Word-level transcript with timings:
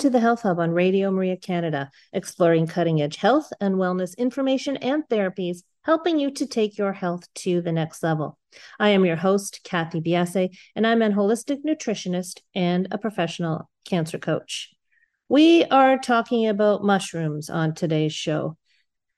To 0.00 0.08
the 0.08 0.20
Health 0.20 0.40
Hub 0.40 0.58
on 0.58 0.70
Radio 0.70 1.10
Maria 1.10 1.36
Canada, 1.36 1.90
exploring 2.14 2.66
cutting 2.66 3.02
edge 3.02 3.16
health 3.16 3.52
and 3.60 3.74
wellness 3.74 4.16
information 4.16 4.78
and 4.78 5.04
therapies, 5.10 5.58
helping 5.82 6.18
you 6.18 6.30
to 6.30 6.46
take 6.46 6.78
your 6.78 6.94
health 6.94 7.28
to 7.34 7.60
the 7.60 7.70
next 7.70 8.02
level. 8.02 8.38
I 8.78 8.88
am 8.90 9.04
your 9.04 9.16
host, 9.16 9.60
Kathy 9.62 10.00
Biasi, 10.00 10.56
and 10.74 10.86
I'm 10.86 11.02
an 11.02 11.12
holistic 11.12 11.58
nutritionist 11.66 12.40
and 12.54 12.88
a 12.90 12.96
professional 12.96 13.68
cancer 13.84 14.18
coach. 14.18 14.70
We 15.28 15.66
are 15.66 15.98
talking 15.98 16.48
about 16.48 16.82
mushrooms 16.82 17.50
on 17.50 17.74
today's 17.74 18.14
show. 18.14 18.56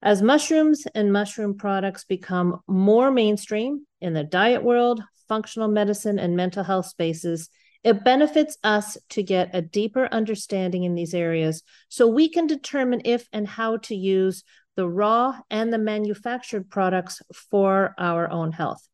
As 0.03 0.21
mushrooms 0.21 0.85
and 0.97 1.13
mushroom 1.13 1.57
products 1.57 2.05
become 2.05 2.61
more 2.67 3.13
mainstream 3.13 3.87
in 4.01 4.15
the 4.15 4.25
diet 4.25 4.65
world, 4.65 5.01
functional 5.29 5.69
medicine, 5.69 6.19
and 6.19 6.37
mental 6.37 6.65
health 6.65 6.87
spaces, 6.87 7.51
it 7.85 8.05
benefits 8.05 8.57
us 8.63 8.97
to 9.11 9.23
get 9.23 9.55
a 9.55 9.63
deeper 9.63 10.09
understanding 10.13 10.85
in 10.85 10.95
these 10.95 11.15
areas 11.15 11.63
so 11.89 12.07
we 12.07 12.29
can 12.29 12.47
determine 12.47 13.03
if 13.05 13.27
and 13.33 13.47
how 13.47 13.77
to 13.79 13.95
use 13.95 14.45
the 14.77 14.89
raw 14.89 15.39
and 15.51 15.73
the 15.73 15.79
manufactured 15.79 16.71
products 16.71 17.21
for 17.51 17.95
our 17.99 18.31
own 18.31 18.53
health. 18.53 18.87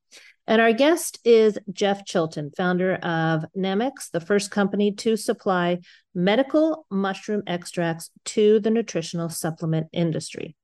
And 0.46 0.62
our 0.62 0.72
guest 0.72 1.18
is 1.26 1.58
Jeff 1.70 2.06
Chilton, 2.06 2.50
founder 2.56 2.94
of 2.94 3.44
Nammex, 3.54 4.10
the 4.10 4.20
first 4.20 4.50
company 4.50 4.92
to 4.92 5.14
supply 5.14 5.78
medical 6.14 6.86
mushroom 6.90 7.42
extracts 7.46 8.10
to 8.24 8.58
the 8.58 8.70
nutritional 8.70 9.28
supplement 9.28 9.88
industry. 9.92 10.56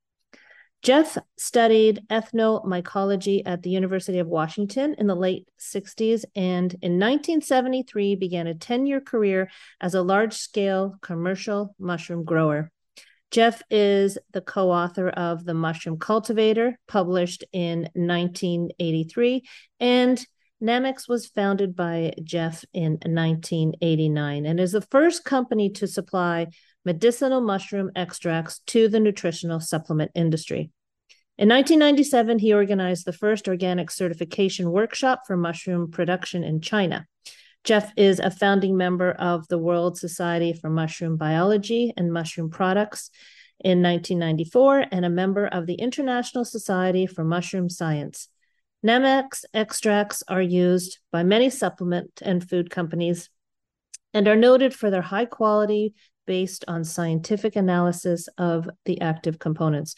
Jeff 0.85 1.17
studied 1.39 2.03
ethnomycology 2.11 3.41
at 3.47 3.63
the 3.63 3.71
University 3.71 4.19
of 4.19 4.27
Washington 4.27 4.95
in 4.99 5.07
the 5.07 5.15
late 5.15 5.49
60s 5.59 6.27
and 6.37 6.75
in 6.83 7.01
1973 7.01 8.17
began 8.17 8.47
a 8.47 8.55
10 8.55 8.85
year 8.85 9.01
career 9.01 9.49
as 9.81 9.95
a 9.95 10.03
large 10.03 10.35
scale 10.35 10.95
commercial 11.01 11.75
mushroom 11.79 12.23
grower. 12.23 12.71
Jeff 13.31 13.63
is 13.71 14.19
the 14.33 14.43
co 14.43 14.71
author 14.71 15.09
of 15.09 15.47
The 15.47 15.55
Mushroom 15.55 15.99
Cultivator, 15.99 16.79
published 16.87 17.45
in 17.55 17.89
1983, 17.95 19.43
and 19.81 20.25
Nammex 20.63 21.09
was 21.09 21.27
founded 21.27 21.75
by 21.75 22.13
Jeff 22.23 22.63
in 22.75 22.93
1989 22.93 24.47
and 24.47 24.61
is 24.61 24.73
the 24.73 24.83
first 24.83 25.25
company 25.25 25.71
to 25.71 25.87
supply 25.87 26.49
medicinal 26.85 27.41
mushroom 27.41 27.91
extracts 27.97 28.61
to 28.67 28.89
the 28.89 29.01
nutritional 29.01 29.61
supplement 29.61 30.11
industry. 30.15 30.71
In 31.37 31.49
1997, 31.49 32.39
he 32.39 32.53
organized 32.53 33.05
the 33.05 33.13
first 33.13 33.49
organic 33.49 33.91
certification 33.91 34.71
workshop 34.71 35.23
for 35.27 35.37
mushroom 35.37 35.91
production 35.91 36.45
in 36.45 36.61
China. 36.61 37.07
Jeff 37.65 37.93
is 37.97 38.21
a 38.21 38.31
founding 38.31 38.77
member 38.77 39.11
of 39.13 39.49
the 39.49 39.59
World 39.59 39.99
Society 39.99 40.53
for 40.53 40.69
Mushroom 40.69 41.17
Biology 41.17 41.93
and 41.97 42.13
Mushroom 42.13 42.51
Products 42.51 43.11
in 43.59 43.83
1994 43.83 44.87
and 44.93 45.05
a 45.05 45.11
member 45.11 45.47
of 45.47 45.67
the 45.67 45.75
International 45.75 46.45
Society 46.45 47.07
for 47.07 47.25
Mushroom 47.25 47.71
Science. 47.71 48.29
Nammex 48.87 49.45
extracts 49.55 50.23
are 50.29 50.43
used 50.43 50.99
by 51.11 51.23
many 51.23 51.49
supplement 51.49 52.21
and 52.23 52.49
food 52.49 52.71
companies 52.71 53.31
and 54.13 54.29
are 54.29 54.37
noted 54.37 54.75
for 54.75 54.91
their 54.91 55.03
high 55.03 55.25
quality 55.25 55.95
based 56.27 56.65
on 56.69 56.85
scientific 56.85 57.57
analysis 57.57 58.29
of 58.39 58.69
the 58.85 59.01
active 59.01 59.39
components. 59.39 59.95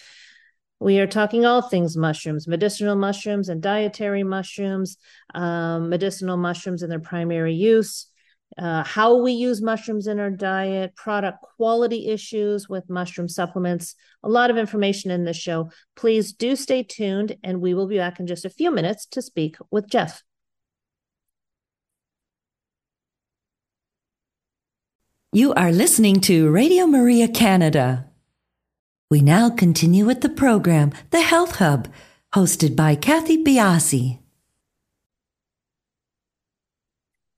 We 0.79 0.99
are 0.99 1.07
talking 1.07 1.47
all 1.47 1.63
things 1.63 1.97
mushrooms, 1.97 2.47
medicinal 2.47 2.97
mushrooms 2.97 3.49
and 3.49 3.63
dietary 3.63 4.25
mushrooms, 4.25 4.99
um, 5.35 5.89
medicinal 5.89 6.37
mushrooms 6.37 6.83
and 6.83 6.93
their 6.93 7.01
primary 7.01 7.55
use, 7.55 8.09
uh, 8.59 8.85
how 8.85 9.23
we 9.23 9.33
use 9.33 9.63
mushrooms 9.63 10.07
in 10.07 10.21
our 10.21 10.31
diet, 10.31 10.95
product 10.95 11.39
quality 11.57 12.09
issues 12.09 12.69
with 12.69 12.91
mushroom 12.91 13.29
supplements. 13.29 13.95
A 14.23 14.29
lot 14.29 14.51
of 14.51 14.59
information 14.59 15.11
in 15.11 15.25
this 15.25 15.37
show. 15.37 15.71
Please 15.95 16.33
do 16.33 16.57
stay 16.57 16.83
tuned, 16.83 17.37
and 17.43 17.61
we 17.61 17.75
will 17.75 17.87
be 17.87 17.99
back 17.99 18.21
in 18.21 18.27
just 18.27 18.45
a 18.45 18.51
few 18.51 18.71
minutes 18.71 19.07
to 19.07 19.23
speak 19.23 19.57
with 19.71 19.89
Jeff. 19.89 20.23
You 25.37 25.53
are 25.53 25.71
listening 25.71 26.23
to 26.23 26.49
Radio 26.49 26.87
Maria 26.87 27.29
Canada. 27.29 28.07
We 29.11 29.21
now 29.21 29.51
continue 29.51 30.07
with 30.07 30.23
the 30.23 30.31
program, 30.31 30.95
The 31.11 31.21
Health 31.21 31.57
Hub, 31.57 31.89
hosted 32.35 32.75
by 32.75 32.95
Kathy 32.95 33.45
Biasi. 33.45 34.21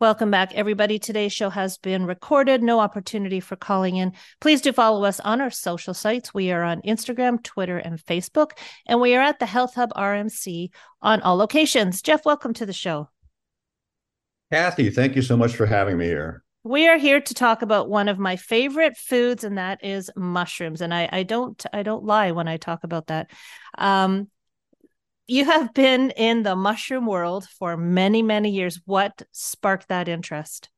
Welcome 0.00 0.30
back, 0.30 0.54
everybody. 0.54 1.00
Today's 1.00 1.32
show 1.32 1.50
has 1.50 1.76
been 1.76 2.06
recorded. 2.06 2.62
No 2.62 2.78
opportunity 2.78 3.40
for 3.40 3.56
calling 3.56 3.96
in. 3.96 4.12
Please 4.40 4.60
do 4.60 4.72
follow 4.72 5.02
us 5.02 5.18
on 5.18 5.40
our 5.40 5.50
social 5.50 5.92
sites. 5.92 6.32
We 6.32 6.52
are 6.52 6.62
on 6.62 6.80
Instagram, 6.82 7.42
Twitter, 7.42 7.78
and 7.78 7.98
Facebook, 7.98 8.52
and 8.86 9.00
we 9.00 9.16
are 9.16 9.22
at 9.22 9.40
the 9.40 9.46
Health 9.46 9.74
Hub 9.74 9.92
RMC 9.94 10.70
on 11.02 11.20
all 11.22 11.34
locations. 11.34 12.00
Jeff, 12.00 12.24
welcome 12.24 12.54
to 12.54 12.64
the 12.64 12.72
show. 12.72 13.08
Kathy, 14.52 14.88
thank 14.90 15.16
you 15.16 15.22
so 15.22 15.36
much 15.36 15.56
for 15.56 15.66
having 15.66 15.98
me 15.98 16.06
here. 16.06 16.44
We 16.64 16.88
are 16.88 16.98
here 16.98 17.20
to 17.20 17.34
talk 17.34 17.62
about 17.62 17.88
one 17.88 18.08
of 18.08 18.18
my 18.18 18.36
favorite 18.36 18.96
foods, 18.96 19.44
and 19.44 19.58
that 19.58 19.84
is 19.84 20.10
mushrooms. 20.16 20.80
And 20.80 20.92
I, 20.92 21.08
I 21.10 21.22
don't, 21.22 21.64
I 21.72 21.82
don't 21.82 22.04
lie 22.04 22.32
when 22.32 22.48
I 22.48 22.56
talk 22.56 22.84
about 22.84 23.06
that. 23.06 23.30
Um, 23.76 24.28
you 25.26 25.44
have 25.44 25.72
been 25.72 26.10
in 26.10 26.42
the 26.42 26.56
mushroom 26.56 27.06
world 27.06 27.46
for 27.58 27.76
many, 27.76 28.22
many 28.22 28.50
years. 28.50 28.80
What 28.86 29.22
sparked 29.30 29.88
that 29.88 30.08
interest? 30.08 30.68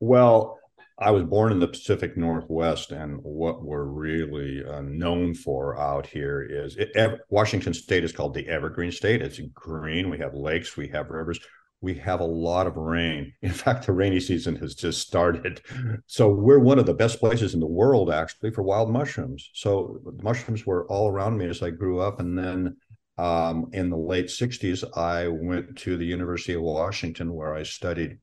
Well, 0.00 0.58
I 0.98 1.10
was 1.10 1.24
born 1.24 1.52
in 1.52 1.60
the 1.60 1.68
Pacific 1.68 2.16
Northwest, 2.16 2.90
and 2.90 3.18
what 3.22 3.64
we're 3.64 3.84
really 3.84 4.64
uh, 4.64 4.80
known 4.82 5.34
for 5.34 5.78
out 5.78 6.06
here 6.06 6.42
is 6.42 6.76
it, 6.76 7.20
Washington 7.30 7.74
State 7.74 8.04
is 8.04 8.12
called 8.12 8.34
the 8.34 8.48
Evergreen 8.48 8.92
State. 8.92 9.22
It's 9.22 9.40
green. 9.52 10.08
We 10.08 10.18
have 10.18 10.34
lakes, 10.34 10.76
we 10.76 10.88
have 10.88 11.10
rivers 11.10 11.40
we 11.80 11.94
have 11.94 12.20
a 12.20 12.24
lot 12.24 12.66
of 12.66 12.76
rain. 12.76 13.32
In 13.42 13.50
fact, 13.52 13.86
the 13.86 13.92
rainy 13.92 14.20
season 14.20 14.56
has 14.56 14.74
just 14.74 15.06
started. 15.06 15.60
So 16.06 16.28
we're 16.30 16.58
one 16.58 16.78
of 16.78 16.86
the 16.86 16.94
best 16.94 17.20
places 17.20 17.54
in 17.54 17.60
the 17.60 17.66
world 17.66 18.10
actually 18.10 18.50
for 18.50 18.62
wild 18.62 18.90
mushrooms. 18.90 19.50
So 19.54 20.00
mushrooms 20.22 20.66
were 20.66 20.86
all 20.86 21.10
around 21.10 21.36
me 21.36 21.46
as 21.46 21.62
I 21.62 21.70
grew 21.70 22.00
up. 22.00 22.20
And 22.20 22.38
then 22.38 22.76
um, 23.18 23.68
in 23.72 23.90
the 23.90 23.96
late 23.96 24.26
60s, 24.26 24.84
I 24.96 25.28
went 25.28 25.76
to 25.78 25.96
the 25.96 26.06
University 26.06 26.54
of 26.54 26.62
Washington 26.62 27.32
where 27.32 27.54
I 27.54 27.62
studied 27.62 28.18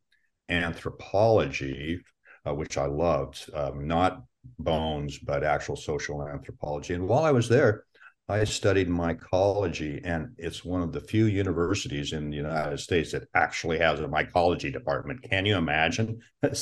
anthropology, 0.50 2.02
uh, 2.46 2.54
which 2.54 2.78
I 2.78 2.86
loved, 2.86 3.50
um, 3.54 3.88
not 3.88 4.24
bones, 4.60 5.20
but 5.20 5.44
actual 5.44 5.76
social 5.76 6.28
anthropology. 6.28 6.94
And 6.94 7.08
while 7.08 7.24
I 7.24 7.32
was 7.32 7.48
there, 7.48 7.86
I 8.32 8.46
studied 8.46 8.88
mycology, 8.88 10.02
and 10.04 10.30
it's 10.38 10.64
one 10.64 10.82
of 10.82 10.94
the 10.94 11.02
few 11.02 11.26
universities 11.26 12.14
in 12.14 12.30
the 12.30 12.38
United 12.38 12.80
States 12.80 13.12
that 13.12 13.28
actually 13.36 13.80
has 13.80 14.00
a 14.00 14.08
mycology 14.08 14.72
department. 14.72 15.22
Can 15.22 15.46
you 15.46 15.58
imagine? 15.58 16.22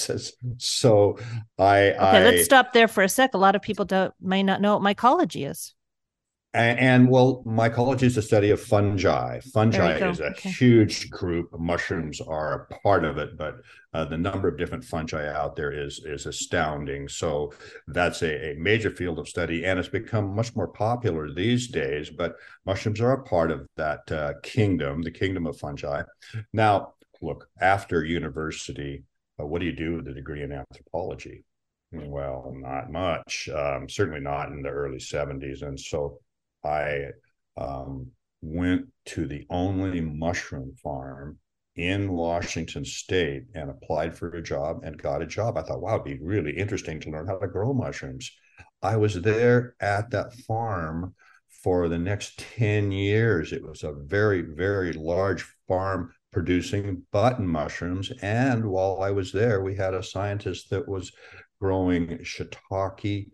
so 0.57 1.19
I. 1.57 1.92
Okay, 1.92 1.98
I, 1.98 2.24
let's 2.24 2.45
stop 2.45 2.74
there 2.74 2.88
for 2.88 3.04
a 3.04 3.10
sec. 3.10 3.33
A 3.33 3.38
lot 3.38 3.56
of 3.56 3.62
people 3.62 3.86
don't 3.86 4.13
may 4.19 4.42
not 4.42 4.62
know 4.62 4.77
what 4.77 4.95
mycology 4.98 5.50
is. 5.50 5.75
And, 6.51 6.80
and, 6.80 7.10
well, 7.10 7.44
mycology 7.46 8.04
is 8.04 8.16
the 8.16 8.24
study 8.24 8.50
of 8.50 8.60
fungi. 8.60 9.40
Fungi 9.54 10.10
is 10.10 10.19
a 10.19 10.31
okay. 10.31 10.50
huge 10.50 11.12
group. 11.12 11.48
Mushrooms 11.60 12.19
are 12.22 12.54
a 12.54 12.74
part 12.81 13.06
of 13.06 13.19
it, 13.19 13.38
but 13.38 13.57
uh, 13.94 14.06
the 14.06 14.18
number 14.18 14.48
of 14.48 14.57
different 14.57 14.84
fungi 14.84 15.31
out 15.31 15.56
there 15.56 15.72
is 15.72 16.00
is 16.06 16.25
astounding. 16.25 17.07
So 17.07 17.54
that's 17.88 18.24
a, 18.24 18.54
a, 18.54 18.56
major 18.56 18.90
field 18.90 19.19
of 19.19 19.30
study, 19.30 19.63
and 19.63 19.78
it's 19.78 19.90
become 19.90 20.36
much 20.36 20.56
more 20.56 20.68
popular 20.68 21.31
these 21.31 21.68
days. 21.68 22.10
But 22.10 22.36
mushrooms 22.66 23.00
are 23.00 23.12
a 23.12 23.24
part 23.24 23.51
of 23.51 23.68
that 23.78 24.12
uh, 24.12 24.34
kingdom, 24.42 25.04
the 25.04 25.12
kingdom 25.12 25.46
of 25.46 25.60
fungi. 25.60 26.01
Now, 26.51 26.94
look, 27.22 27.48
after 27.62 28.04
university, 28.04 29.04
uh, 29.40 29.46
what 29.46 29.60
do 29.60 29.68
you 29.68 29.75
do 29.75 29.98
with 29.98 30.07
a 30.07 30.13
degree 30.13 30.42
in 30.42 30.51
anthropology? 30.51 31.44
Well, 31.92 32.54
not 32.56 32.92
much. 32.92 33.50
Um, 33.50 33.88
certainly 33.88 34.19
not 34.19 34.50
in 34.50 34.63
the 34.63 34.69
early 34.69 34.98
70s, 34.98 35.62
and 35.62 35.80
so 35.80 36.19
I 36.64 37.08
um, 37.58 38.12
went 38.42 38.88
to 39.08 39.28
the 39.28 39.46
only 39.50 40.02
mushroom 40.02 40.74
farm 40.82 41.40
in 41.76 42.12
Washington 42.12 42.84
State 42.84 43.44
and 43.56 43.70
applied 43.70 44.18
for 44.18 44.30
a 44.30 44.42
job 44.42 44.82
and 44.84 45.02
got 45.02 45.22
a 45.22 45.28
job. 45.28 45.58
I 45.58 45.62
thought, 45.62 45.82
wow, 45.82 45.96
it'd 45.96 46.06
be 46.06 46.20
really 46.22 46.58
interesting 46.58 47.00
to 47.02 47.10
learn 47.10 47.28
how 47.28 47.38
to 47.38 47.48
grow 47.48 47.74
mushrooms. 47.74 48.32
I 48.82 48.98
was 48.98 49.22
there 49.22 49.76
at 49.80 50.12
that 50.12 50.34
farm 50.34 51.16
for 51.64 51.88
the 51.90 51.98
next 51.98 52.40
10 52.40 52.92
years. 52.92 53.52
It 53.52 53.64
was 53.64 53.84
a 53.84 53.94
very, 53.94 54.42
very 54.42 54.94
large 54.94 55.46
farm 55.68 56.14
producing 56.32 57.04
button 57.12 57.48
mushrooms. 57.48 58.12
And 58.22 58.66
while 58.66 59.02
I 59.02 59.12
was 59.12 59.32
there, 59.32 59.62
we 59.62 59.76
had 59.76 59.94
a 59.94 60.04
scientist 60.04 60.70
that 60.70 60.88
was 60.88 61.12
growing 61.60 62.20
shiitake 62.20 63.32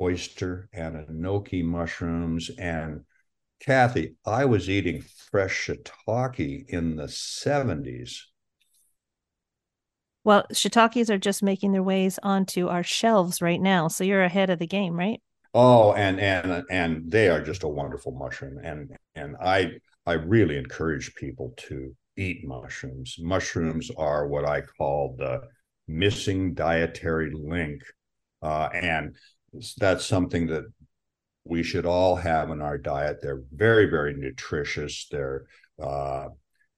oyster 0.00 0.68
and 0.72 0.96
enoki 1.08 1.64
mushrooms. 1.64 2.50
And 2.58 3.04
Kathy, 3.60 4.16
I 4.24 4.44
was 4.44 4.68
eating 4.68 5.02
fresh 5.30 5.66
shiitake 5.66 6.68
in 6.68 6.96
the 6.96 7.08
70s. 7.08 8.26
Well, 10.24 10.44
shiitakes 10.52 11.08
are 11.08 11.18
just 11.18 11.42
making 11.42 11.72
their 11.72 11.82
ways 11.82 12.18
onto 12.22 12.68
our 12.68 12.82
shelves 12.82 13.40
right 13.40 13.60
now. 13.60 13.88
So 13.88 14.02
you're 14.02 14.24
ahead 14.24 14.50
of 14.50 14.58
the 14.58 14.66
game, 14.66 14.94
right? 14.94 15.20
Oh, 15.54 15.92
and 15.94 16.20
and 16.20 16.64
and 16.68 17.10
they 17.10 17.28
are 17.28 17.40
just 17.40 17.62
a 17.62 17.68
wonderful 17.68 18.12
mushroom. 18.12 18.58
And 18.62 18.96
and 19.14 19.36
I 19.40 19.78
I 20.04 20.14
really 20.14 20.58
encourage 20.58 21.14
people 21.14 21.54
to 21.68 21.94
eat 22.16 22.44
mushrooms. 22.44 23.16
Mushrooms 23.20 23.90
are 23.96 24.26
what 24.26 24.44
I 24.44 24.62
call 24.62 25.14
the 25.16 25.42
missing 25.86 26.54
dietary 26.54 27.30
link. 27.32 27.82
Uh, 28.42 28.68
and 28.74 29.16
that's 29.78 30.04
something 30.04 30.46
that 30.48 30.64
we 31.44 31.62
should 31.62 31.86
all 31.86 32.16
have 32.16 32.50
in 32.50 32.60
our 32.60 32.78
diet. 32.78 33.18
They're 33.22 33.42
very, 33.52 33.86
very 33.86 34.14
nutritious. 34.14 35.06
They're 35.10 35.46
uh, 35.82 36.28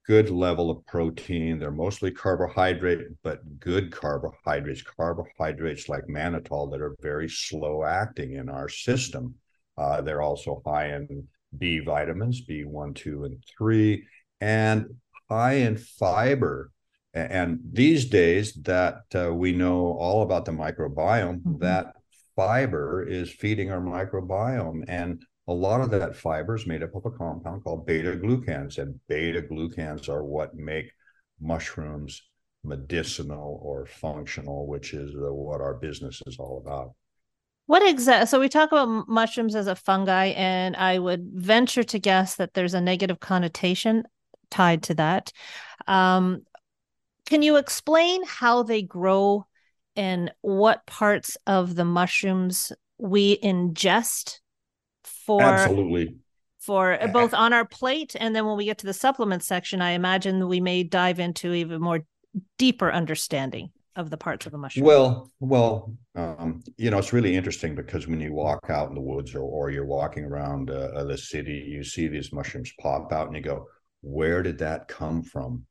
good 0.06 0.30
level 0.30 0.70
of 0.70 0.84
protein. 0.86 1.58
They're 1.58 1.70
mostly 1.70 2.10
carbohydrate, 2.10 3.00
but 3.22 3.60
good 3.60 3.92
carbohydrates, 3.92 4.82
carbohydrates 4.82 5.88
like 5.88 6.04
mannitol 6.06 6.70
that 6.72 6.80
are 6.80 6.96
very 7.00 7.28
slow 7.28 7.84
acting 7.84 8.34
in 8.34 8.48
our 8.48 8.69
system. 8.69 9.34
Uh, 9.76 10.00
they're 10.00 10.22
also 10.22 10.62
high 10.64 10.94
in 10.94 11.28
B 11.56 11.80
vitamins, 11.80 12.46
B1, 12.46 12.94
2, 12.94 13.25
and 13.25 13.44
3, 13.58 14.04
and 14.40 14.86
high 15.28 15.54
in 15.54 15.76
fiber. 15.76 16.70
And 17.14 17.60
these 17.72 18.06
days 18.06 18.54
that 18.62 19.02
uh, 19.14 19.32
we 19.34 19.52
know 19.52 19.96
all 19.98 20.22
about 20.22 20.44
the 20.44 20.52
microbiome, 20.52 21.40
mm-hmm. 21.40 21.58
that 21.58 21.94
fiber 22.38 23.05
is 23.05 23.32
feeding 23.32 23.73
our 23.73 23.81
microbiome. 23.81 24.85
And 24.87 25.20
a 25.49 25.52
lot 25.52 25.81
of 25.81 25.90
that 25.90 26.14
fiber 26.14 26.55
is 26.55 26.69
made 26.69 26.85
up 26.85 26.94
of 26.94 27.05
a 27.05 27.11
compound 27.11 27.64
called 27.64 27.85
beta 27.85 28.12
glucans. 28.12 28.79
And 28.79 29.00
beta 29.08 29.43
glucans 29.43 30.08
are 30.08 30.23
what 30.23 30.55
make 30.55 30.93
mushrooms 31.40 32.23
medicinal 32.62 33.58
or 33.61 33.87
functional, 33.87 34.69
which 34.69 34.94
is 34.94 35.11
what 35.17 35.61
our 35.61 35.75
business 35.75 36.23
is 36.29 36.38
all 36.38 36.62
about. 36.64 36.93
What 37.67 37.82
exactly? 37.82 38.29
So 38.29 38.38
we 38.38 38.49
talk 38.49 38.70
about 38.70 39.08
mushrooms 39.08 39.56
as 39.56 39.67
a 39.67 39.75
fungi, 39.75 40.26
and 40.26 40.76
I 40.76 41.00
would 41.00 41.31
venture 41.35 41.82
to 41.82 41.99
guess 41.99 42.37
that 42.37 42.55
there's 42.55 42.75
a 42.75 42.81
negative 42.81 43.19
connotation 43.19 44.05
tied 44.49 44.85
to 44.85 44.94
that. 44.94 45.32
Um, 45.88 46.44
can 47.26 47.43
you 47.43 47.56
explain 47.56 48.23
how 48.25 48.62
they 48.62 48.82
grow 48.82 49.48
and 49.99 50.33
what 50.43 50.87
parts 50.87 51.37
of 51.47 51.75
the 51.75 51.85
mushrooms 51.85 52.73
we 52.99 53.37
ingest 53.41 54.39
for 55.03 55.43
absolutely. 55.43 56.17
for 56.59 56.99
both 57.12 57.35
on 57.35 57.53
our 57.53 57.67
plate 57.67 58.15
and 58.19 58.35
then 58.35 58.47
when 58.47 58.56
we 58.56 58.65
get 58.65 58.79
to 58.79 58.87
the 58.87 58.95
supplement 58.95 59.43
section 59.43 59.83
i 59.83 59.91
imagine 59.91 60.49
we 60.49 60.61
may 60.61 60.83
dive 60.83 61.19
into 61.19 61.53
even 61.53 61.83
more 61.83 62.00
deeper 62.56 62.91
understanding 62.91 63.71
of 63.97 64.11
the 64.11 64.17
parts 64.17 64.47
of 64.47 64.53
the 64.53 64.59
mushroom. 64.59 64.87
Well 64.87 65.33
well 65.41 65.93
um, 66.15 66.62
you 66.77 66.91
know 66.91 66.99
it's 66.99 67.12
really 67.12 67.35
interesting 67.35 67.75
because 67.75 68.06
when 68.06 68.21
you 68.21 68.33
walk 68.33 68.71
out 68.71 68.89
in 68.89 68.95
the 68.95 69.00
woods 69.00 69.35
or, 69.35 69.41
or 69.41 69.71
you're 69.71 69.85
walking 69.85 70.25
around 70.25 70.71
uh, 70.71 71.03
the 71.03 71.19
city 71.19 71.67
you 71.69 71.83
see 71.83 72.06
these 72.06 72.33
mushrooms 72.33 72.73
pop 72.81 73.12
out 73.12 73.27
and 73.27 73.35
you 73.35 73.43
go 73.43 73.67
where 74.03 74.43
did 74.43 74.59
that 74.59 74.87
come 74.87 75.23
from 75.23 75.67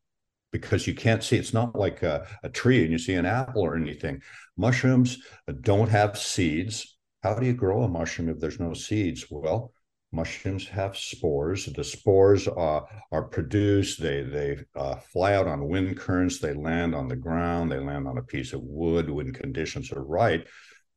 because 0.52 0.88
you 0.88 0.96
can't 0.96 1.24
see 1.24 1.38
it's 1.38 1.54
not 1.54 1.76
like 1.76 2.04
a, 2.04 2.26
a, 2.44 2.50
tree 2.50 2.84
and 2.84 2.92
you 2.92 2.98
see 2.98 3.14
an 3.14 3.26
apple 3.26 3.62
or 3.62 3.76
anything. 3.76 4.22
Mushrooms 4.58 5.18
don't 5.62 5.90
have 5.90 6.18
seeds. 6.18 6.98
How 7.24 7.36
do 7.36 7.46
you 7.46 7.54
grow 7.54 7.84
a 7.84 7.88
mushroom 7.88 8.30
if 8.30 8.40
there's 8.40 8.60
no 8.60 8.74
seeds? 8.74 9.26
Well 9.30 9.74
mushrooms 10.12 10.68
have 10.68 10.98
spores. 10.98 11.66
The 11.66 11.84
spores 11.84 12.48
uh, 12.48 12.82
are 13.12 13.24
produced. 13.24 14.02
They 14.02 14.22
they 14.24 14.58
uh, 14.76 14.96
fly 14.96 15.34
out 15.34 15.48
on 15.48 15.68
wind 15.68 15.98
currents. 15.98 16.40
They 16.40 16.54
land 16.54 16.96
on 16.96 17.08
the 17.08 17.16
ground. 17.16 17.72
They 17.72 17.80
land 17.80 18.08
on 18.08 18.18
a 18.18 18.24
piece 18.24 18.54
of 18.54 18.62
wood 18.64 19.10
when 19.10 19.34
conditions 19.34 19.92
are 19.92 20.04
right. 20.04 20.46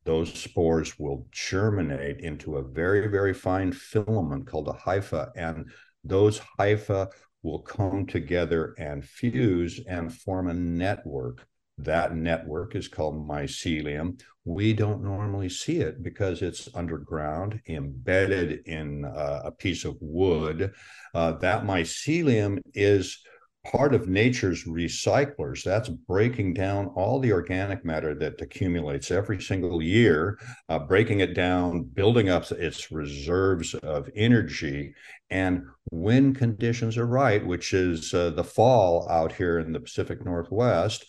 Those 0.03 0.33
spores 0.33 0.97
will 0.97 1.27
germinate 1.31 2.21
into 2.21 2.57
a 2.57 2.63
very 2.63 3.07
very 3.07 3.33
fine 3.33 3.71
filament 3.71 4.47
called 4.47 4.67
a 4.67 4.73
hypha 4.73 5.29
and 5.35 5.69
those 6.03 6.41
hypha 6.59 7.11
will 7.43 7.59
come 7.59 8.05
together 8.05 8.75
and 8.77 9.03
fuse 9.03 9.79
and 9.87 10.13
form 10.13 10.47
a 10.47 10.53
network. 10.53 11.45
That 11.77 12.15
network 12.15 12.75
is 12.75 12.87
called 12.87 13.27
mycelium. 13.27 14.21
We 14.45 14.73
don't 14.73 15.03
normally 15.03 15.49
see 15.49 15.77
it 15.77 16.03
because 16.03 16.41
it's 16.41 16.69
underground, 16.75 17.59
embedded 17.67 18.67
in 18.67 19.05
uh, 19.05 19.41
a 19.45 19.51
piece 19.51 19.85
of 19.85 19.97
wood. 19.99 20.73
Uh, 21.13 21.33
that 21.33 21.63
mycelium 21.63 22.59
is 22.73 23.23
part 23.65 23.93
of 23.93 24.07
nature's 24.07 24.65
recyclers. 24.65 25.63
That's 25.63 25.89
breaking 25.89 26.55
down 26.55 26.87
all 26.95 27.19
the 27.19 27.31
organic 27.31 27.85
matter 27.85 28.15
that 28.15 28.41
accumulates 28.41 29.11
every 29.11 29.41
single 29.41 29.81
year, 29.81 30.39
uh, 30.69 30.79
breaking 30.79 31.19
it 31.19 31.35
down, 31.35 31.83
building 31.83 32.29
up 32.29 32.51
its 32.51 32.91
reserves 32.91 33.73
of 33.75 34.09
energy. 34.15 34.93
And 35.31 35.63
when 35.85 36.33
conditions 36.33 36.97
are 36.97 37.07
right, 37.07 37.45
which 37.45 37.73
is 37.73 38.13
uh, 38.13 38.31
the 38.31 38.43
fall 38.43 39.09
out 39.09 39.31
here 39.31 39.59
in 39.59 39.71
the 39.71 39.79
Pacific 39.79 40.23
Northwest, 40.23 41.05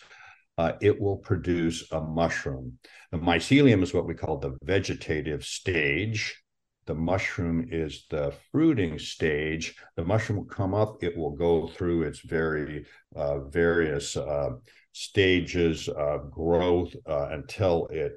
uh, 0.57 0.73
it 0.81 0.99
will 0.99 1.17
produce 1.17 1.91
a 1.91 1.99
mushroom. 1.99 2.79
The 3.11 3.17
mycelium 3.17 3.83
is 3.83 3.93
what 3.93 4.07
we 4.07 4.15
call 4.15 4.37
the 4.37 4.57
vegetative 4.63 5.43
stage 5.43 6.43
the 6.85 6.95
mushroom 6.95 7.67
is 7.71 8.05
the 8.09 8.33
fruiting 8.51 8.99
stage. 8.99 9.75
The 9.95 10.03
mushroom 10.03 10.39
will 10.39 10.45
come 10.45 10.73
up, 10.73 11.01
it 11.03 11.15
will 11.15 11.31
go 11.31 11.67
through 11.67 12.03
its 12.03 12.19
very 12.19 12.85
uh, 13.15 13.39
various 13.39 14.17
uh, 14.17 14.51
stages 14.91 15.87
of 15.87 16.29
growth 16.29 16.93
uh, 17.07 17.29
until 17.31 17.87
it 17.87 18.13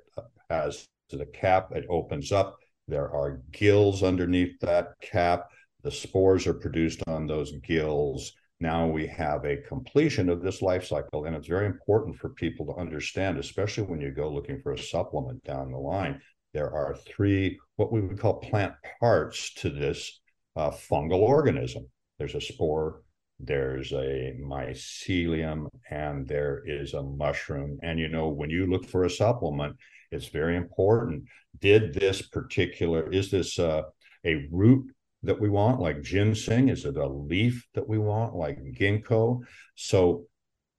has 0.50 0.86
the 1.10 1.26
cap, 1.26 1.68
it 1.72 1.86
opens 1.88 2.32
up. 2.32 2.56
There 2.88 3.08
are 3.10 3.40
gills 3.52 4.02
underneath 4.02 4.58
that 4.60 4.94
cap. 5.00 5.48
The 5.86 5.92
spores 5.92 6.48
are 6.48 6.54
produced 6.54 7.04
on 7.06 7.28
those 7.28 7.52
gills. 7.62 8.32
Now 8.58 8.88
we 8.88 9.06
have 9.06 9.44
a 9.44 9.62
completion 9.68 10.28
of 10.28 10.42
this 10.42 10.60
life 10.60 10.84
cycle, 10.84 11.26
and 11.26 11.36
it's 11.36 11.46
very 11.46 11.66
important 11.66 12.16
for 12.16 12.30
people 12.30 12.66
to 12.66 12.80
understand, 12.80 13.38
especially 13.38 13.84
when 13.84 14.00
you 14.00 14.10
go 14.10 14.28
looking 14.28 14.60
for 14.60 14.72
a 14.72 14.78
supplement 14.78 15.44
down 15.44 15.70
the 15.70 15.78
line 15.78 16.20
there 16.56 16.72
are 16.72 16.96
three, 17.06 17.58
what 17.76 17.92
we 17.92 18.00
would 18.00 18.18
call 18.18 18.40
plant 18.40 18.72
parts 18.98 19.52
to 19.54 19.68
this 19.68 20.20
uh, 20.56 20.70
fungal 20.70 21.18
organism. 21.18 21.86
There's 22.18 22.34
a 22.34 22.40
spore, 22.40 23.02
there's 23.38 23.92
a 23.92 24.34
mycelium, 24.40 25.68
and 25.90 26.26
there 26.26 26.62
is 26.66 26.94
a 26.94 27.02
mushroom. 27.02 27.78
And 27.82 27.98
you 28.00 28.08
know, 28.08 28.28
when 28.28 28.48
you 28.48 28.66
look 28.66 28.86
for 28.86 29.04
a 29.04 29.10
supplement, 29.10 29.76
it's 30.10 30.28
very 30.28 30.56
important. 30.56 31.24
Did 31.60 31.92
this 31.92 32.22
particular, 32.22 33.12
is 33.12 33.30
this 33.30 33.58
uh, 33.58 33.82
a 34.24 34.48
root 34.50 34.95
that 35.22 35.40
we 35.40 35.48
want, 35.48 35.80
like 35.80 36.02
ginseng? 36.02 36.68
Is 36.68 36.84
it 36.84 36.96
a 36.96 37.06
leaf 37.06 37.66
that 37.74 37.88
we 37.88 37.98
want, 37.98 38.34
like 38.34 38.58
ginkgo? 38.78 39.40
So, 39.74 40.26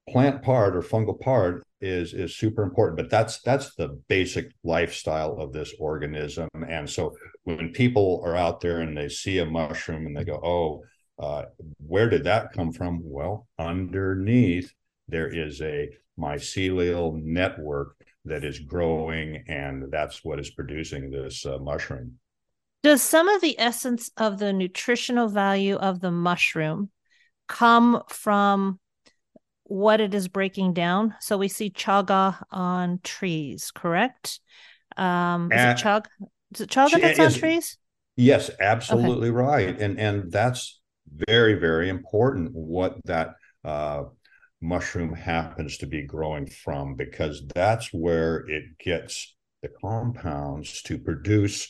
plant 0.08 0.42
part 0.42 0.74
or 0.74 0.80
fungal 0.80 1.20
part 1.20 1.64
is 1.80 2.14
is 2.14 2.34
super 2.34 2.62
important 2.62 2.96
but 2.96 3.10
that's 3.10 3.40
that's 3.42 3.74
the 3.74 3.88
basic 4.08 4.50
lifestyle 4.64 5.36
of 5.38 5.52
this 5.52 5.72
organism 5.78 6.48
and 6.66 6.88
so 6.88 7.14
when 7.48 7.72
people 7.72 8.20
are 8.24 8.36
out 8.36 8.60
there 8.60 8.80
and 8.80 8.94
they 8.96 9.08
see 9.08 9.38
a 9.38 9.46
mushroom 9.46 10.06
and 10.06 10.14
they 10.14 10.24
go, 10.24 10.38
"Oh, 10.42 10.84
uh, 11.18 11.46
where 11.78 12.10
did 12.10 12.24
that 12.24 12.52
come 12.52 12.72
from?" 12.72 13.00
Well, 13.02 13.48
underneath 13.58 14.72
there 15.08 15.28
is 15.28 15.62
a 15.62 15.88
mycelial 16.18 17.14
network 17.22 17.96
that 18.26 18.44
is 18.44 18.58
growing, 18.58 19.44
and 19.48 19.90
that's 19.90 20.22
what 20.24 20.38
is 20.38 20.50
producing 20.50 21.10
this 21.10 21.46
uh, 21.46 21.58
mushroom. 21.58 22.18
Does 22.82 23.02
some 23.02 23.28
of 23.28 23.40
the 23.40 23.58
essence 23.58 24.10
of 24.16 24.38
the 24.38 24.52
nutritional 24.52 25.28
value 25.28 25.76
of 25.76 26.00
the 26.00 26.12
mushroom 26.12 26.90
come 27.48 28.02
from 28.08 28.78
what 29.64 30.00
it 30.00 30.14
is 30.14 30.28
breaking 30.28 30.74
down? 30.74 31.14
So 31.20 31.36
we 31.36 31.48
see 31.48 31.70
chaga 31.70 32.42
on 32.50 33.00
trees, 33.02 33.72
correct? 33.74 34.40
Um, 34.96 35.50
is 35.52 35.60
it 35.60 35.84
chaga? 35.84 36.06
Is 36.54 36.60
it 36.60 36.70
chaga 36.70 37.00
that's 37.00 37.18
on 37.18 37.32
trees? 37.32 37.78
Yes, 38.16 38.50
absolutely 38.60 39.28
okay. 39.28 39.36
right, 39.36 39.80
and 39.80 39.98
and 39.98 40.30
that's 40.30 40.80
very 41.06 41.54
very 41.54 41.88
important. 41.88 42.50
What 42.52 43.04
that 43.06 43.34
uh, 43.64 44.04
mushroom 44.60 45.14
happens 45.14 45.78
to 45.78 45.86
be 45.86 46.06
growing 46.06 46.46
from, 46.46 46.94
because 46.94 47.46
that's 47.54 47.92
where 47.92 48.38
it 48.48 48.78
gets 48.78 49.36
the 49.62 49.68
compounds 49.80 50.82
to 50.82 50.98
produce 50.98 51.68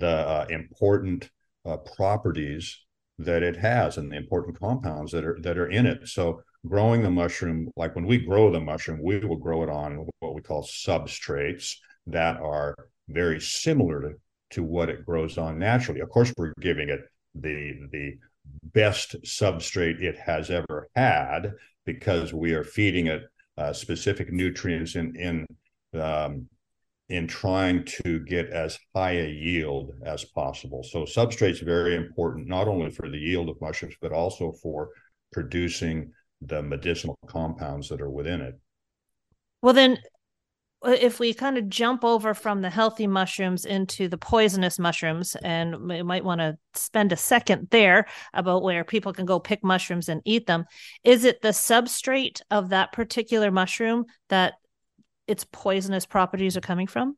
the 0.00 0.08
uh, 0.08 0.46
important 0.50 1.30
uh, 1.64 1.76
properties 1.76 2.78
that 3.18 3.42
it 3.42 3.56
has 3.56 3.98
and 3.98 4.10
the 4.10 4.16
important 4.16 4.58
compounds 4.58 5.12
that 5.12 5.24
are 5.24 5.38
that 5.42 5.58
are 5.58 5.68
in 5.68 5.86
it. 5.86 6.08
So 6.08 6.42
growing 6.66 7.02
the 7.02 7.10
mushroom, 7.10 7.70
like 7.76 7.94
when 7.94 8.06
we 8.06 8.18
grow 8.18 8.50
the 8.50 8.60
mushroom, 8.60 9.00
we 9.02 9.18
will 9.18 9.36
grow 9.36 9.62
it 9.62 9.70
on 9.70 10.06
what 10.20 10.34
we 10.34 10.42
call 10.42 10.62
substrates 10.62 11.76
that 12.06 12.40
are 12.40 12.74
very 13.08 13.40
similar 13.40 14.00
to, 14.00 14.14
to 14.50 14.62
what 14.62 14.88
it 14.88 15.04
grows 15.04 15.38
on 15.38 15.58
naturally. 15.58 16.00
Of 16.00 16.10
course, 16.10 16.32
we're 16.36 16.54
giving 16.60 16.88
it 16.88 17.00
the 17.34 17.74
the 17.92 18.14
best 18.72 19.16
substrate 19.22 20.00
it 20.02 20.18
has 20.18 20.50
ever 20.50 20.88
had 20.96 21.52
because 21.84 22.32
we 22.32 22.54
are 22.54 22.64
feeding 22.64 23.06
it 23.06 23.22
uh, 23.58 23.72
specific 23.72 24.32
nutrients 24.32 24.96
in 24.96 25.14
in 25.16 26.00
um, 26.00 26.46
in 27.10 27.26
trying 27.26 27.84
to 27.84 28.20
get 28.20 28.48
as 28.50 28.78
high 28.94 29.16
a 29.16 29.28
yield 29.28 29.90
as 30.06 30.24
possible. 30.24 30.82
So 30.84 31.02
substrate 31.02 31.50
is 31.50 31.60
very 31.60 31.96
important, 31.96 32.46
not 32.46 32.68
only 32.68 32.90
for 32.90 33.10
the 33.10 33.18
yield 33.18 33.48
of 33.48 33.60
mushrooms, 33.60 33.96
but 34.00 34.12
also 34.12 34.52
for 34.62 34.90
producing 35.32 36.12
the 36.40 36.62
medicinal 36.62 37.18
compounds 37.26 37.88
that 37.88 38.00
are 38.00 38.10
within 38.10 38.40
it. 38.40 38.58
Well, 39.60 39.74
then, 39.74 39.98
uh, 40.86 40.96
if 40.98 41.18
we 41.18 41.34
kind 41.34 41.58
of 41.58 41.68
jump 41.68 42.04
over 42.04 42.32
from 42.32 42.62
the 42.62 42.70
healthy 42.70 43.08
mushrooms 43.08 43.64
into 43.64 44.08
the 44.08 44.16
poisonous 44.16 44.78
mushrooms, 44.78 45.36
and 45.42 45.88
we 45.88 46.02
might 46.02 46.24
want 46.24 46.40
to 46.40 46.56
spend 46.74 47.12
a 47.12 47.16
second 47.16 47.68
there 47.70 48.06
about 48.32 48.62
where 48.62 48.84
people 48.84 49.12
can 49.12 49.26
go 49.26 49.40
pick 49.40 49.64
mushrooms 49.64 50.08
and 50.08 50.22
eat 50.24 50.46
them, 50.46 50.64
is 51.02 51.24
it 51.24 51.42
the 51.42 51.48
substrate 51.48 52.40
of 52.52 52.68
that 52.68 52.92
particular 52.92 53.50
mushroom 53.50 54.06
that 54.28 54.54
its 55.30 55.46
poisonous 55.50 56.04
properties 56.04 56.56
are 56.56 56.60
coming 56.60 56.88
from? 56.88 57.16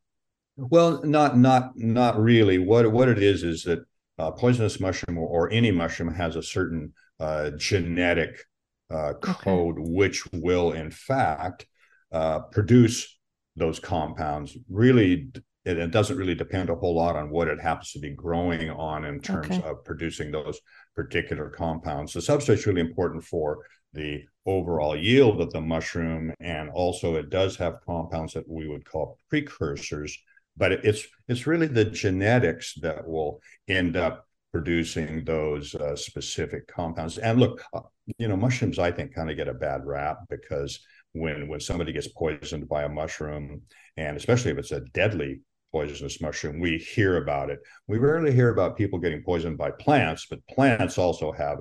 Well, 0.55 1.03
not 1.03 1.37
not 1.37 1.71
not 1.75 2.21
really. 2.21 2.59
What 2.59 2.91
what 2.91 3.09
it 3.09 3.21
is 3.21 3.43
is 3.43 3.63
that 3.63 3.79
uh, 4.19 4.31
poisonous 4.31 4.79
mushroom 4.79 5.17
or, 5.17 5.49
any 5.51 5.71
mushroom 5.71 6.13
has 6.13 6.35
a 6.35 6.43
certain 6.43 6.93
uh, 7.19 7.49
genetic 7.57 8.45
uh, 8.91 9.13
code 9.13 9.79
okay. 9.79 9.89
which 9.89 10.23
will, 10.31 10.73
in 10.73 10.91
fact, 10.91 11.65
uh, 12.11 12.39
produce 12.51 13.17
those 13.55 13.79
compounds. 13.79 14.55
Really, 14.69 15.29
it, 15.65 15.77
it, 15.79 15.89
doesn't 15.91 16.17
really 16.17 16.35
depend 16.35 16.69
a 16.69 16.75
whole 16.75 16.95
lot 16.95 17.15
on 17.15 17.31
what 17.31 17.47
it 17.47 17.59
happens 17.59 17.91
to 17.93 17.99
be 17.99 18.11
growing 18.11 18.69
on 18.69 19.05
in 19.05 19.19
terms 19.19 19.47
okay. 19.47 19.63
of 19.67 19.83
producing 19.83 20.31
those 20.31 20.59
particular 20.95 21.49
compounds. 21.49 22.13
The 22.13 22.19
substrate 22.19 22.55
is 22.55 22.67
really 22.67 22.81
important 22.81 23.23
for 23.23 23.65
the 23.93 24.23
overall 24.45 24.95
yield 24.95 25.39
of 25.39 25.51
the 25.51 25.61
mushroom 25.61 26.33
and 26.39 26.69
also 26.69 27.15
it 27.15 27.29
does 27.29 27.55
have 27.55 27.79
compounds 27.85 28.33
that 28.33 28.47
we 28.49 28.67
would 28.67 28.85
call 28.85 29.17
precursors 29.29 30.17
but 30.57 30.71
it's 30.71 31.07
it's 31.27 31.47
really 31.47 31.67
the 31.67 31.85
genetics 31.85 32.73
that 32.81 33.07
will 33.07 33.41
end 33.67 33.95
up 33.95 34.27
producing 34.51 35.23
those 35.25 35.73
uh, 35.73 35.95
specific 35.95 36.67
compounds. 36.67 37.17
And 37.17 37.39
look 37.39 37.63
uh, 37.73 37.81
you 38.17 38.27
know 38.27 38.35
mushrooms 38.35 38.79
i 38.79 38.91
think 38.91 39.15
kind 39.15 39.31
of 39.31 39.37
get 39.37 39.47
a 39.47 39.53
bad 39.53 39.85
rap 39.85 40.17
because 40.29 40.79
when 41.13 41.47
when 41.47 41.59
somebody 41.59 41.91
gets 41.91 42.07
poisoned 42.07 42.67
by 42.67 42.83
a 42.83 42.89
mushroom 42.89 43.61
and 43.97 44.17
especially 44.17 44.51
if 44.51 44.57
it's 44.57 44.71
a 44.71 44.81
deadly 44.93 45.41
poisonous 45.71 46.21
mushroom 46.21 46.59
we 46.59 46.77
hear 46.77 47.17
about 47.17 47.49
it. 47.49 47.59
We 47.87 47.97
rarely 47.97 48.31
hear 48.31 48.49
about 48.49 48.77
people 48.77 48.99
getting 48.99 49.23
poisoned 49.23 49.57
by 49.57 49.71
plants 49.71 50.27
but 50.29 50.45
plants 50.47 50.97
also 50.97 51.31
have 51.31 51.59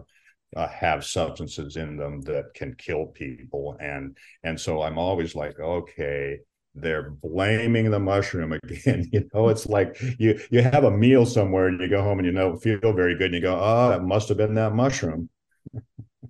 uh, 0.57 0.69
have 0.69 1.05
substances 1.05 1.77
in 1.77 1.97
them 1.97 2.21
that 2.23 2.55
can 2.55 2.75
kill 2.75 3.07
people. 3.07 3.77
And 3.81 4.17
and 4.45 4.59
so 4.59 4.83
i'm 4.83 4.99
always 4.99 5.35
like 5.35 5.59
okay 5.59 6.39
they're 6.75 7.11
blaming 7.11 7.91
the 7.91 7.99
mushroom 7.99 8.53
again. 8.63 9.09
You 9.13 9.29
know 9.33 9.49
it's 9.49 9.67
like 9.67 10.01
you 10.19 10.41
you 10.51 10.63
have 10.63 10.85
a 10.85 10.91
meal 10.91 11.27
somewhere 11.27 11.69
and 11.69 11.81
you 11.81 11.89
go 11.89 12.03
home 12.03 12.19
and 12.19 12.27
you 12.27 12.33
know 12.33 12.57
feel 12.57 12.93
very 12.93 13.17
good 13.17 13.27
and 13.27 13.35
you 13.35 13.41
go 13.41 13.59
oh 13.61 13.91
that 13.91 14.03
must 14.03 14.29
have 14.29 14.39
been 14.39 14.55
that 14.55 14.75
mushroom. 14.75 15.29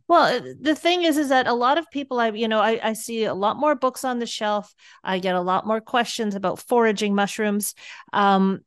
Well 0.08 0.40
the 0.60 0.74
thing 0.74 1.04
is 1.04 1.16
is 1.16 1.28
that 1.28 1.46
a 1.46 1.54
lot 1.54 1.78
of 1.78 1.90
people 1.90 2.20
i 2.20 2.28
you 2.30 2.48
know 2.48 2.60
I, 2.60 2.80
I 2.82 2.92
see 2.92 3.24
a 3.24 3.34
lot 3.34 3.56
more 3.56 3.74
books 3.74 4.04
on 4.04 4.18
the 4.18 4.26
shelf. 4.26 4.74
I 5.04 5.18
get 5.18 5.34
a 5.34 5.40
lot 5.40 5.66
more 5.66 5.80
questions 5.80 6.34
about 6.34 6.60
foraging 6.60 7.14
mushrooms. 7.14 7.74
Um 8.12 8.60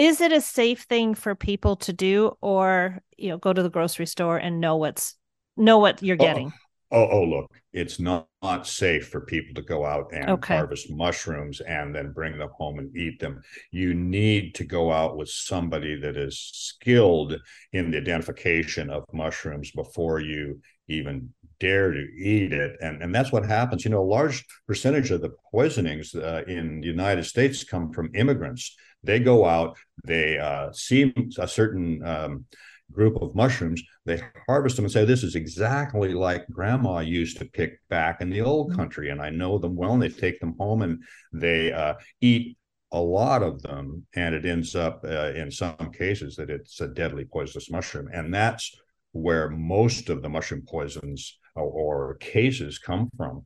is 0.00 0.22
it 0.22 0.32
a 0.32 0.40
safe 0.40 0.82
thing 0.84 1.14
for 1.14 1.34
people 1.34 1.76
to 1.76 1.92
do 1.92 2.32
or 2.40 3.02
you 3.18 3.28
know 3.28 3.36
go 3.36 3.52
to 3.52 3.62
the 3.62 3.68
grocery 3.68 4.06
store 4.06 4.38
and 4.38 4.58
know 4.58 4.76
what's 4.76 5.14
know 5.56 5.78
what 5.78 6.02
you're 6.02 6.16
getting? 6.16 6.52
Oh, 6.90 7.02
oh, 7.02 7.08
oh 7.10 7.24
look 7.24 7.60
it's 7.72 8.00
not, 8.00 8.26
not 8.42 8.66
safe 8.66 9.08
for 9.08 9.20
people 9.20 9.54
to 9.54 9.62
go 9.62 9.84
out 9.84 10.10
and 10.12 10.28
okay. 10.30 10.56
harvest 10.56 10.90
mushrooms 10.90 11.60
and 11.60 11.94
then 11.94 12.12
bring 12.12 12.36
them 12.36 12.48
home 12.56 12.78
and 12.78 12.96
eat 12.96 13.20
them. 13.20 13.42
You 13.70 13.94
need 13.94 14.54
to 14.56 14.64
go 14.64 14.92
out 14.92 15.16
with 15.16 15.28
somebody 15.28 16.00
that 16.00 16.16
is 16.16 16.50
skilled 16.52 17.36
in 17.72 17.90
the 17.90 17.98
identification 17.98 18.90
of 18.90 19.04
mushrooms 19.12 19.70
before 19.70 20.20
you 20.20 20.60
even 20.88 21.32
dare 21.60 21.92
to 21.92 22.08
eat 22.18 22.52
it. 22.52 22.76
And 22.80 23.02
and 23.02 23.14
that's 23.14 23.30
what 23.30 23.46
happens. 23.46 23.84
You 23.84 23.92
know 23.92 24.02
a 24.02 24.04
large 24.04 24.44
percentage 24.66 25.10
of 25.10 25.20
the 25.20 25.30
poisonings 25.52 26.14
uh, 26.14 26.42
in 26.48 26.80
the 26.80 26.86
united 26.86 27.24
states 27.24 27.62
come 27.62 27.92
from 27.92 28.10
immigrants. 28.14 28.74
They 29.02 29.20
go 29.20 29.46
out, 29.46 29.78
they 30.04 30.38
uh, 30.38 30.72
see 30.72 31.14
a 31.38 31.48
certain 31.48 32.04
um, 32.04 32.44
group 32.92 33.20
of 33.20 33.34
mushrooms, 33.34 33.82
they 34.04 34.20
harvest 34.46 34.76
them 34.76 34.84
and 34.84 34.92
say, 34.92 35.04
This 35.04 35.22
is 35.22 35.34
exactly 35.34 36.12
like 36.12 36.48
grandma 36.48 37.00
used 37.00 37.38
to 37.38 37.44
pick 37.44 37.78
back 37.88 38.20
in 38.20 38.30
the 38.30 38.40
old 38.40 38.68
mm-hmm. 38.68 38.78
country. 38.78 39.10
And 39.10 39.20
I 39.20 39.30
know 39.30 39.58
them 39.58 39.76
well. 39.76 39.92
And 39.92 40.02
they 40.02 40.08
take 40.08 40.40
them 40.40 40.54
home 40.58 40.82
and 40.82 41.02
they 41.32 41.72
uh, 41.72 41.94
eat 42.20 42.56
a 42.92 43.00
lot 43.00 43.42
of 43.42 43.62
them. 43.62 44.06
And 44.14 44.34
it 44.34 44.44
ends 44.44 44.74
up, 44.74 45.04
uh, 45.04 45.32
in 45.32 45.50
some 45.50 45.92
cases, 45.92 46.36
that 46.36 46.50
it's 46.50 46.80
a 46.80 46.88
deadly 46.88 47.24
poisonous 47.24 47.70
mushroom. 47.70 48.08
And 48.12 48.32
that's 48.32 48.74
where 49.12 49.48
most 49.50 50.08
of 50.08 50.22
the 50.22 50.28
mushroom 50.28 50.64
poisons 50.68 51.38
or, 51.54 51.64
or 51.64 52.14
cases 52.16 52.78
come 52.78 53.10
from. 53.16 53.44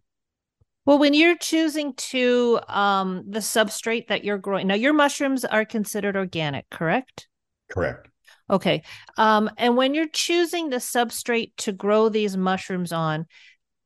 Well, 0.86 0.98
when 0.98 1.14
you're 1.14 1.36
choosing 1.36 1.94
to 1.94 2.60
um 2.68 3.24
the 3.28 3.40
substrate 3.40 4.08
that 4.08 4.24
you're 4.24 4.38
growing, 4.38 4.66
now 4.66 4.74
your 4.74 4.92
mushrooms 4.92 5.44
are 5.44 5.64
considered 5.64 6.16
organic, 6.16 6.68
correct? 6.70 7.28
Correct. 7.70 8.08
Okay. 8.50 8.82
Um, 9.16 9.50
and 9.56 9.76
when 9.76 9.94
you're 9.94 10.08
choosing 10.08 10.68
the 10.68 10.76
substrate 10.76 11.52
to 11.58 11.72
grow 11.72 12.08
these 12.08 12.36
mushrooms 12.36 12.92
on, 12.92 13.26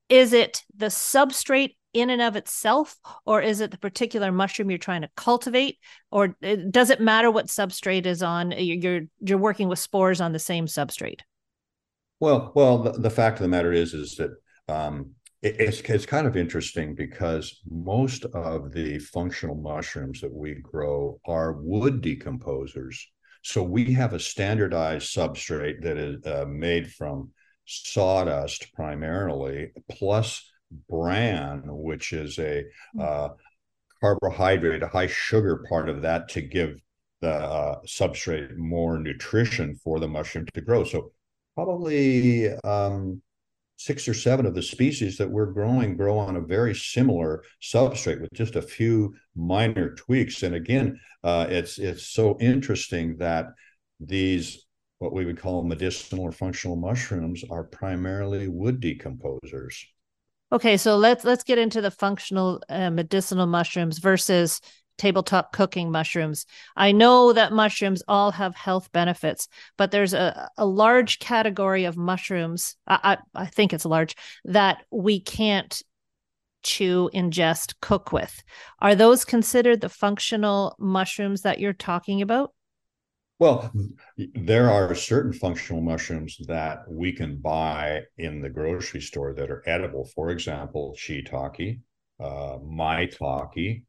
is 0.08 0.32
it 0.32 0.64
the 0.76 0.86
substrate 0.86 1.76
in 1.94 2.10
and 2.10 2.20
of 2.20 2.36
itself, 2.36 2.96
or 3.24 3.40
is 3.40 3.60
it 3.60 3.70
the 3.70 3.78
particular 3.78 4.30
mushroom 4.30 4.70
you're 4.70 4.78
trying 4.78 5.02
to 5.02 5.10
cultivate, 5.16 5.78
or 6.10 6.36
uh, 6.42 6.56
does 6.70 6.90
it 6.90 7.00
matter 7.00 7.30
what 7.30 7.46
substrate 7.46 8.06
is 8.06 8.22
on? 8.22 8.52
You're 8.52 9.02
you're 9.20 9.38
working 9.38 9.68
with 9.68 9.78
spores 9.78 10.20
on 10.20 10.32
the 10.32 10.38
same 10.38 10.66
substrate. 10.66 11.20
Well, 12.20 12.52
well, 12.54 12.78
the, 12.78 12.92
the 12.92 13.10
fact 13.10 13.38
of 13.38 13.42
the 13.42 13.48
matter 13.48 13.72
is, 13.72 13.94
is 13.94 14.16
that 14.16 14.32
um, 14.68 15.12
it's 15.42 15.80
it's 15.80 16.06
kind 16.06 16.26
of 16.26 16.36
interesting 16.36 16.94
because 16.94 17.60
most 17.68 18.24
of 18.24 18.72
the 18.72 18.98
functional 18.98 19.54
mushrooms 19.54 20.20
that 20.20 20.32
we 20.32 20.54
grow 20.54 21.20
are 21.26 21.52
wood 21.52 22.02
decomposers. 22.02 22.96
So 23.42 23.62
we 23.62 23.92
have 23.92 24.14
a 24.14 24.20
standardized 24.20 25.14
substrate 25.14 25.82
that 25.82 25.96
is 25.96 26.26
uh, 26.26 26.44
made 26.48 26.92
from 26.92 27.30
sawdust 27.66 28.72
primarily, 28.74 29.70
plus 29.90 30.44
bran, 30.88 31.62
which 31.66 32.12
is 32.12 32.38
a 32.38 32.64
hmm. 32.94 33.00
uh, 33.00 33.28
carbohydrate, 34.00 34.82
a 34.82 34.88
high 34.88 35.06
sugar 35.06 35.64
part 35.68 35.88
of 35.88 36.02
that 36.02 36.28
to 36.30 36.40
give 36.40 36.80
the 37.20 37.34
uh, 37.34 37.80
substrate 37.86 38.56
more 38.56 38.98
nutrition 38.98 39.76
for 39.82 40.00
the 40.00 40.08
mushroom 40.08 40.46
to 40.54 40.60
grow. 40.60 40.84
So 40.84 41.12
probably 41.54 42.48
um, 42.58 43.22
six 43.78 44.08
or 44.08 44.14
seven 44.14 44.44
of 44.44 44.54
the 44.54 44.62
species 44.62 45.16
that 45.16 45.30
we're 45.30 45.52
growing 45.52 45.96
grow 45.96 46.18
on 46.18 46.36
a 46.36 46.40
very 46.40 46.74
similar 46.74 47.44
substrate 47.62 48.20
with 48.20 48.32
just 48.34 48.56
a 48.56 48.62
few 48.62 49.14
minor 49.36 49.94
tweaks. 49.94 50.42
And 50.42 50.54
again, 50.54 51.00
uh, 51.22 51.46
it's 51.48 51.78
it's 51.78 52.06
so 52.06 52.36
interesting 52.40 53.16
that 53.18 53.46
these 54.00 54.66
what 54.98 55.12
we 55.12 55.24
would 55.24 55.38
call 55.38 55.62
medicinal 55.62 56.24
or 56.24 56.32
functional 56.32 56.76
mushrooms 56.76 57.44
are 57.50 57.64
primarily 57.64 58.48
wood 58.48 58.80
decomposers. 58.80 59.76
Okay, 60.50 60.76
so 60.76 60.96
let's 60.96 61.24
let's 61.24 61.44
get 61.44 61.58
into 61.58 61.80
the 61.80 61.90
functional 61.90 62.60
uh, 62.68 62.90
medicinal 62.90 63.46
mushrooms 63.46 63.98
versus 63.98 64.60
tabletop 64.98 65.52
cooking 65.52 65.90
mushrooms. 65.90 66.44
I 66.76 66.92
know 66.92 67.32
that 67.32 67.52
mushrooms 67.52 68.02
all 68.06 68.32
have 68.32 68.54
health 68.54 68.92
benefits, 68.92 69.48
but 69.76 69.90
there's 69.90 70.12
a, 70.12 70.50
a 70.58 70.66
large 70.66 71.18
category 71.18 71.84
of 71.84 71.96
mushrooms, 71.96 72.76
I, 72.86 73.16
I, 73.34 73.42
I 73.42 73.46
think 73.46 73.72
it's 73.72 73.84
large, 73.84 74.14
that 74.44 74.84
we 74.90 75.20
can't 75.20 75.80
chew, 76.62 77.08
ingest, 77.14 77.74
cook 77.80 78.12
with. 78.12 78.42
Are 78.80 78.94
those 78.94 79.24
considered 79.24 79.80
the 79.80 79.88
functional 79.88 80.74
mushrooms 80.78 81.42
that 81.42 81.60
you're 81.60 81.72
talking 81.72 82.20
about? 82.20 82.52
Well, 83.38 83.72
there 84.16 84.68
are 84.68 84.92
certain 84.96 85.32
functional 85.32 85.80
mushrooms 85.80 86.36
that 86.48 86.80
we 86.90 87.12
can 87.12 87.36
buy 87.36 88.02
in 88.16 88.40
the 88.40 88.50
grocery 88.50 89.00
store 89.00 89.32
that 89.34 89.48
are 89.48 89.62
edible. 89.64 90.06
For 90.16 90.30
example, 90.30 90.96
shiitake, 90.98 91.78
uh, 92.18 92.58
maitake, 92.58 93.84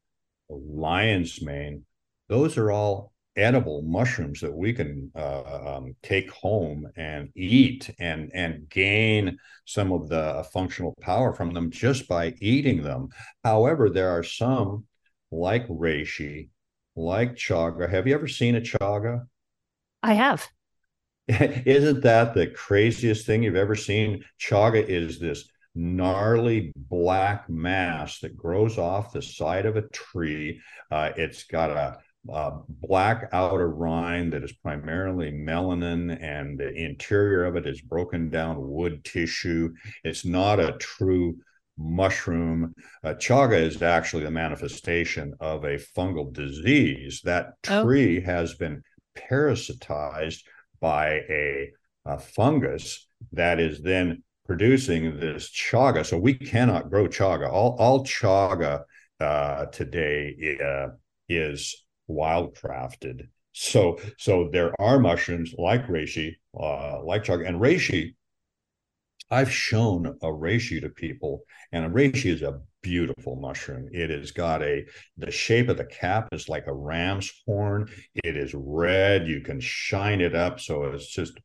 lion's 0.50 1.40
mane, 1.42 1.84
those 2.28 2.56
are 2.56 2.70
all 2.70 3.12
edible 3.36 3.82
mushrooms 3.82 4.40
that 4.40 4.52
we 4.52 4.72
can 4.72 5.10
uh, 5.16 5.76
um, 5.76 5.94
take 6.02 6.30
home 6.30 6.86
and 6.96 7.30
eat 7.34 7.90
and 7.98 8.30
and 8.34 8.68
gain 8.68 9.38
some 9.64 9.92
of 9.92 10.08
the 10.08 10.44
functional 10.52 10.94
power 11.00 11.32
from 11.32 11.54
them 11.54 11.70
just 11.70 12.08
by 12.08 12.34
eating 12.40 12.82
them. 12.82 13.08
However, 13.44 13.88
there 13.88 14.10
are 14.10 14.22
some 14.22 14.86
like 15.30 15.66
reishi, 15.68 16.48
like 16.96 17.36
chaga. 17.36 17.88
Have 17.88 18.06
you 18.06 18.14
ever 18.14 18.28
seen 18.28 18.56
a 18.56 18.60
chaga? 18.60 19.26
I 20.02 20.14
have. 20.14 20.46
Isn't 21.28 22.02
that 22.02 22.34
the 22.34 22.48
craziest 22.48 23.26
thing 23.26 23.42
you've 23.42 23.54
ever 23.56 23.76
seen? 23.76 24.24
Chaga 24.40 24.84
is 24.84 25.18
this 25.20 25.48
gnarly 25.74 26.72
black 26.74 27.48
mass 27.48 28.18
that 28.20 28.36
grows 28.36 28.78
off 28.78 29.12
the 29.12 29.22
side 29.22 29.66
of 29.66 29.76
a 29.76 29.88
tree. 29.88 30.60
Uh, 30.90 31.10
it's 31.16 31.44
got 31.44 31.70
a, 31.70 31.98
black 32.68 33.30
outer 33.32 33.70
rind 33.70 34.34
that 34.34 34.44
is 34.44 34.52
primarily 34.52 35.32
melanin, 35.32 36.22
and 36.22 36.58
the 36.58 36.70
interior 36.70 37.44
of 37.44 37.56
it 37.56 37.66
is 37.66 37.80
broken 37.80 38.28
down 38.28 38.56
wood 38.60 39.02
tissue. 39.04 39.72
It's 40.04 40.26
not 40.26 40.60
a 40.60 40.76
true 40.78 41.38
mushroom. 41.78 42.74
Uh, 43.02 43.14
chaga 43.14 43.58
is 43.58 43.80
actually 43.80 44.26
a 44.26 44.30
manifestation 44.30 45.32
of 45.40 45.64
a 45.64 45.78
fungal 45.96 46.30
disease. 46.30 47.22
That 47.24 47.54
oh. 47.70 47.84
tree 47.84 48.18
oh. 48.18 48.26
has 48.26 48.54
been 48.54 48.82
parasitized 49.16 50.42
by 50.80 51.20
a, 51.30 51.70
a 52.04 52.18
fungus 52.18 53.06
that 53.32 53.60
is 53.60 53.80
then 53.80 54.22
producing 54.50 55.20
this 55.20 55.48
chaga. 55.48 56.04
So 56.04 56.18
we 56.18 56.34
cannot 56.34 56.90
grow 56.90 57.06
chaga. 57.06 57.48
All, 57.48 57.76
all 57.78 58.04
chaga 58.04 58.82
uh, 59.20 59.66
today 59.66 60.58
uh, 60.60 60.88
is 61.28 61.84
wildcrafted. 62.10 63.28
So 63.52 64.00
so 64.18 64.48
there 64.50 64.74
are 64.80 64.98
mushrooms 64.98 65.54
like 65.56 65.86
reishi, 65.86 66.34
uh, 66.58 67.00
like 67.04 67.22
chaga, 67.22 67.46
and 67.46 67.60
reishi. 67.60 68.16
I've 69.30 69.52
shown 69.52 70.06
a 70.20 70.26
reishi 70.26 70.80
to 70.80 70.88
people, 70.88 71.44
and 71.70 71.84
a 71.84 71.88
reishi 71.88 72.32
is 72.34 72.42
a 72.42 72.60
beautiful 72.82 73.36
mushroom. 73.36 73.88
It 73.92 74.10
has 74.10 74.32
got 74.32 74.64
a 74.64 74.84
the 75.16 75.30
shape 75.30 75.68
of 75.68 75.76
the 75.76 75.84
cap 75.84 76.28
is 76.32 76.48
like 76.48 76.66
a 76.66 76.74
ram's 76.74 77.30
horn. 77.46 77.88
It 78.24 78.36
is 78.36 78.52
red. 78.52 79.28
You 79.28 79.42
can 79.42 79.60
shine 79.60 80.20
it 80.20 80.34
up, 80.34 80.58
so 80.58 80.86
it's 80.86 81.06
just 81.06 81.38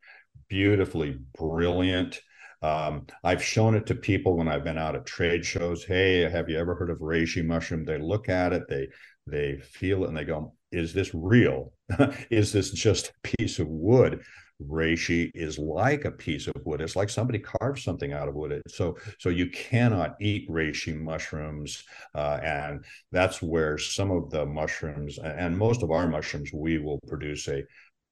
beautifully 0.49 1.19
brilliant. 1.37 2.19
Um, 2.61 3.07
I've 3.23 3.43
shown 3.43 3.75
it 3.75 3.85
to 3.87 3.95
people 3.95 4.37
when 4.37 4.47
I've 4.47 4.63
been 4.63 4.77
out 4.77 4.95
at 4.95 5.05
trade 5.05 5.45
shows. 5.45 5.83
Hey, 5.83 6.29
have 6.29 6.49
you 6.49 6.57
ever 6.57 6.75
heard 6.75 6.89
of 6.89 6.99
reishi 6.99 7.45
mushroom? 7.45 7.85
They 7.85 7.97
look 7.97 8.29
at 8.29 8.53
it, 8.53 8.63
they 8.69 8.87
they 9.27 9.57
feel 9.57 10.03
it, 10.03 10.09
and 10.09 10.17
they 10.17 10.25
go, 10.25 10.53
"Is 10.71 10.93
this 10.93 11.13
real? 11.13 11.73
is 12.29 12.51
this 12.51 12.71
just 12.71 13.09
a 13.09 13.35
piece 13.37 13.59
of 13.59 13.67
wood?" 13.67 14.23
Reishi 14.61 15.31
is 15.35 15.59
like 15.59 16.05
a 16.05 16.11
piece 16.11 16.47
of 16.47 16.53
wood. 16.63 16.79
It's 16.79 16.95
like 16.95 17.09
somebody 17.09 17.39
carved 17.39 17.79
something 17.79 18.13
out 18.13 18.29
of 18.29 18.35
wood. 18.35 18.61
So 18.67 18.97
so 19.19 19.29
you 19.29 19.49
cannot 19.49 20.15
eat 20.21 20.49
reishi 20.49 20.99
mushrooms, 20.99 21.83
uh, 22.13 22.39
and 22.41 22.85
that's 23.11 23.41
where 23.41 23.77
some 23.77 24.11
of 24.11 24.29
the 24.29 24.45
mushrooms 24.45 25.17
and 25.19 25.57
most 25.57 25.83
of 25.83 25.91
our 25.91 26.07
mushrooms 26.07 26.51
we 26.53 26.77
will 26.77 26.99
produce 27.07 27.47
a 27.49 27.63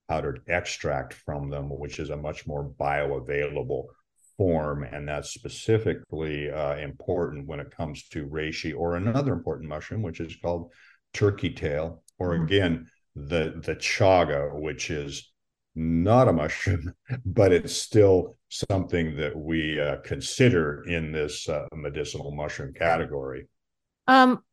powdered 0.10 0.42
extract 0.48 1.14
from 1.14 1.50
them, 1.50 1.70
which 1.70 2.00
is 2.00 2.10
a 2.10 2.18
much 2.18 2.46
more 2.46 2.70
bioavailable 2.80 3.86
form, 4.38 4.84
and 4.84 5.08
that's 5.08 5.32
specifically 5.32 6.50
uh, 6.50 6.76
important 6.78 7.48
when 7.48 7.60
it 7.60 7.76
comes 7.76 8.08
to 8.10 8.28
reishi 8.28 8.74
or 8.76 8.96
another 8.96 9.34
important 9.34 9.70
mushroom, 9.70 10.02
which 10.02 10.20
is 10.20 10.36
called 10.36 10.72
turkey 11.14 11.52
tail, 11.52 12.04
or 12.20 12.34
mm-hmm. 12.34 12.44
again 12.44 12.88
the 13.16 13.62
the 13.64 13.76
chaga, 13.76 14.54
which 14.54 14.90
is 14.90 15.32
not 15.76 16.28
a 16.28 16.34
mushroom, 16.34 16.94
but 17.26 17.52
it's 17.52 17.76
still 17.76 18.38
something 18.50 19.18
that 19.18 19.36
we 19.36 19.80
uh, 19.80 19.98
consider 20.04 20.84
in 20.84 21.12
this 21.12 21.50
uh, 21.50 21.68
medicinal 21.74 22.32
mushroom 22.32 22.74
category. 22.74 23.48
Um, 24.08 24.44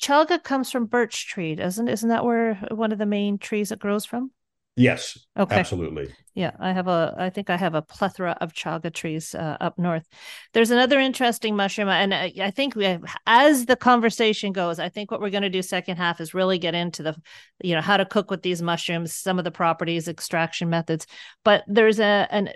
chaga 0.00 0.42
comes 0.42 0.70
from 0.70 0.86
birch 0.86 1.28
tree, 1.28 1.54
doesn't? 1.54 1.88
Isn't 1.88 2.08
that 2.08 2.24
where 2.24 2.54
one 2.70 2.92
of 2.92 2.98
the 2.98 3.06
main 3.06 3.38
trees 3.38 3.72
it 3.72 3.78
grows 3.78 4.04
from? 4.04 4.30
Yes. 4.76 5.18
Okay. 5.38 5.60
Absolutely. 5.60 6.12
Yeah, 6.34 6.50
I 6.58 6.72
have 6.72 6.88
a. 6.88 7.14
I 7.16 7.30
think 7.30 7.48
I 7.48 7.56
have 7.56 7.76
a 7.76 7.82
plethora 7.82 8.36
of 8.40 8.52
chaga 8.52 8.92
trees 8.92 9.36
uh, 9.36 9.56
up 9.60 9.78
north. 9.78 10.04
There's 10.52 10.72
another 10.72 10.98
interesting 10.98 11.54
mushroom, 11.54 11.88
and 11.88 12.12
I, 12.12 12.32
I 12.40 12.50
think 12.50 12.74
we, 12.74 12.84
have, 12.84 13.04
as 13.24 13.66
the 13.66 13.76
conversation 13.76 14.52
goes, 14.52 14.80
I 14.80 14.88
think 14.88 15.12
what 15.12 15.20
we're 15.20 15.30
going 15.30 15.42
to 15.42 15.48
do 15.50 15.62
second 15.62 15.98
half 15.98 16.20
is 16.20 16.34
really 16.34 16.58
get 16.58 16.74
into 16.74 17.04
the, 17.04 17.14
you 17.62 17.76
know, 17.76 17.80
how 17.80 17.96
to 17.96 18.04
cook 18.04 18.32
with 18.32 18.42
these 18.42 18.62
mushrooms, 18.62 19.14
some 19.14 19.38
of 19.38 19.44
the 19.44 19.52
properties, 19.52 20.08
extraction 20.08 20.70
methods. 20.70 21.06
But 21.44 21.62
there's 21.68 22.00
a 22.00 22.26
an 22.30 22.50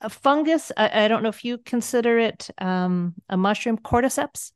a 0.00 0.08
fungus. 0.08 0.70
I, 0.76 1.04
I 1.04 1.08
don't 1.08 1.24
know 1.24 1.30
if 1.30 1.44
you 1.44 1.58
consider 1.58 2.16
it 2.18 2.48
um, 2.58 3.14
a 3.28 3.36
mushroom, 3.36 3.76
cordyceps. 3.76 4.52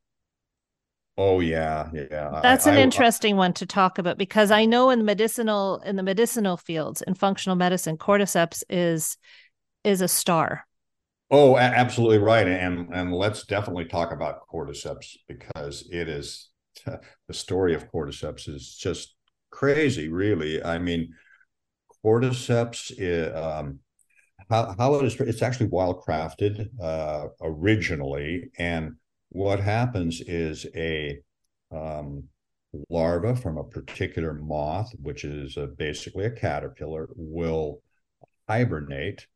Oh 1.17 1.41
yeah, 1.41 1.91
yeah. 1.93 2.41
That's 2.43 2.67
I, 2.67 2.73
an 2.73 2.79
I, 2.79 2.83
interesting 2.83 3.35
I, 3.35 3.39
one 3.39 3.53
to 3.55 3.67
talk 3.67 3.99
about 3.99 4.19
because 4.19 4.51
I 4.51 4.65
know 4.65 4.91
in 4.91 5.05
medicinal 5.05 5.81
in 5.85 5.97
the 5.97 6.03
medicinal 6.03 6.57
fields 6.57 7.03
in 7.03 7.15
functional 7.15 7.57
medicine, 7.57 7.97
cordyceps 7.97 8.63
is 8.69 9.17
is 9.85 10.01
a 10.01 10.09
star. 10.09 10.67
Oh, 11.31 11.57
absolutely 11.57 12.19
right, 12.19 12.47
and 12.47 12.93
and 12.93 13.13
let's 13.13 13.45
definitely 13.45 13.87
talk 13.87 14.13
about 14.13 14.47
cordyceps 14.53 15.17
because 15.29 15.89
it 15.91 16.09
is 16.09 16.51
the 16.85 17.35
story 17.35 17.75
of 17.75 17.91
cordyceps 17.93 18.49
is 18.49 18.75
just 18.75 19.15
crazy, 19.51 20.09
really. 20.09 20.63
I 20.65 20.79
mean, 20.79 21.15
cordyceps 22.05 22.93
is, 22.97 23.35
um, 23.37 23.79
how 24.51 24.75
how 24.77 24.95
it 24.97 25.05
is 25.05 25.21
it's 25.21 25.43
actually 25.43 25.67
wild 25.67 26.03
crafted 26.03 26.69
uh, 26.83 27.29
originally 27.41 28.51
and 28.59 28.97
what 29.35 29.59
happens 29.59 30.21
is 30.21 30.65
a 30.77 31.19
um, 31.73 32.23
larva 32.89 33.35
from 33.35 33.59
a 33.59 33.65
particular 33.65 34.33
moth, 34.33 34.93
which 35.03 35.25
is 35.25 35.57
a, 35.57 35.67
basically 35.67 36.25
a 36.25 36.31
caterpillar, 36.31 37.09
will 37.17 37.83
hibernate 38.49 39.27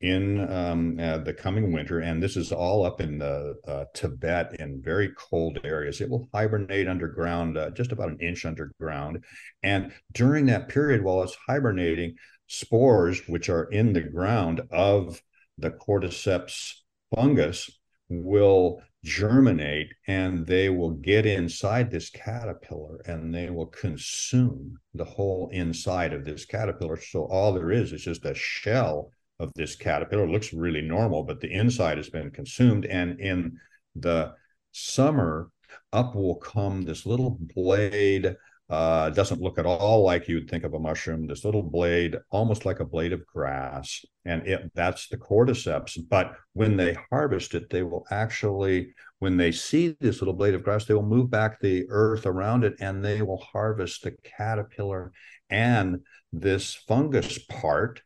in 0.00 0.48
um, 0.48 1.00
uh, 1.00 1.18
the 1.18 1.34
coming 1.34 1.72
winter. 1.72 1.98
And 1.98 2.22
this 2.22 2.36
is 2.36 2.52
all 2.52 2.86
up 2.86 3.00
in 3.00 3.18
the 3.18 3.56
uh, 3.66 3.86
Tibet 3.92 4.54
in 4.60 4.80
very 4.80 5.10
cold 5.18 5.58
areas. 5.64 6.00
It 6.00 6.08
will 6.08 6.28
hibernate 6.32 6.86
underground, 6.86 7.58
uh, 7.58 7.70
just 7.70 7.90
about 7.90 8.10
an 8.10 8.20
inch 8.20 8.44
underground. 8.44 9.24
And 9.64 9.92
during 10.12 10.46
that 10.46 10.68
period, 10.68 11.02
while 11.02 11.24
it's 11.24 11.36
hibernating, 11.48 12.14
spores, 12.46 13.26
which 13.26 13.48
are 13.48 13.64
in 13.64 13.94
the 13.94 14.00
ground 14.02 14.60
of 14.70 15.20
the 15.58 15.72
cordyceps 15.72 16.74
fungus, 17.12 17.68
will 18.08 18.80
germinate 19.04 19.92
and 20.06 20.46
they 20.46 20.68
will 20.68 20.90
get 20.90 21.24
inside 21.24 21.90
this 21.90 22.10
caterpillar 22.10 23.00
and 23.06 23.34
they 23.34 23.48
will 23.50 23.66
consume 23.66 24.78
the 24.94 25.04
whole 25.04 25.48
inside 25.52 26.12
of 26.12 26.24
this 26.24 26.44
caterpillar. 26.44 26.96
So 27.00 27.24
all 27.24 27.52
there 27.52 27.70
is 27.70 27.92
is 27.92 28.02
just 28.02 28.24
a 28.24 28.34
shell 28.34 29.10
of 29.38 29.50
this 29.54 29.74
caterpillar. 29.74 30.24
It 30.24 30.30
looks 30.30 30.52
really 30.52 30.82
normal, 30.82 31.22
but 31.22 31.40
the 31.40 31.50
inside 31.50 31.96
has 31.96 32.10
been 32.10 32.30
consumed. 32.30 32.84
And 32.84 33.18
in 33.18 33.58
the 33.96 34.34
summer, 34.72 35.50
up 35.92 36.14
will 36.14 36.36
come 36.36 36.82
this 36.82 37.06
little 37.06 37.38
blade 37.54 38.36
Uh, 38.70 39.10
doesn't 39.10 39.40
look 39.40 39.58
at 39.58 39.66
all 39.66 40.04
like 40.04 40.28
you'd 40.28 40.48
think 40.48 40.62
of 40.62 40.74
a 40.74 40.78
mushroom. 40.78 41.26
This 41.26 41.44
little 41.44 41.62
blade, 41.62 42.16
almost 42.30 42.64
like 42.64 42.78
a 42.78 42.84
blade 42.84 43.12
of 43.12 43.26
grass, 43.26 44.04
and 44.24 44.46
it 44.46 44.70
that's 44.76 45.08
the 45.08 45.16
cordyceps. 45.16 45.98
But 46.08 46.36
when 46.52 46.76
they 46.76 46.96
harvest 47.10 47.54
it, 47.54 47.68
they 47.68 47.82
will 47.82 48.06
actually, 48.12 48.94
when 49.18 49.36
they 49.36 49.50
see 49.50 49.96
this 49.98 50.20
little 50.20 50.34
blade 50.34 50.54
of 50.54 50.62
grass, 50.62 50.84
they 50.84 50.94
will 50.94 51.02
move 51.02 51.30
back 51.30 51.58
the 51.58 51.84
earth 51.88 52.26
around 52.26 52.62
it, 52.62 52.74
and 52.78 53.04
they 53.04 53.22
will 53.22 53.44
harvest 53.52 54.04
the 54.04 54.12
caterpillar 54.22 55.10
and 55.50 56.02
this 56.32 56.74
fungus 56.74 57.38
part, 57.38 58.02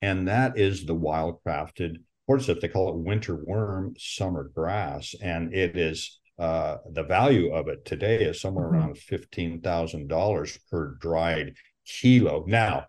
and 0.00 0.28
that 0.28 0.58
is 0.58 0.86
the 0.86 0.94
wild-crafted 0.94 1.96
cordyceps. 2.26 2.62
They 2.62 2.68
call 2.68 2.88
it 2.88 2.96
winter 2.96 3.36
worm, 3.44 3.94
summer 3.98 4.50
grass, 4.54 5.14
and 5.20 5.52
it 5.52 5.76
is 5.76 6.20
uh, 6.38 6.78
the 6.90 7.02
value 7.02 7.52
of 7.52 7.68
it 7.68 7.84
today 7.84 8.24
is 8.24 8.40
somewhere 8.40 8.66
mm-hmm. 8.66 8.76
around 8.76 8.98
fifteen 8.98 9.60
thousand 9.60 10.08
dollars 10.08 10.58
per 10.70 10.96
dried 11.00 11.54
kilo. 11.86 12.44
Now, 12.46 12.86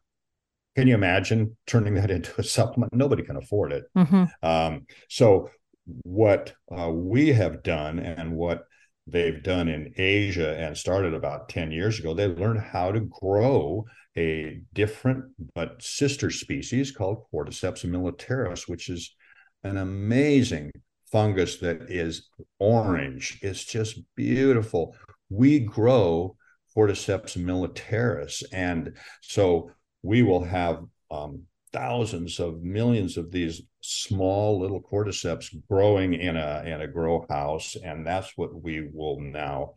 can 0.75 0.87
you 0.87 0.95
imagine 0.95 1.57
turning 1.65 1.95
that 1.95 2.11
into 2.17 2.39
a 2.39 2.43
supplement? 2.43 2.93
Nobody 2.93 3.23
can 3.23 3.37
afford 3.37 3.71
it. 3.73 3.85
Mm-hmm. 3.97 4.25
Um, 4.47 4.85
so, 5.09 5.49
what 6.03 6.53
uh, 6.75 6.89
we 6.89 7.29
have 7.29 7.63
done 7.63 7.99
and 7.99 8.35
what 8.35 8.65
they've 9.07 9.41
done 9.41 9.69
in 9.69 9.93
Asia 9.97 10.57
and 10.57 10.77
started 10.77 11.13
about 11.13 11.47
10 11.47 11.71
years 11.71 11.99
ago, 11.99 12.13
they 12.13 12.27
learned 12.27 12.59
how 12.59 12.91
to 12.91 12.99
grow 12.99 13.85
a 14.17 14.59
different 14.73 15.25
but 15.55 15.81
sister 15.81 16.29
species 16.29 16.91
called 16.91 17.23
Cordyceps 17.33 17.85
militaris, 17.85 18.67
which 18.67 18.89
is 18.89 19.15
an 19.63 19.77
amazing 19.77 20.71
fungus 21.11 21.57
that 21.57 21.89
is 21.89 22.29
orange. 22.59 23.39
It's 23.41 23.63
just 23.63 23.99
beautiful. 24.15 24.95
We 25.29 25.59
grow 25.59 26.35
Cordyceps 26.75 27.37
militaris. 27.37 28.43
And 28.51 28.93
so 29.21 29.71
we 30.03 30.21
will 30.21 30.43
have 30.43 30.83
um, 31.09 31.43
thousands 31.73 32.39
of 32.39 32.61
millions 32.61 33.17
of 33.17 33.31
these 33.31 33.61
small 33.81 34.59
little 34.59 34.81
cordyceps 34.81 35.53
growing 35.69 36.13
in 36.13 36.35
a 36.35 36.63
in 36.65 36.81
a 36.81 36.87
grow 36.87 37.25
house 37.29 37.75
and 37.83 38.05
that's 38.05 38.35
what 38.35 38.61
we 38.61 38.89
will 38.93 39.19
now 39.19 39.73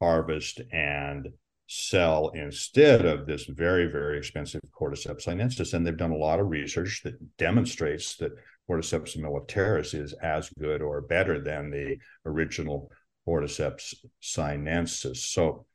harvest 0.00 0.60
and 0.72 1.28
sell 1.66 2.30
instead 2.30 3.04
of 3.04 3.26
this 3.26 3.44
very 3.44 3.86
very 3.86 4.18
expensive 4.18 4.60
cordyceps 4.78 5.22
sinensis 5.22 5.72
and 5.72 5.86
they've 5.86 5.96
done 5.96 6.10
a 6.10 6.16
lot 6.16 6.40
of 6.40 6.48
research 6.48 7.02
that 7.04 7.14
demonstrates 7.36 8.16
that 8.16 8.32
cordyceps 8.68 9.16
militaris 9.16 9.94
is 9.94 10.12
as 10.14 10.50
good 10.58 10.82
or 10.82 11.00
better 11.00 11.40
than 11.40 11.70
the 11.70 11.96
original 12.26 12.90
cordyceps 13.26 13.94
sinensis. 14.20 15.24
So 15.24 15.66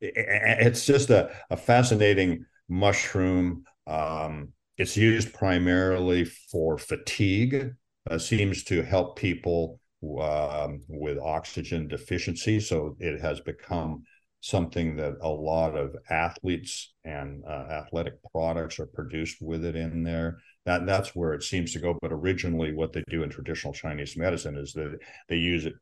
it's 0.00 0.86
just 0.86 1.10
a, 1.10 1.30
a 1.50 1.56
fascinating 1.56 2.44
mushroom. 2.68 3.64
Um, 3.86 4.52
it's 4.76 4.96
used 4.96 5.32
primarily 5.32 6.24
for 6.24 6.78
fatigue 6.78 7.72
uh, 8.10 8.18
seems 8.18 8.62
to 8.64 8.82
help 8.82 9.18
people 9.18 9.80
um, 10.20 10.82
with 10.88 11.18
oxygen 11.18 11.88
deficiency. 11.88 12.60
So 12.60 12.96
it 13.00 13.20
has 13.20 13.40
become 13.40 14.04
something 14.40 14.96
that 14.96 15.14
a 15.22 15.28
lot 15.28 15.76
of 15.76 15.96
athletes 16.10 16.94
and 17.04 17.42
uh, 17.48 17.66
athletic 17.70 18.14
products 18.30 18.78
are 18.78 18.86
produced 18.86 19.38
with 19.40 19.64
it 19.64 19.74
in 19.74 20.02
there. 20.02 20.38
That 20.66 20.84
that's 20.84 21.14
where 21.14 21.32
it 21.32 21.44
seems 21.44 21.72
to 21.72 21.78
go. 21.78 21.96
But 22.02 22.12
originally, 22.12 22.74
what 22.74 22.92
they 22.92 23.02
do 23.08 23.22
in 23.22 23.30
traditional 23.30 23.72
Chinese 23.72 24.16
medicine 24.16 24.56
is 24.56 24.72
that 24.74 24.98
they 25.28 25.36
use 25.36 25.64
it 25.64 25.74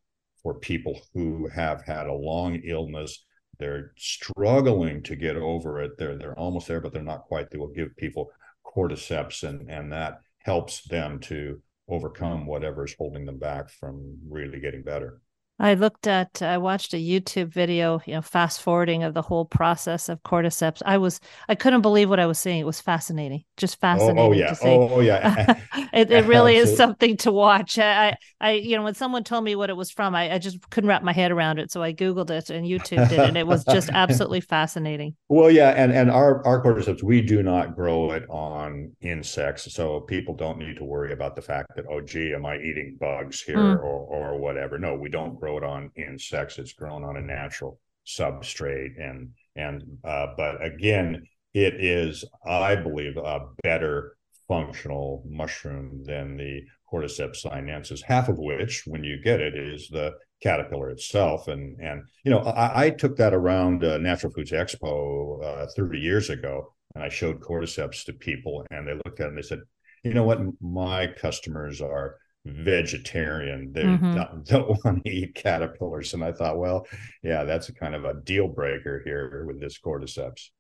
for 0.43 0.55
people 0.55 1.01
who 1.15 1.49
have 1.49 1.83
had 1.83 2.07
a 2.07 2.13
long 2.13 2.57
illness. 2.57 3.25
They're 3.59 3.93
struggling 3.97 5.03
to 5.05 5.17
get 5.17 5.37
over 5.37 5.81
it. 5.81 5.93
They're 5.99 6.17
they're 6.19 6.39
almost 6.39 6.69
there, 6.69 6.81
but 6.81 6.93
they're 6.93 7.03
not 7.03 7.23
quite. 7.23 7.51
They 7.51 7.59
will 7.59 7.69
give 7.73 7.97
people 7.97 8.31
cordyceps, 8.65 9.43
and 9.43 9.71
and 9.71 9.91
that 9.93 10.21
helps 10.39 10.83
them 10.83 11.19
to 11.21 11.63
overcome 11.89 12.47
whatever 12.47 12.85
is 12.85 12.95
holding 12.99 13.25
them 13.25 13.39
back 13.39 13.71
from 13.71 14.19
really 14.29 14.61
getting 14.61 14.83
better. 14.83 15.21
I 15.59 15.75
looked 15.75 16.09
at, 16.09 16.43
I 16.43 16.59
watched 16.59 16.95
a 16.95 16.97
YouTube 16.97 17.49
video, 17.49 18.01
you 18.07 18.15
know, 18.15 18.23
fast 18.23 18.61
forwarding 18.61 19.05
of 19.05 19.15
the 19.15 19.23
whole 19.23 19.45
process 19.45 20.09
of 20.09 20.23
cordyceps. 20.25 20.83
I 20.85 20.99
was, 20.99 21.21
I 21.49 21.55
couldn't 21.55 21.83
believe 21.83 22.11
what 22.11 22.19
I 22.19 22.27
was 22.27 22.41
seeing. 22.41 22.59
It 22.59 22.67
was 22.67 22.81
fascinating, 22.81 23.45
just 23.57 23.81
fascinating. 23.81 24.19
Oh, 24.19 24.29
oh 24.29 24.33
yeah, 24.33 24.55
oh, 24.63 25.01
yeah. 25.01 25.61
it, 25.93 26.11
it 26.11 26.25
really 26.27 26.57
is 26.57 26.77
something 26.77 27.17
to 27.19 27.31
watch. 27.31 27.79
I, 27.79 28.17
I, 28.41 28.53
you 28.53 28.77
know, 28.77 28.83
when 28.83 28.95
someone 28.95 29.23
told 29.23 29.45
me 29.45 29.55
what 29.55 29.71
it 29.71 29.77
was 29.77 29.93
from, 29.93 30.17
I, 30.17 30.35
I 30.35 30.39
just 30.39 30.59
couldn't 30.71 30.89
wrap 30.89 31.05
my 31.05 31.13
head 31.13 31.31
around 31.31 31.61
it. 31.61 31.71
So 31.71 31.83
I 31.83 31.93
googled 31.93 32.31
it 32.31 32.51
and 32.51 32.67
YouTube 32.67 33.13
it, 33.13 33.19
and 33.19 33.37
it 33.37 33.47
was 33.47 33.65
just 33.65 33.89
absolutely 33.93 34.41
fascinating. 34.41 35.15
Well, 35.29 35.51
yeah, 35.51 35.71
and 35.71 35.93
and 35.93 36.11
our 36.11 36.45
our 36.45 36.63
cordyceps, 36.63 37.03
we 37.03 37.23
do 37.23 37.43
not 37.43 37.77
grow 37.77 38.11
it 38.13 38.25
on 38.29 38.93
insects, 39.03 39.73
so 39.73 40.01
people 40.01 40.35
don't 40.35 40.59
need 40.59 40.77
to 40.77 40.85
worry 40.85 41.13
about 41.13 41.37
the 41.37 41.43
fact 41.43 41.77
that 41.77 41.85
oh, 41.89 42.01
gee, 42.01 42.35
am 42.35 42.45
I 42.45 42.57
eating 42.57 42.97
bugs 42.99 43.41
here 43.41 43.57
mm. 43.57 43.79
or 43.79 44.35
or 44.35 44.39
whatever. 44.39 44.79
No, 44.79 44.95
we 44.95 45.09
don't 45.09 45.39
it 45.47 45.65
on 45.65 45.91
insects. 45.97 46.59
It's 46.59 46.73
grown 46.73 47.05
on 47.05 47.17
a 47.17 47.23
natural 47.23 47.81
substrate, 48.07 49.01
and 49.01 49.31
and 49.57 49.83
uh, 50.05 50.29
but 50.37 50.65
again, 50.65 51.25
it 51.53 51.75
is, 51.83 52.25
I 52.47 52.77
believe, 52.77 53.17
a 53.17 53.47
better 53.63 54.17
functional 54.49 55.25
mushroom 55.27 56.03
than 56.05 56.37
the 56.37 56.63
Cordyceps 56.93 57.37
sinensis. 57.37 58.03
Half 58.03 58.29
of 58.29 58.39
which, 58.39 58.85
when 58.87 59.05
you 59.05 59.21
get 59.23 59.41
it, 59.41 59.57
is 59.57 59.89
the 59.89 60.13
caterpillar 60.43 60.91
itself. 60.91 61.49
And 61.49 61.81
and 61.81 62.03
you 62.25 62.31
know, 62.31 62.41
I, 62.41 62.87
I 62.87 62.91
took 62.91 63.17
that 63.17 63.35
around 63.35 63.85
uh, 63.85 63.99
Natural 63.99 64.33
Foods 64.33 64.53
Expo 64.53 65.43
uh, 65.43 65.67
30 65.77 65.99
years 65.99 66.31
ago, 66.31 66.75
and 66.95 67.05
I 67.05 67.09
showed 67.09 67.41
cordyceps 67.41 68.05
to 68.05 68.13
people, 68.13 68.67
and 68.71 68.87
they 68.87 68.95
looked 68.95 69.21
at 69.21 69.27
it 69.27 69.29
and 69.29 69.39
they 69.39 69.43
said, 69.43 69.61
you 70.05 70.13
know 70.13 70.25
what, 70.25 70.41
my 70.61 71.07
customers 71.07 71.81
are 71.81 72.17
vegetarian. 72.45 73.73
They 73.73 73.85
mm-hmm. 73.85 74.15
don't, 74.15 74.45
don't, 74.47 74.85
want 74.85 75.05
to 75.05 75.11
eat 75.11 75.35
caterpillars. 75.35 76.15
And 76.15 76.25
I 76.25 76.33
thought, 76.33 76.59
well, 76.59 76.87
yeah, 77.23 77.45
that's 77.45 77.69
a 77.69 77.75
kind 77.75 77.95
of 77.95 78.05
a 78.05 78.15
deal 78.15 78.49
breaker 78.49 79.03
here 79.05 79.45
with 79.47 79.61
this 79.61 79.79
cordyceps. 79.79 80.51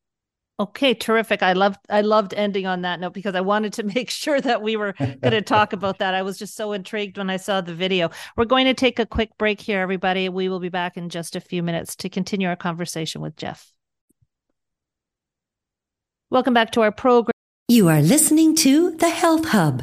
Okay, 0.60 0.94
terrific. 0.94 1.42
I 1.42 1.52
loved 1.52 1.80
I 1.90 2.02
loved 2.02 2.32
ending 2.32 2.64
on 2.64 2.82
that 2.82 3.00
note 3.00 3.12
because 3.12 3.34
I 3.34 3.40
wanted 3.40 3.72
to 3.74 3.82
make 3.94 4.08
sure 4.08 4.40
that 4.40 4.62
we 4.62 4.76
were 4.76 4.92
going 4.92 5.20
to 5.20 5.42
talk 5.42 5.72
about 5.72 5.98
that. 5.98 6.14
I 6.14 6.22
was 6.22 6.38
just 6.38 6.54
so 6.54 6.72
intrigued 6.72 7.18
when 7.18 7.28
I 7.28 7.38
saw 7.38 7.60
the 7.60 7.74
video. 7.74 8.10
We're 8.36 8.44
going 8.44 8.66
to 8.66 8.74
take 8.74 9.00
a 9.00 9.06
quick 9.06 9.36
break 9.36 9.60
here, 9.60 9.80
everybody. 9.80 10.28
We 10.28 10.48
will 10.48 10.60
be 10.60 10.68
back 10.68 10.96
in 10.96 11.08
just 11.08 11.34
a 11.34 11.40
few 11.40 11.62
minutes 11.62 11.96
to 11.96 12.08
continue 12.08 12.46
our 12.46 12.56
conversation 12.56 13.20
with 13.20 13.36
Jeff. 13.36 13.72
Welcome 16.30 16.54
back 16.54 16.70
to 16.72 16.82
our 16.82 16.92
program. 16.92 17.32
You 17.66 17.88
are 17.88 18.02
listening 18.02 18.54
to 18.56 18.92
the 18.92 19.08
Health 19.08 19.46
Hub 19.46 19.82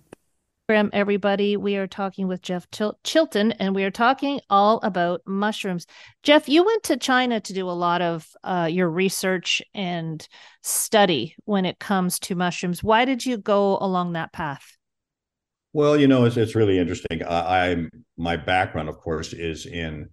everybody. 0.73 1.57
We 1.57 1.75
are 1.75 1.87
talking 1.87 2.27
with 2.27 2.41
Jeff 2.41 2.69
Chil- 2.71 2.97
Chilton, 3.03 3.51
and 3.53 3.75
we 3.75 3.83
are 3.83 3.91
talking 3.91 4.39
all 4.49 4.79
about 4.83 5.21
mushrooms. 5.25 5.85
Jeff, 6.23 6.47
you 6.47 6.63
went 6.63 6.83
to 6.83 6.97
China 6.97 7.39
to 7.39 7.53
do 7.53 7.69
a 7.69 7.71
lot 7.71 8.01
of 8.01 8.27
uh, 8.43 8.67
your 8.71 8.89
research 8.89 9.61
and 9.73 10.27
study 10.61 11.35
when 11.45 11.65
it 11.65 11.79
comes 11.79 12.19
to 12.19 12.35
mushrooms. 12.35 12.83
Why 12.83 13.05
did 13.05 13.25
you 13.25 13.37
go 13.37 13.77
along 13.79 14.13
that 14.13 14.33
path? 14.33 14.77
Well, 15.73 15.97
you 15.97 16.07
know, 16.07 16.25
it's, 16.25 16.37
it's 16.37 16.55
really 16.55 16.79
interesting. 16.79 17.23
I, 17.23 17.71
I'm 17.71 17.89
my 18.17 18.37
background, 18.37 18.89
of 18.89 18.97
course, 18.97 19.33
is 19.33 19.65
in 19.65 20.09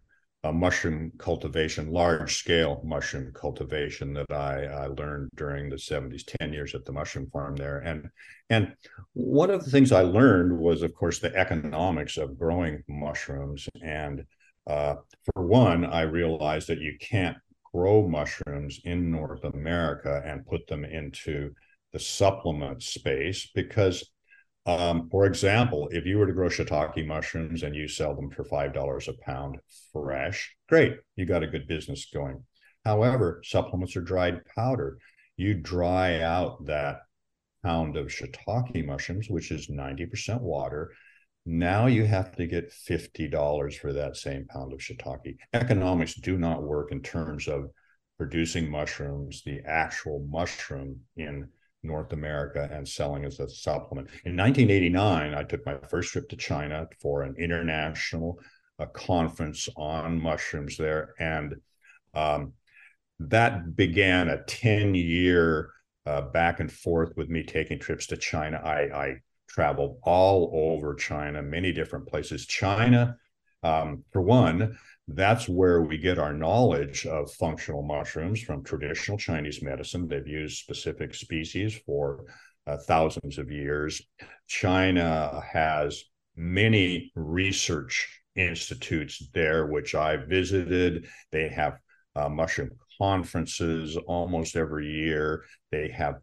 mushroom 0.52 1.12
cultivation, 1.18 1.90
large 1.90 2.36
scale 2.36 2.80
mushroom 2.84 3.32
cultivation 3.32 4.12
that 4.14 4.30
I, 4.30 4.64
I, 4.64 4.86
learned 4.86 5.30
during 5.34 5.68
the 5.68 5.76
70s, 5.76 6.22
10 6.40 6.52
years 6.52 6.74
at 6.74 6.84
the 6.84 6.92
mushroom 6.92 7.28
farm 7.32 7.56
there. 7.56 7.78
And 7.78 8.08
and 8.50 8.74
one 9.12 9.50
of 9.50 9.64
the 9.64 9.70
things 9.70 9.92
I 9.92 10.02
learned 10.02 10.58
was, 10.58 10.82
of 10.82 10.94
course, 10.94 11.18
the 11.18 11.34
economics 11.34 12.16
of 12.16 12.38
growing 12.38 12.82
mushrooms. 12.88 13.68
And 13.82 14.24
uh, 14.66 14.96
for 15.24 15.46
one, 15.46 15.84
I 15.84 16.02
realized 16.02 16.68
that 16.68 16.80
you 16.80 16.96
can't 17.00 17.36
grow 17.72 18.06
mushrooms 18.08 18.80
in 18.84 19.10
North 19.10 19.44
America 19.44 20.22
and 20.24 20.46
put 20.46 20.66
them 20.66 20.84
into 20.84 21.52
the 21.92 21.98
supplement 21.98 22.82
space 22.82 23.50
because 23.54 24.10
um, 24.68 25.08
for 25.10 25.24
example, 25.24 25.88
if 25.92 26.04
you 26.04 26.18
were 26.18 26.26
to 26.26 26.32
grow 26.34 26.48
shiitake 26.48 27.06
mushrooms 27.06 27.62
and 27.62 27.74
you 27.74 27.88
sell 27.88 28.14
them 28.14 28.28
for 28.28 28.44
$5 28.44 29.08
a 29.08 29.12
pound 29.24 29.56
fresh, 29.94 30.54
great, 30.68 30.98
you 31.16 31.24
got 31.24 31.42
a 31.42 31.46
good 31.46 31.66
business 31.66 32.06
going. 32.12 32.44
However, 32.84 33.40
supplements 33.44 33.96
are 33.96 34.02
dried 34.02 34.44
powder. 34.54 34.98
You 35.38 35.54
dry 35.54 36.20
out 36.20 36.66
that 36.66 36.98
pound 37.64 37.96
of 37.96 38.08
shiitake 38.08 38.84
mushrooms, 38.84 39.30
which 39.30 39.50
is 39.50 39.68
90% 39.68 40.42
water. 40.42 40.92
Now 41.46 41.86
you 41.86 42.04
have 42.04 42.36
to 42.36 42.46
get 42.46 42.70
$50 42.70 43.78
for 43.78 43.94
that 43.94 44.18
same 44.18 44.44
pound 44.48 44.74
of 44.74 44.80
shiitake. 44.80 45.38
Economics 45.54 46.14
do 46.14 46.36
not 46.36 46.62
work 46.62 46.92
in 46.92 47.00
terms 47.00 47.48
of 47.48 47.70
producing 48.18 48.70
mushrooms, 48.70 49.42
the 49.46 49.62
actual 49.64 50.26
mushroom 50.30 51.00
in 51.16 51.48
North 51.82 52.12
America 52.12 52.68
and 52.72 52.86
selling 52.86 53.24
as 53.24 53.40
a 53.40 53.48
supplement. 53.48 54.08
In 54.24 54.36
1989, 54.36 55.34
I 55.34 55.42
took 55.44 55.64
my 55.64 55.76
first 55.88 56.12
trip 56.12 56.28
to 56.30 56.36
China 56.36 56.88
for 57.00 57.22
an 57.22 57.36
international 57.38 58.40
uh, 58.78 58.86
conference 58.86 59.68
on 59.76 60.20
mushrooms 60.20 60.76
there. 60.76 61.14
And 61.18 61.56
um, 62.14 62.52
that 63.20 63.76
began 63.76 64.28
a 64.28 64.42
10 64.44 64.94
year 64.94 65.70
uh, 66.06 66.22
back 66.22 66.60
and 66.60 66.72
forth 66.72 67.12
with 67.16 67.28
me 67.28 67.42
taking 67.42 67.78
trips 67.78 68.06
to 68.06 68.16
China. 68.16 68.60
I, 68.64 69.06
I 69.06 69.14
traveled 69.48 69.98
all 70.02 70.50
over 70.52 70.94
China, 70.94 71.42
many 71.42 71.72
different 71.72 72.06
places. 72.06 72.46
China, 72.46 73.16
um, 73.62 74.04
for 74.10 74.22
one, 74.22 74.78
that's 75.08 75.48
where 75.48 75.82
we 75.82 75.96
get 75.96 76.18
our 76.18 76.34
knowledge 76.34 77.06
of 77.06 77.32
functional 77.32 77.82
mushrooms 77.82 78.42
from 78.42 78.62
traditional 78.62 79.16
Chinese 79.16 79.62
medicine. 79.62 80.06
They've 80.06 80.26
used 80.26 80.58
specific 80.58 81.14
species 81.14 81.78
for 81.86 82.26
uh, 82.66 82.76
thousands 82.76 83.38
of 83.38 83.50
years. 83.50 84.02
China 84.46 85.42
has 85.50 86.04
many 86.36 87.10
research 87.14 88.20
institutes 88.36 89.28
there, 89.32 89.66
which 89.66 89.94
I 89.94 90.16
visited. 90.16 91.08
They 91.32 91.48
have 91.48 91.78
uh, 92.14 92.28
mushroom 92.28 92.70
conferences 93.00 93.96
almost 93.96 94.56
every 94.56 94.88
year. 94.88 95.44
They 95.70 95.88
have 95.88 96.16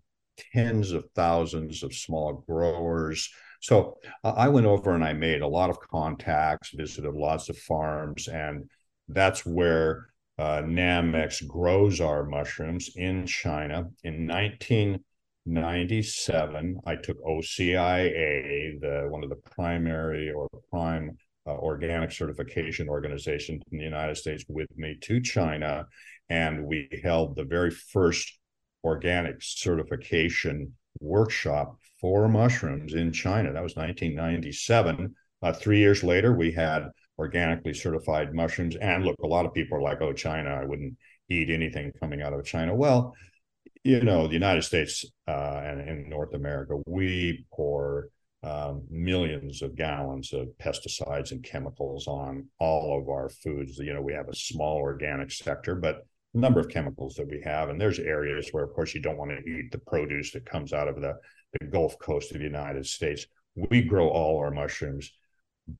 tens 0.53 0.91
of 0.91 1.05
thousands 1.15 1.81
of 1.81 1.93
small 1.93 2.43
growers. 2.47 3.29
So 3.61 3.97
uh, 4.23 4.33
I 4.35 4.47
went 4.47 4.67
over 4.67 4.93
and 4.93 5.03
I 5.03 5.13
made 5.13 5.41
a 5.41 5.47
lot 5.47 5.69
of 5.69 5.79
contacts, 5.79 6.71
visited 6.73 7.13
lots 7.13 7.49
of 7.49 7.57
farms, 7.57 8.27
and 8.27 8.69
that's 9.07 9.45
where 9.45 10.07
uh, 10.37 10.61
Nammex 10.63 11.47
grows 11.47 12.01
our 12.01 12.25
mushrooms 12.25 12.89
in 12.95 13.25
China. 13.25 13.89
In 14.03 14.27
1997, 14.27 16.79
I 16.85 16.95
took 16.95 17.17
OCIA, 17.23 18.81
the 18.81 19.07
one 19.09 19.23
of 19.23 19.29
the 19.29 19.37
primary 19.37 20.31
or 20.31 20.49
prime 20.69 21.17
uh, 21.47 21.51
organic 21.51 22.11
certification 22.11 22.89
organizations 22.89 23.61
in 23.71 23.77
the 23.77 23.83
United 23.83 24.17
States, 24.17 24.43
with 24.49 24.67
me 24.75 24.97
to 25.01 25.21
China, 25.21 25.85
and 26.29 26.65
we 26.65 26.89
held 27.03 27.35
the 27.35 27.45
very 27.45 27.71
first 27.71 28.39
organic 28.83 29.41
certification 29.41 30.73
workshop 30.99 31.77
for 32.05 32.27
mushrooms 32.27 32.93
in 32.93 33.11
China. 33.11 33.51
That 33.51 33.63
was 33.63 33.75
1997. 33.75 35.15
Uh, 35.41 35.53
three 35.53 35.79
years 35.79 36.03
later, 36.03 36.33
we 36.33 36.51
had 36.51 36.83
organically 37.17 37.73
certified 37.73 38.31
mushrooms. 38.31 38.75
And 38.75 39.03
look, 39.03 39.15
a 39.23 39.27
lot 39.27 39.47
of 39.47 39.55
people 39.55 39.79
are 39.79 39.81
like, 39.81 40.03
oh, 40.03 40.13
China, 40.13 40.51
I 40.51 40.65
wouldn't 40.65 40.95
eat 41.29 41.49
anything 41.49 41.91
coming 41.99 42.21
out 42.21 42.31
of 42.31 42.45
China. 42.45 42.75
Well, 42.75 43.15
you 43.83 44.03
know, 44.03 44.27
the 44.27 44.35
United 44.35 44.61
States 44.61 45.03
uh, 45.27 45.61
and 45.65 45.89
in 45.89 46.07
North 46.07 46.35
America, 46.35 46.75
we 46.85 47.43
pour 47.51 48.09
um, 48.43 48.83
millions 48.91 49.63
of 49.63 49.75
gallons 49.75 50.31
of 50.31 50.49
pesticides 50.61 51.31
and 51.31 51.43
chemicals 51.43 52.05
on 52.05 52.45
all 52.59 53.01
of 53.01 53.09
our 53.09 53.29
foods. 53.29 53.79
You 53.79 53.95
know, 53.95 54.01
we 54.03 54.13
have 54.13 54.29
a 54.29 54.35
small 54.35 54.77
organic 54.77 55.31
sector, 55.31 55.73
but 55.73 56.05
the 56.35 56.39
number 56.39 56.59
of 56.59 56.69
chemicals 56.69 57.15
that 57.15 57.27
we 57.27 57.41
have, 57.43 57.69
and 57.69 57.81
there's 57.81 57.97
areas 57.97 58.49
where, 58.51 58.63
of 58.63 58.73
course, 58.73 58.93
you 58.93 59.01
don't 59.01 59.17
want 59.17 59.31
to 59.31 59.49
eat 59.49 59.71
the 59.71 59.79
produce 59.79 60.33
that 60.33 60.45
comes 60.45 60.71
out 60.71 60.87
of 60.87 61.01
the, 61.01 61.15
the 61.59 61.67
Gulf 61.67 61.97
Coast 61.99 62.31
of 62.31 62.37
the 62.37 62.43
United 62.43 62.85
States. 62.85 63.25
We 63.55 63.81
grow 63.81 64.09
all 64.09 64.39
our 64.39 64.51
mushrooms 64.51 65.11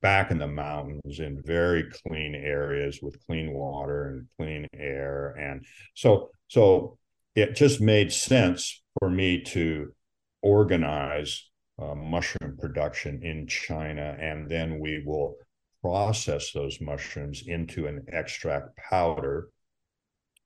back 0.02 0.32
in 0.32 0.38
the 0.38 0.48
mountains 0.48 1.20
in 1.20 1.42
very 1.44 1.84
clean 2.08 2.34
areas 2.34 3.00
with 3.02 3.24
clean 3.28 3.54
water 3.54 4.08
and 4.10 4.28
clean 4.38 4.68
air 4.74 5.36
and 5.40 5.64
so 5.94 6.30
so 6.48 6.98
it 7.36 7.56
just 7.56 7.82
made 7.82 8.12
sense 8.12 8.82
for 8.98 9.10
me 9.10 9.42
to 9.42 9.94
organize 10.42 11.50
uh, 11.80 11.94
mushroom 11.94 12.58
production 12.58 13.22
in 13.22 13.46
China 13.46 14.18
and 14.20 14.50
then 14.50 14.80
we 14.80 15.04
will 15.06 15.36
process 15.84 16.52
those 16.52 16.82
mushrooms 16.82 17.44
into 17.46 17.86
an 17.86 18.04
extract 18.12 18.76
powder 18.78 19.50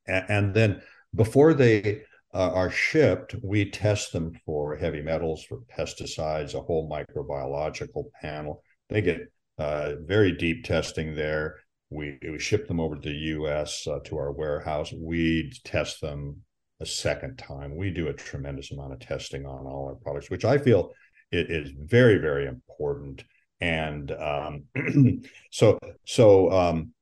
and, 0.06 0.26
and 0.28 0.54
then 0.54 0.82
before 1.16 1.54
they 1.54 2.02
uh, 2.34 2.52
are 2.54 2.70
shipped, 2.70 3.36
we 3.42 3.70
test 3.70 4.14
them 4.14 4.40
for 4.46 4.76
heavy 4.76 5.02
metals, 5.02 5.44
for 5.44 5.60
pesticides, 5.78 6.54
a 6.54 6.62
whole 6.62 6.90
microbiological 6.90 8.06
panel 8.22 8.64
they 8.90 9.02
get 9.02 9.32
uh, 9.58 9.94
very 10.02 10.34
deep 10.34 10.66
testing 10.66 11.16
there. 11.16 11.58
We, 11.90 12.18
we 12.22 12.40
ship 12.40 12.68
them 12.68 12.80
over 12.80 12.96
to 12.96 13.10
the 13.10 13.16
U.S. 13.16 13.88
Uh, 13.88 14.00
to 14.06 14.18
our 14.18 14.32
warehouse. 14.32 14.92
We 14.92 15.52
test 15.64 16.02
them 16.02 16.42
a 16.80 16.86
second 16.86 17.38
time. 17.38 17.76
We 17.76 17.92
do 17.92 18.08
a 18.08 18.14
tremendous 18.14 18.72
amount 18.72 18.94
of 18.94 19.00
testing 19.00 19.46
on 19.46 19.66
all 19.66 19.88
our 19.88 19.96
products, 19.96 20.30
which 20.30 20.46
I 20.46 20.58
feel 20.58 20.92
it 21.32 21.52
is 21.52 21.72
very 21.78 22.18
very 22.18 22.48
important. 22.48 23.24
And 23.62 24.12
um, 24.12 24.64
so 25.52 25.78
so 26.06 26.52
um, 26.52 26.94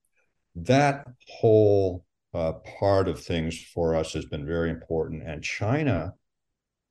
that 0.56 1.06
whole 1.30 2.06
uh, 2.34 2.54
part 2.80 3.08
of 3.08 3.22
things 3.22 3.62
for 3.74 3.96
us 3.96 4.14
has 4.14 4.26
been 4.26 4.46
very 4.46 4.70
important. 4.70 5.28
And 5.28 5.44
China 5.44 6.14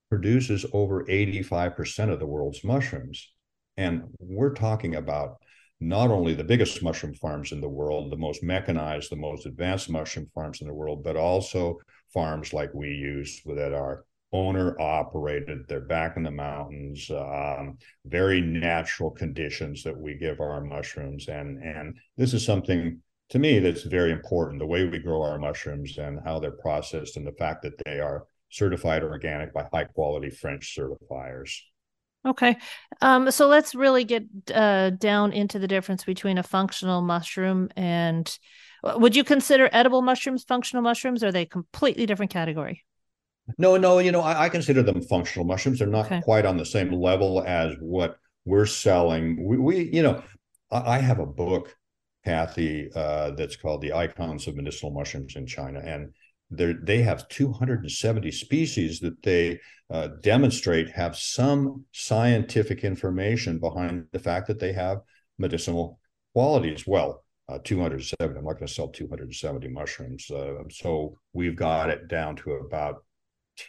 produces 0.08 0.64
over 0.72 1.04
85% 1.04 2.10
of 2.10 2.18
the 2.18 2.26
world's 2.26 2.64
mushrooms. 2.64 3.32
And 3.76 4.04
we're 4.18 4.54
talking 4.54 4.94
about 4.94 5.36
not 5.80 6.10
only 6.10 6.34
the 6.34 6.44
biggest 6.44 6.82
mushroom 6.82 7.14
farms 7.14 7.52
in 7.52 7.60
the 7.60 7.68
world, 7.68 8.10
the 8.10 8.16
most 8.16 8.42
mechanized, 8.42 9.10
the 9.10 9.16
most 9.16 9.44
advanced 9.44 9.90
mushroom 9.90 10.30
farms 10.34 10.62
in 10.62 10.68
the 10.68 10.74
world, 10.74 11.04
but 11.04 11.16
also 11.16 11.78
farms 12.14 12.52
like 12.52 12.72
we 12.72 12.88
use 12.88 13.42
that 13.44 13.74
are 13.74 14.04
owner 14.32 14.80
operated. 14.80 15.66
They're 15.68 15.80
back 15.80 16.16
in 16.16 16.22
the 16.22 16.30
mountains, 16.30 17.10
um, 17.10 17.78
very 18.04 18.40
natural 18.40 19.10
conditions 19.10 19.82
that 19.84 19.96
we 19.96 20.14
give 20.14 20.40
our 20.40 20.62
mushrooms. 20.62 21.28
And, 21.28 21.62
and 21.62 21.98
this 22.16 22.32
is 22.32 22.44
something 22.44 23.00
to 23.30 23.38
me 23.38 23.58
that's 23.58 23.82
very 23.82 24.12
important 24.12 24.58
the 24.58 24.66
way 24.66 24.84
we 24.84 24.98
grow 24.98 25.22
our 25.22 25.38
mushrooms 25.38 25.98
and 25.98 26.20
how 26.24 26.38
they're 26.38 26.50
processed, 26.50 27.16
and 27.16 27.26
the 27.26 27.32
fact 27.32 27.62
that 27.62 27.82
they 27.84 28.00
are 28.00 28.26
certified 28.50 29.02
organic 29.02 29.52
by 29.52 29.68
high 29.72 29.84
quality 29.84 30.30
French 30.30 30.76
certifiers. 30.76 31.58
Okay. 32.24 32.56
Um, 33.00 33.30
so 33.30 33.46
let's 33.46 33.74
really 33.74 34.04
get 34.04 34.24
uh, 34.52 34.90
down 34.90 35.32
into 35.32 35.58
the 35.58 35.68
difference 35.68 36.04
between 36.04 36.38
a 36.38 36.42
functional 36.42 37.00
mushroom 37.00 37.68
and 37.76 38.36
uh, 38.82 38.96
would 38.98 39.16
you 39.16 39.24
consider 39.24 39.68
edible 39.72 40.02
mushrooms 40.02 40.44
functional 40.44 40.82
mushrooms? 40.82 41.22
Or 41.22 41.28
are 41.28 41.32
they 41.32 41.46
completely 41.46 42.06
different 42.06 42.32
category? 42.32 42.84
No, 43.58 43.76
no, 43.76 43.98
you 43.98 44.10
know, 44.10 44.20
I, 44.20 44.44
I 44.44 44.48
consider 44.48 44.82
them 44.82 45.02
functional 45.02 45.46
mushrooms. 45.46 45.78
They're 45.78 45.88
not 45.88 46.06
okay. 46.06 46.20
quite 46.20 46.44
on 46.44 46.56
the 46.56 46.66
same 46.66 46.92
level 46.92 47.42
as 47.46 47.74
what 47.80 48.18
we're 48.44 48.66
selling. 48.66 49.46
We, 49.46 49.56
we 49.56 49.90
you 49.92 50.02
know, 50.02 50.22
I, 50.70 50.96
I, 50.96 50.98
have 50.98 51.20
a 51.20 51.26
book, 51.26 51.76
Kathy, 52.26 52.90
uh, 52.92 53.30
that's 53.30 53.54
called 53.54 53.82
The 53.82 53.92
Icons 53.92 54.48
of 54.48 54.56
Medicinal 54.56 54.92
Mushrooms 54.92 55.36
in 55.36 55.46
China. 55.46 55.78
And 55.78 56.12
they 56.50 57.02
have 57.02 57.28
270 57.28 58.32
species 58.32 58.98
that 58.98 59.22
they 59.22 59.60
uh, 59.90 60.08
demonstrate 60.22 60.90
have 60.90 61.16
some 61.16 61.84
scientific 61.92 62.82
information 62.82 63.60
behind 63.60 64.06
the 64.10 64.18
fact 64.18 64.48
that 64.48 64.58
they 64.58 64.72
have 64.72 64.98
medicinal 65.38 66.00
qualities. 66.34 66.84
Well, 66.84 67.24
uh, 67.48 67.58
270. 67.62 68.36
I'm 68.36 68.44
not 68.44 68.54
going 68.54 68.66
to 68.66 68.74
sell 68.74 68.88
270 68.88 69.68
mushrooms. 69.68 70.28
Uh, 70.28 70.64
so 70.68 71.16
we've 71.32 71.54
got 71.54 71.90
it 71.90 72.08
down 72.08 72.34
to 72.36 72.54
about 72.54 73.04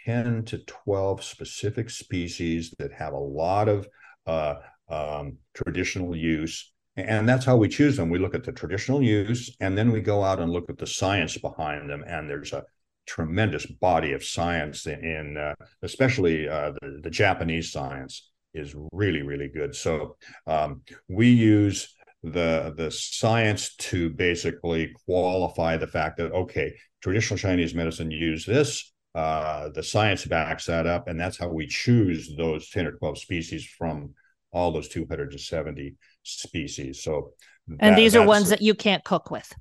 10 0.06 0.46
to 0.46 0.58
12 0.66 1.24
specific 1.24 1.92
species 1.92 2.74
that 2.80 2.92
have 2.92 3.14
a 3.14 3.20
lot 3.20 3.70
of 3.70 3.88
uh, 4.26 4.56
um, 4.90 5.38
traditional 5.54 6.16
use. 6.16 6.74
And 6.98 7.30
that's 7.30 7.46
how 7.46 7.56
we 7.58 7.68
choose 7.68 7.96
them. 7.96 8.10
We 8.10 8.18
look 8.18 8.34
at 8.34 8.44
the 8.44 8.52
traditional 8.52 9.04
use, 9.04 9.56
and 9.60 9.78
then 9.78 9.92
we 9.92 10.02
go 10.02 10.24
out 10.24 10.40
and 10.40 10.52
look 10.52 10.68
at 10.70 10.80
the 10.80 10.88
science 10.88 11.38
behind 11.38 11.90
them. 11.90 12.04
And 12.08 12.28
there's 12.28 12.54
a 12.54 12.64
tremendous 13.06 13.68
body 13.68 14.14
of 14.14 14.24
science 14.24 14.88
in, 14.88 15.38
uh, 15.38 15.54
especially 15.84 16.50
uh, 16.50 16.72
the, 16.82 17.00
the, 17.04 17.10
Japanese 17.10 17.72
science 17.72 18.32
is 18.54 18.76
really 18.92 19.22
really 19.22 19.48
good. 19.48 19.76
So 19.76 20.18
um, 20.48 20.82
we 21.08 21.30
use 21.30 21.96
the 22.24 22.74
the 22.76 22.90
science 22.90 23.76
to 23.76 24.10
basically 24.10 24.94
qualify 25.06 25.78
the 25.78 25.88
fact 25.88 26.18
that 26.18 26.32
okay, 26.32 26.74
traditional 27.02 27.38
Chinese 27.38 27.76
medicine 27.76 28.10
use 28.10 28.44
this. 28.46 28.92
Uh, 29.14 29.70
the 29.70 29.82
science 29.82 30.26
backs 30.26 30.66
that 30.66 30.86
up, 30.86 31.08
and 31.08 31.20
that's 31.20 31.38
how 31.38 31.48
we 31.48 31.68
choose 31.68 32.36
those 32.36 32.70
ten 32.72 32.88
or 32.88 32.94
twelve 32.94 33.20
species 33.20 33.66
from 33.78 34.14
all 34.52 34.72
those 34.72 34.88
270 34.88 35.96
species. 36.28 37.04
So, 37.04 37.34
and 37.68 37.94
that, 37.94 37.96
these 37.96 38.16
are 38.16 38.26
ones 38.26 38.50
that 38.50 38.62
you 38.62 38.74
can't 38.74 39.04
cook 39.04 39.32
with. 39.32 39.52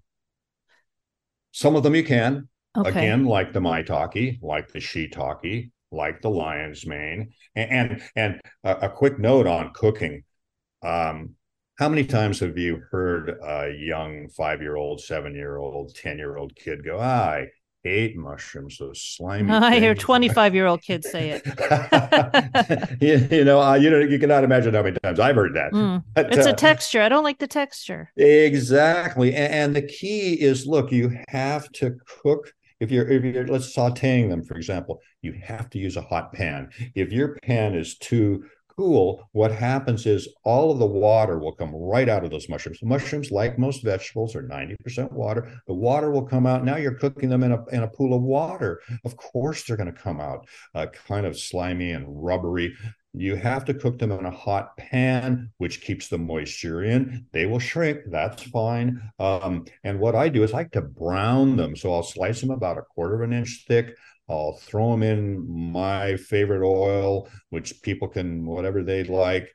Some 1.53 1.77
of 1.77 1.83
them 1.83 1.95
you 1.95 2.05
can. 2.05 2.49
Okay. 2.77 2.91
Again, 2.91 3.25
like 3.25 3.53
the 3.53 3.61
maitake, 3.61 4.39
like 4.43 4.71
the 4.71 4.79
shiitake, 4.79 5.71
like 5.91 6.21
the 6.21 6.29
lion's 6.29 6.87
mane. 6.87 7.33
And 7.55 7.71
and, 7.71 8.03
and 8.15 8.41
a, 8.65 8.87
a, 8.87 8.89
quick 8.91 9.19
note 9.19 9.47
on 9.47 9.73
cooking. 9.73 10.25
Um, 10.83 11.37
how 11.79 11.89
many 11.89 12.05
times 12.05 12.41
have 12.41 12.59
you 12.59 12.83
heard 12.91 13.31
a 13.43 13.73
young 13.79 14.29
five 14.29 14.61
year 14.61 14.77
old, 14.77 15.01
seven 15.01 15.35
year 15.35 15.57
old, 15.57 15.95
10 15.95 16.19
year 16.19 16.37
old 16.37 16.55
kid 16.57 16.85
go, 16.85 16.99
ah, 17.01 17.31
I 17.31 17.47
hate 17.87 18.17
mushrooms, 18.17 18.79
those 18.79 19.01
slimy. 19.01 19.51
I 19.53 19.71
things. 19.71 19.83
hear 19.83 19.95
25 19.95 20.55
year 20.55 20.67
old 20.67 20.83
kids 20.83 21.11
say 21.11 21.31
it. 21.31 23.01
you, 23.01 23.37
you, 23.37 23.45
know, 23.45 23.61
uh, 23.61 23.75
you 23.75 23.91
know, 23.91 23.99
you 23.99 24.19
cannot 24.19 24.45
imagine 24.45 24.75
how 24.75 24.83
many 24.83 24.97
times 25.03 25.21
I've 25.21 25.37
heard 25.37 25.55
that. 25.55 25.73
Mm. 25.73 26.03
But, 26.15 26.33
it's 26.33 26.47
uh, 26.47 26.51
a 26.51 26.55
texture. 26.55 27.03
I 27.03 27.09
don't 27.09 27.25
like 27.25 27.39
the 27.39 27.47
texture. 27.47 28.11
Exactly. 28.17 29.35
And, 29.35 29.53
and 29.53 29.77
the 29.77 29.83
key 29.83 30.35
is 30.35 30.67
look, 30.67 30.91
you 30.93 31.17
have 31.29 31.71
to 31.73 31.97
cook 32.23 32.53
if 32.81 32.91
you're 32.91 33.09
if 33.09 33.25
you're 33.25 33.47
let's 33.47 33.75
sauteing 33.75 34.29
them 34.29 34.43
for 34.43 34.55
example 34.55 35.01
you 35.23 35.33
have 35.43 35.71
to 35.71 35.79
use 35.79 35.97
a 35.97 36.03
hot 36.03 36.31
pan 36.35 36.69
if 36.95 37.11
your 37.11 37.39
pan 37.43 37.75
is 37.75 37.97
too 37.97 38.45
cool, 38.77 39.29
what 39.33 39.51
happens 39.53 40.07
is 40.07 40.29
all 40.45 40.71
of 40.71 40.79
the 40.79 40.87
water 40.87 41.39
will 41.39 41.55
come 41.55 41.75
right 41.75 42.09
out 42.09 42.25
of 42.25 42.31
those 42.31 42.49
mushrooms. 42.49 42.79
mushrooms, 42.83 43.31
like 43.31 43.59
most 43.59 43.83
vegetables, 43.83 44.35
are 44.35 44.43
90% 44.43 45.13
water. 45.13 45.61
The 45.67 45.75
water 45.75 46.11
will 46.11 46.27
come 46.27 46.47
out. 46.47 46.65
Now 46.65 46.77
you're 46.77 46.95
cooking 46.95 47.29
them 47.29 47.43
in 47.43 47.53
a, 47.53 47.65
in 47.73 47.83
a 47.83 47.89
pool 47.89 48.15
of 48.15 48.23
water. 48.23 48.81
Of 49.05 49.17
course, 49.17 49.65
they're 49.65 49.77
going 49.77 49.93
to 49.93 50.01
come 50.01 50.21
out 50.21 50.47
uh, 50.75 50.87
kind 51.09 51.27
of 51.27 51.39
slimy 51.39 51.93
and 51.93 52.07
rubbery. 52.09 52.75
You 53.19 53.35
have 53.37 53.65
to 53.65 53.75
cook 53.75 53.99
them 53.99 54.13
in 54.13 54.27
a 54.27 54.31
hot 54.31 54.77
pan, 54.77 55.51
which 55.57 55.81
keeps 55.81 56.09
the 56.09 56.19
moisture 56.19 56.85
in. 56.85 57.27
They 57.33 57.47
will 57.47 57.59
shrink. 57.59 58.01
That's 58.11 58.43
fine. 58.43 59.01
Um, 59.19 59.65
and 59.85 59.99
what 59.99 60.15
I 60.15 60.29
do 60.29 60.43
is 60.43 60.53
I 60.53 60.59
like 60.59 60.73
to 60.73 60.83
brown 60.83 61.57
them. 61.57 61.77
So 61.77 61.95
I'll 61.95 62.03
slice 62.03 62.43
them 62.43 62.51
about 62.51 62.77
a 62.77 62.83
quarter 62.83 63.15
of 63.15 63.23
an 63.23 63.33
inch 63.33 63.65
thick. 63.67 63.97
I'll 64.29 64.55
throw 64.55 64.91
them 64.91 65.03
in 65.03 65.73
my 65.73 66.17
favorite 66.17 66.67
oil, 66.67 67.29
which 67.51 67.83
people 67.83 68.09
can 68.09 68.45
whatever 68.45 68.83
they'd 68.83 69.09
like. 69.09 69.49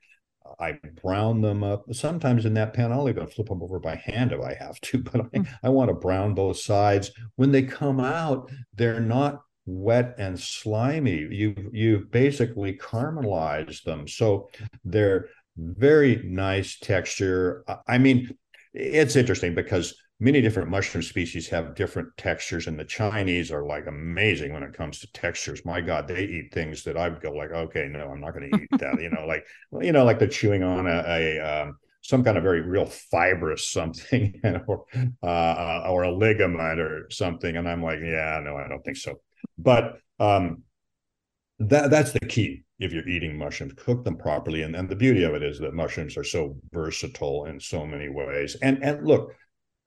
I 0.59 0.73
brown 1.01 1.41
them 1.41 1.63
up. 1.63 1.85
Sometimes 1.93 2.45
in 2.45 2.53
that 2.55 2.73
pan, 2.73 2.91
I'll 2.91 3.09
even 3.09 3.27
flip 3.27 3.47
them 3.47 3.63
over 3.63 3.79
by 3.79 3.95
hand 3.95 4.31
if 4.31 4.41
I 4.41 4.53
have 4.53 4.79
to, 4.81 4.97
but 5.03 5.21
I, 5.21 5.23
mm. 5.23 5.47
I 5.63 5.69
want 5.69 5.89
to 5.89 5.95
brown 5.95 6.33
both 6.33 6.57
sides. 6.57 7.11
When 7.35 7.51
they 7.51 7.63
come 7.63 7.99
out, 7.99 8.51
they're 8.75 8.99
not 8.99 9.41
wet 9.65 10.15
and 10.17 10.39
slimy. 10.39 11.27
You've 11.29 11.73
you've 11.73 12.11
basically 12.11 12.77
caramelized 12.77 13.83
them, 13.83 14.07
so 14.07 14.49
they're 14.83 15.27
very 15.57 16.21
nice 16.25 16.79
texture. 16.79 17.63
I 17.87 17.97
mean, 17.97 18.35
it's 18.73 19.15
interesting 19.15 19.53
because 19.53 19.95
many 20.21 20.39
different 20.39 20.69
mushroom 20.69 21.01
species 21.01 21.49
have 21.49 21.75
different 21.75 22.07
textures 22.15 22.67
and 22.67 22.79
the 22.79 22.85
chinese 22.85 23.51
are 23.51 23.65
like 23.65 23.87
amazing 23.87 24.53
when 24.53 24.63
it 24.63 24.73
comes 24.73 24.99
to 24.99 25.11
textures. 25.11 25.65
My 25.65 25.81
god 25.81 26.07
they 26.07 26.23
eat 26.23 26.53
things 26.53 26.83
that 26.83 26.95
i 26.95 27.09
would 27.09 27.21
go 27.21 27.31
like 27.31 27.51
okay 27.51 27.89
no 27.91 28.09
i'm 28.09 28.21
not 28.21 28.33
going 28.33 28.49
to 28.49 28.57
eat 28.57 28.69
that 28.79 29.01
you 29.01 29.09
know 29.09 29.25
like 29.25 29.45
you 29.81 29.91
know 29.91 30.05
like 30.05 30.19
they're 30.19 30.27
chewing 30.29 30.63
on 30.63 30.87
a, 30.87 31.03
a 31.07 31.39
um, 31.39 31.77
some 32.01 32.23
kind 32.23 32.37
of 32.37 32.43
very 32.43 32.61
real 32.61 32.85
fibrous 32.85 33.67
something 33.69 34.39
or 34.67 34.85
uh, 35.23 35.83
or 35.89 36.03
a 36.03 36.11
ligament 36.11 36.79
or 36.79 37.07
something 37.09 37.57
and 37.57 37.67
i'm 37.67 37.83
like 37.83 37.99
yeah 37.99 38.39
no 38.43 38.55
i 38.55 38.67
don't 38.67 38.83
think 38.83 38.97
so. 38.97 39.19
But 39.57 39.99
um, 40.19 40.63
that 41.59 41.91
that's 41.91 42.11
the 42.11 42.19
key 42.19 42.63
if 42.79 42.91
you're 42.91 43.07
eating 43.07 43.37
mushrooms. 43.37 43.73
Cook 43.75 44.03
them 44.03 44.17
properly 44.17 44.63
and, 44.63 44.75
and 44.75 44.89
the 44.89 44.95
beauty 44.95 45.23
of 45.23 45.33
it 45.33 45.43
is 45.43 45.59
that 45.59 45.73
mushrooms 45.73 46.17
are 46.17 46.23
so 46.23 46.57
versatile 46.71 47.45
in 47.45 47.59
so 47.59 47.85
many 47.85 48.09
ways. 48.09 48.55
And 48.61 48.83
and 48.83 49.05
look 49.05 49.33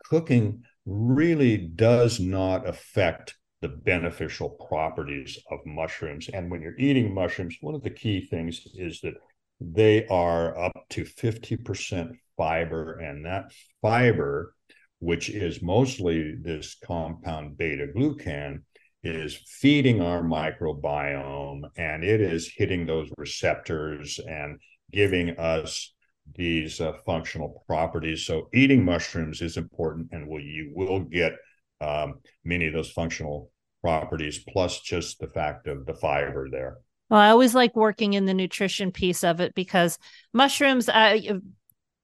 cooking 0.05 0.63
really 0.87 1.57
does 1.57 2.21
not 2.21 2.69
affect 2.69 3.37
the 3.63 3.69
beneficial 3.69 4.51
properties 4.69 5.39
of 5.51 5.59
mushrooms. 5.65 6.29
And 6.29 6.51
when 6.51 6.61
you're 6.61 6.79
eating 6.79 7.15
mushrooms, 7.15 7.57
one 7.61 7.75
of 7.75 7.83
the 7.83 7.91
key 7.91 8.27
things 8.27 8.67
is 8.75 9.01
that 9.01 9.15
they 9.61 10.07
are 10.09 10.59
up 10.59 10.85
to 10.91 11.05
50% 11.05 12.13
fiber, 12.37 12.99
and 12.99 13.25
that 13.25 13.53
fiber, 13.81 14.55
which 14.99 15.31
is 15.31 15.63
mostly 15.63 16.35
this 16.35 16.77
compound 16.85 17.57
beta 17.57 17.87
glucan, 17.97 18.63
is 19.03 19.35
feeding 19.47 20.01
our 20.01 20.23
microbiome 20.23 21.63
and 21.77 22.05
it 22.05 22.21
is 22.21 22.53
hitting 22.55 22.87
those 22.87 23.11
receptors 23.19 24.19
and 24.27 24.59
giving 24.93 25.31
us 25.39 25.94
these 26.35 26.81
uh, 26.81 26.93
functional 27.05 27.65
properties. 27.67 28.27
So 28.27 28.49
eating 28.53 28.85
mushrooms 28.85 29.43
is 29.43 29.57
important, 29.57 30.09
and 30.13 30.29
will 30.29 30.41
you 30.41 30.73
will 30.75 31.01
get 31.01 31.33
um, 31.81 32.15
many 32.45 32.67
of 32.67 32.73
those 32.73 32.91
functional 32.91 33.51
properties, 33.83 34.43
plus 34.49 34.81
just 34.81 35.19
the 35.19 35.29
fact 35.29 35.67
of 35.67 35.87
the 35.87 35.95
fiber 35.95 36.49
there. 36.51 36.79
Well, 37.11 37.21
I 37.21 37.29
always 37.29 37.55
like 37.55 37.77
working 37.77 38.15
in 38.15 38.25
the 38.25 38.35
nutrition 38.35 38.91
piece 38.91 39.23
of 39.23 39.41
it 39.41 39.55
because 39.55 39.99
mushrooms, 40.33 40.89
uh, 40.89 41.19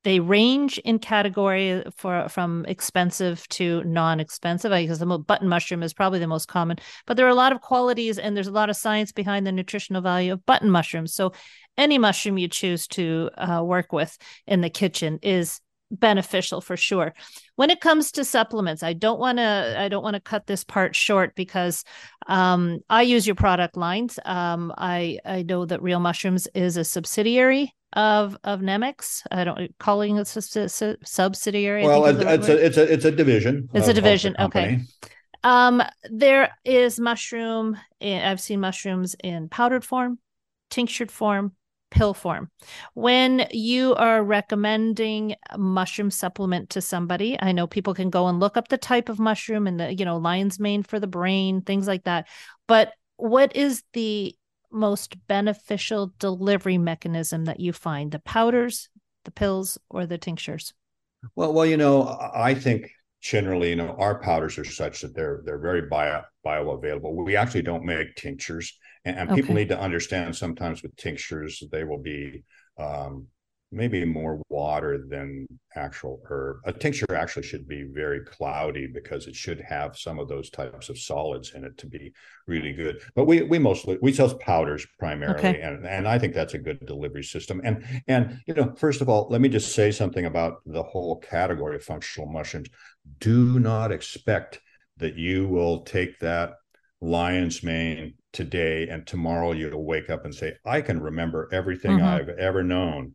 they 0.04 0.20
range 0.20 0.78
in 0.78 0.98
category 0.98 1.82
for 1.96 2.28
from 2.28 2.64
expensive 2.66 3.46
to 3.48 3.82
non-expensive. 3.84 4.72
I 4.72 4.86
guess 4.86 4.98
the 4.98 5.18
button 5.18 5.48
mushroom 5.48 5.82
is 5.82 5.92
probably 5.92 6.18
the 6.18 6.26
most 6.26 6.48
common, 6.48 6.78
but 7.06 7.16
there 7.16 7.26
are 7.26 7.30
a 7.30 7.34
lot 7.34 7.52
of 7.52 7.60
qualities 7.60 8.18
and 8.18 8.34
there's 8.34 8.46
a 8.46 8.52
lot 8.52 8.70
of 8.70 8.76
science 8.76 9.12
behind 9.12 9.46
the 9.46 9.52
nutritional 9.52 10.00
value 10.00 10.32
of 10.32 10.46
button 10.46 10.70
mushrooms. 10.70 11.14
So 11.14 11.32
any 11.80 11.98
mushroom 11.98 12.38
you 12.38 12.48
choose 12.48 12.86
to 12.86 13.30
uh, 13.36 13.62
work 13.64 13.92
with 13.92 14.16
in 14.46 14.60
the 14.60 14.70
kitchen 14.70 15.18
is 15.22 15.60
beneficial 15.90 16.60
for 16.60 16.76
sure 16.76 17.12
when 17.56 17.68
it 17.68 17.80
comes 17.80 18.12
to 18.12 18.24
supplements 18.24 18.84
i 18.84 18.92
don't 18.92 19.18
want 19.18 19.38
to 19.38 19.74
i 19.76 19.88
don't 19.88 20.04
want 20.04 20.14
to 20.14 20.20
cut 20.20 20.46
this 20.46 20.62
part 20.62 20.94
short 20.94 21.34
because 21.34 21.82
um, 22.28 22.78
i 22.88 23.02
use 23.02 23.26
your 23.26 23.34
product 23.34 23.76
lines 23.76 24.16
um, 24.24 24.72
i 24.78 25.18
i 25.24 25.42
know 25.42 25.64
that 25.64 25.82
real 25.82 25.98
mushrooms 25.98 26.46
is 26.54 26.76
a 26.76 26.84
subsidiary 26.84 27.74
of 27.94 28.36
of 28.44 28.60
Nammex. 28.60 29.22
I 29.32 29.44
don't 29.44 29.76
calling 29.78 30.16
it 30.16 30.36
a 30.36 30.98
subsidiary. 31.04 31.84
Well, 31.84 32.04
it's, 32.06 32.20
it's 32.20 32.48
a 32.48 32.66
it's 32.66 32.76
a 32.76 32.92
it's 32.92 33.04
a 33.04 33.10
division. 33.10 33.68
It's 33.74 33.88
a 33.88 33.92
division. 33.92 34.36
Okay. 34.38 34.80
Um, 35.42 35.82
there 36.04 36.56
is 36.64 37.00
mushroom. 37.00 37.76
In, 37.98 38.22
I've 38.22 38.40
seen 38.40 38.60
mushrooms 38.60 39.16
in 39.22 39.48
powdered 39.48 39.84
form, 39.84 40.18
tinctured 40.68 41.10
form, 41.10 41.52
pill 41.90 42.14
form. 42.14 42.50
When 42.94 43.46
you 43.50 43.94
are 43.94 44.22
recommending 44.22 45.34
mushroom 45.56 46.10
supplement 46.10 46.70
to 46.70 46.80
somebody, 46.80 47.36
I 47.40 47.52
know 47.52 47.66
people 47.66 47.94
can 47.94 48.10
go 48.10 48.28
and 48.28 48.40
look 48.40 48.56
up 48.56 48.68
the 48.68 48.78
type 48.78 49.08
of 49.08 49.18
mushroom 49.18 49.66
and 49.66 49.78
the 49.78 49.94
you 49.94 50.04
know 50.04 50.16
lion's 50.16 50.58
mane 50.58 50.82
for 50.82 51.00
the 51.00 51.06
brain, 51.06 51.62
things 51.62 51.86
like 51.86 52.04
that. 52.04 52.28
But 52.66 52.92
what 53.16 53.54
is 53.54 53.82
the 53.92 54.34
most 54.72 55.16
beneficial 55.26 56.12
delivery 56.18 56.78
mechanism 56.78 57.44
that 57.46 57.60
you 57.60 57.72
find 57.72 58.12
the 58.12 58.20
powders 58.20 58.88
the 59.24 59.30
pills 59.30 59.78
or 59.90 60.06
the 60.06 60.16
tinctures 60.16 60.72
well 61.34 61.52
well 61.52 61.66
you 61.66 61.76
know 61.76 62.16
i 62.34 62.54
think 62.54 62.90
generally 63.20 63.70
you 63.70 63.76
know 63.76 63.94
our 63.98 64.20
powders 64.20 64.58
are 64.58 64.64
such 64.64 65.00
that 65.02 65.14
they're 65.14 65.42
they're 65.44 65.58
very 65.58 65.82
bio 65.82 66.22
bioavailable 66.46 67.12
we 67.24 67.36
actually 67.36 67.62
don't 67.62 67.84
make 67.84 68.14
tinctures 68.16 68.78
and, 69.04 69.16
and 69.18 69.34
people 69.34 69.54
need 69.54 69.68
to 69.68 69.80
understand 69.80 70.36
sometimes 70.36 70.82
with 70.82 70.94
tinctures 70.96 71.62
they 71.72 71.84
will 71.84 72.02
be 72.02 72.44
um, 72.78 73.26
maybe 73.72 74.04
more 74.04 74.42
water 74.48 75.04
than 75.08 75.46
actual 75.76 76.20
herb. 76.28 76.56
A 76.64 76.72
tincture 76.72 77.14
actually 77.14 77.44
should 77.44 77.68
be 77.68 77.84
very 77.84 78.24
cloudy 78.24 78.88
because 78.92 79.26
it 79.26 79.36
should 79.36 79.60
have 79.60 79.96
some 79.96 80.18
of 80.18 80.28
those 80.28 80.50
types 80.50 80.88
of 80.88 80.98
solids 80.98 81.52
in 81.54 81.64
it 81.64 81.78
to 81.78 81.86
be 81.86 82.12
really 82.46 82.72
good. 82.72 83.00
But 83.14 83.26
we 83.26 83.42
we 83.42 83.58
mostly 83.58 83.98
we 84.02 84.12
sell 84.12 84.34
powders 84.34 84.86
primarily, 84.98 85.38
okay. 85.38 85.60
and 85.60 85.86
and 85.86 86.08
I 86.08 86.18
think 86.18 86.34
that's 86.34 86.54
a 86.54 86.58
good 86.58 86.84
delivery 86.86 87.22
system. 87.22 87.60
And 87.62 87.84
and 88.08 88.40
you 88.46 88.54
know, 88.54 88.74
first 88.76 89.00
of 89.00 89.08
all, 89.08 89.28
let 89.30 89.40
me 89.40 89.48
just 89.48 89.74
say 89.74 89.90
something 89.90 90.26
about 90.26 90.62
the 90.66 90.82
whole 90.82 91.18
category 91.18 91.76
of 91.76 91.84
functional 91.84 92.28
mushrooms. 92.28 92.68
Do 93.18 93.60
not 93.60 93.92
expect 93.92 94.60
that 94.96 95.16
you 95.16 95.46
will 95.46 95.82
take 95.82 96.18
that 96.20 96.54
lion's 97.00 97.62
mane 97.62 98.14
today 98.32 98.88
and 98.88 99.06
tomorrow 99.06 99.52
you'll 99.52 99.84
wake 99.84 100.10
up 100.10 100.24
and 100.24 100.34
say 100.34 100.54
i 100.66 100.80
can 100.80 101.00
remember 101.00 101.48
everything 101.52 101.92
mm-hmm. 101.92 102.04
i've 102.04 102.28
ever 102.38 102.62
known 102.62 103.14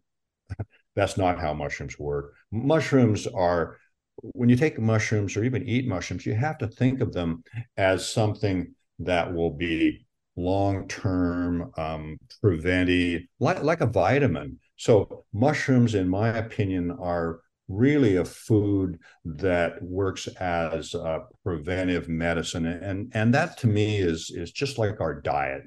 that's 0.95 1.17
not 1.17 1.39
how 1.39 1.53
mushrooms 1.53 1.99
work. 1.99 2.33
Mushrooms 2.51 3.27
are, 3.27 3.77
when 4.17 4.49
you 4.49 4.55
take 4.55 4.79
mushrooms 4.79 5.35
or 5.35 5.43
even 5.43 5.67
eat 5.67 5.87
mushrooms, 5.87 6.25
you 6.25 6.33
have 6.33 6.57
to 6.59 6.67
think 6.67 7.01
of 7.01 7.13
them 7.13 7.43
as 7.77 8.09
something 8.09 8.73
that 8.99 9.33
will 9.33 9.51
be 9.51 10.05
long 10.37 10.87
term, 10.87 11.71
um, 11.77 12.17
preventive, 12.41 13.23
like, 13.39 13.61
like 13.63 13.81
a 13.81 13.85
vitamin. 13.85 14.59
So, 14.77 15.25
mushrooms, 15.33 15.95
in 15.95 16.09
my 16.09 16.29
opinion, 16.29 16.91
are 16.91 17.41
really 17.67 18.15
a 18.15 18.25
food 18.25 18.99
that 19.23 19.81
works 19.81 20.27
as 20.39 20.93
a 20.93 21.21
preventive 21.43 22.07
medicine 22.07 22.65
and 22.65 23.11
and 23.15 23.33
that 23.33 23.57
to 23.57 23.65
me 23.65 23.97
is 23.97 24.29
is 24.29 24.51
just 24.51 24.77
like 24.77 25.01
our 25.01 25.19
diet 25.19 25.63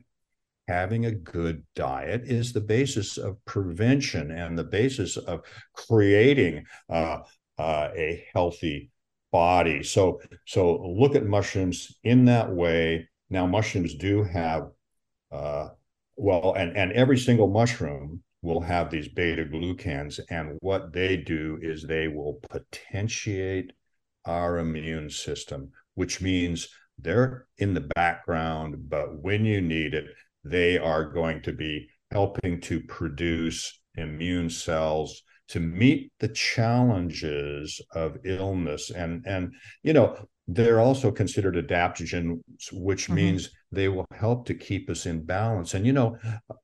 having 0.69 1.07
a 1.07 1.11
good 1.11 1.65
diet 1.75 2.23
is 2.25 2.53
the 2.53 2.61
basis 2.61 3.17
of 3.17 3.43
prevention 3.47 4.31
and 4.31 4.57
the 4.57 4.65
basis 4.65 5.17
of 5.17 5.41
creating 5.73 6.65
uh, 6.91 7.19
uh, 7.59 7.89
a 7.97 8.25
healthy 8.33 8.91
body. 9.33 9.83
So, 9.83 10.21
so 10.47 10.77
look 10.83 11.17
at 11.17 11.25
mushrooms 11.25 11.99
in 12.05 12.27
that 12.27 12.51
way. 12.51 13.09
Now, 13.31 13.47
mushrooms 13.47 13.95
do 13.95 14.23
have, 14.23 14.69
uh, 15.33 15.69
well, 16.17 16.55
and 16.55 16.77
and 16.77 16.93
every 16.93 17.19
single 17.19 17.49
mushroom 17.49 18.23
will 18.43 18.61
have 18.61 18.91
these 18.91 19.09
beta 19.09 19.45
glucans, 19.45 20.21
and 20.31 20.57
what 20.61 20.93
they 20.93 21.17
do 21.17 21.59
is 21.61 21.83
they 21.83 22.09
will 22.09 22.41
potentiate 22.51 23.73
our 24.25 24.59
immune 24.59 25.11
system, 25.11 25.71
which 25.95 26.21
means 26.21 26.69
they're 26.99 27.47
in 27.59 27.75
the 27.75 27.89
background, 27.95 28.89
but 28.89 29.23
when 29.23 29.45
you 29.45 29.61
need 29.61 29.95
it, 29.95 30.07
they 30.45 30.79
are 30.79 31.05
going 31.05 31.43
to 31.43 31.53
be 31.53 31.89
helping 32.11 32.61
to 32.61 32.81
produce 32.83 33.81
immune 33.97 34.51
cells 34.51 35.23
to 35.49 35.61
meet 35.61 36.13
the 36.21 36.29
challenges 36.29 37.81
of 37.93 38.19
illness 38.25 38.91
and 38.91 39.25
and 39.27 39.53
you 39.83 39.93
know 39.93 40.17
they're 40.47 40.81
also 40.81 41.11
considered 41.11 41.55
adaptogens 41.55 42.41
which 42.73 43.05
mm-hmm. 43.05 43.15
means 43.15 43.51
they 43.71 43.89
will 43.89 44.07
help 44.13 44.47
to 44.47 44.55
keep 44.55 44.89
us 44.89 45.07
in 45.07 45.25
balance 45.25 45.75
and 45.75 45.87
you 45.87 45.93
know 45.93 46.17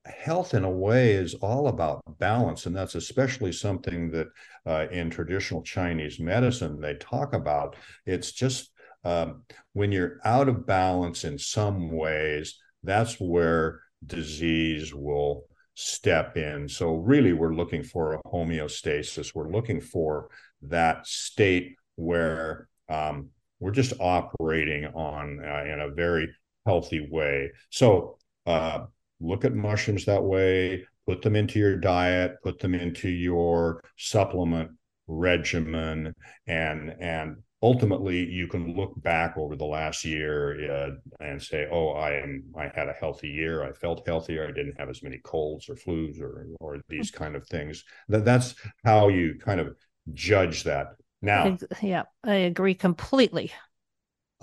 health 0.07 0.55
in 0.55 0.65
a 0.65 0.71
way 0.71 1.13
is 1.13 1.35
all 1.35 1.69
about 1.69 2.03
balance 2.19 2.67
and 2.67 2.75
that's 2.75 2.95
especially 2.95 3.53
something 3.53 4.11
that 4.11 4.29
uh, 4.67 4.87
in 4.91 5.11
traditional 5.11 5.63
chinese 5.63 6.19
medicine 6.19 6.81
they 6.81 6.95
talk 6.95 7.33
about 7.33 7.77
it's 8.07 8.33
just 8.33 8.71
um, 9.05 9.43
when 9.75 9.93
you're 9.93 10.19
out 10.25 10.49
of 10.49 10.67
balance 10.67 11.25
in 11.25 11.39
some 11.39 11.91
ways 11.91 12.59
that's 12.83 13.21
where 13.21 13.81
disease 14.07 14.95
will 14.95 15.45
step 15.75 16.37
in. 16.37 16.69
So, 16.69 16.97
really, 16.97 17.33
we're 17.33 17.55
looking 17.55 17.83
for 17.83 18.15
a 18.15 18.23
homeostasis. 18.23 19.35
We're 19.35 19.51
looking 19.51 19.81
for 19.81 20.29
that 20.63 21.07
state 21.07 21.77
where 21.97 22.69
um, 22.89 23.31
we're 23.61 23.73
just 23.73 23.95
operating 24.01 24.87
on 24.87 25.41
uh, 25.45 25.65
in 25.65 25.81
a 25.81 25.91
very 25.91 26.29
healthy 26.67 27.07
way. 27.11 27.51
So, 27.71 28.19
uh, 28.47 28.87
look 29.21 29.45
at 29.45 29.55
mushrooms 29.55 30.05
that 30.05 30.23
way, 30.23 30.87
put 31.07 31.23
them 31.23 31.37
into 31.37 31.59
your 31.59 31.77
diet, 31.77 32.37
put 32.43 32.59
them 32.59 32.75
into 32.75 33.09
your 33.09 33.83
supplement 33.97 34.71
regimen, 35.07 36.15
and 36.47 36.95
and 37.01 37.37
ultimately 37.63 38.19
you 38.25 38.47
can 38.47 38.77
look 38.77 38.93
back 39.03 39.37
over 39.39 39.57
the 39.57 39.65
last 39.65 40.05
year 40.05 40.71
uh, 40.71 40.91
and 41.21 41.41
say 41.41 41.67
oh 41.73 41.93
i 41.93 42.13
am 42.13 42.45
i 42.59 42.71
had 42.75 42.89
a 42.89 42.93
healthy 42.93 43.29
year. 43.29 43.63
I 43.63 43.73
felt 43.73 44.07
healthier. 44.07 44.47
I 44.47 44.53
didn't 44.53 44.79
have 44.79 44.91
as 44.91 45.03
many 45.03 45.19
colds 45.25 45.69
or 45.69 45.75
flus 45.75 46.21
or 46.21 46.47
or 46.61 46.79
these 46.89 47.11
mm. 47.11 47.15
kind 47.15 47.37
of 47.37 47.47
things. 47.49 47.85
That 48.09 48.25
that's 48.25 48.55
how 48.85 49.09
you 49.09 49.39
kind 49.39 49.61
of 49.61 49.75
judge 50.13 50.65
that. 50.65 50.89
Now 51.23 51.57
yeah 51.81 52.03
i 52.23 52.35
agree 52.35 52.75
completely 52.75 53.51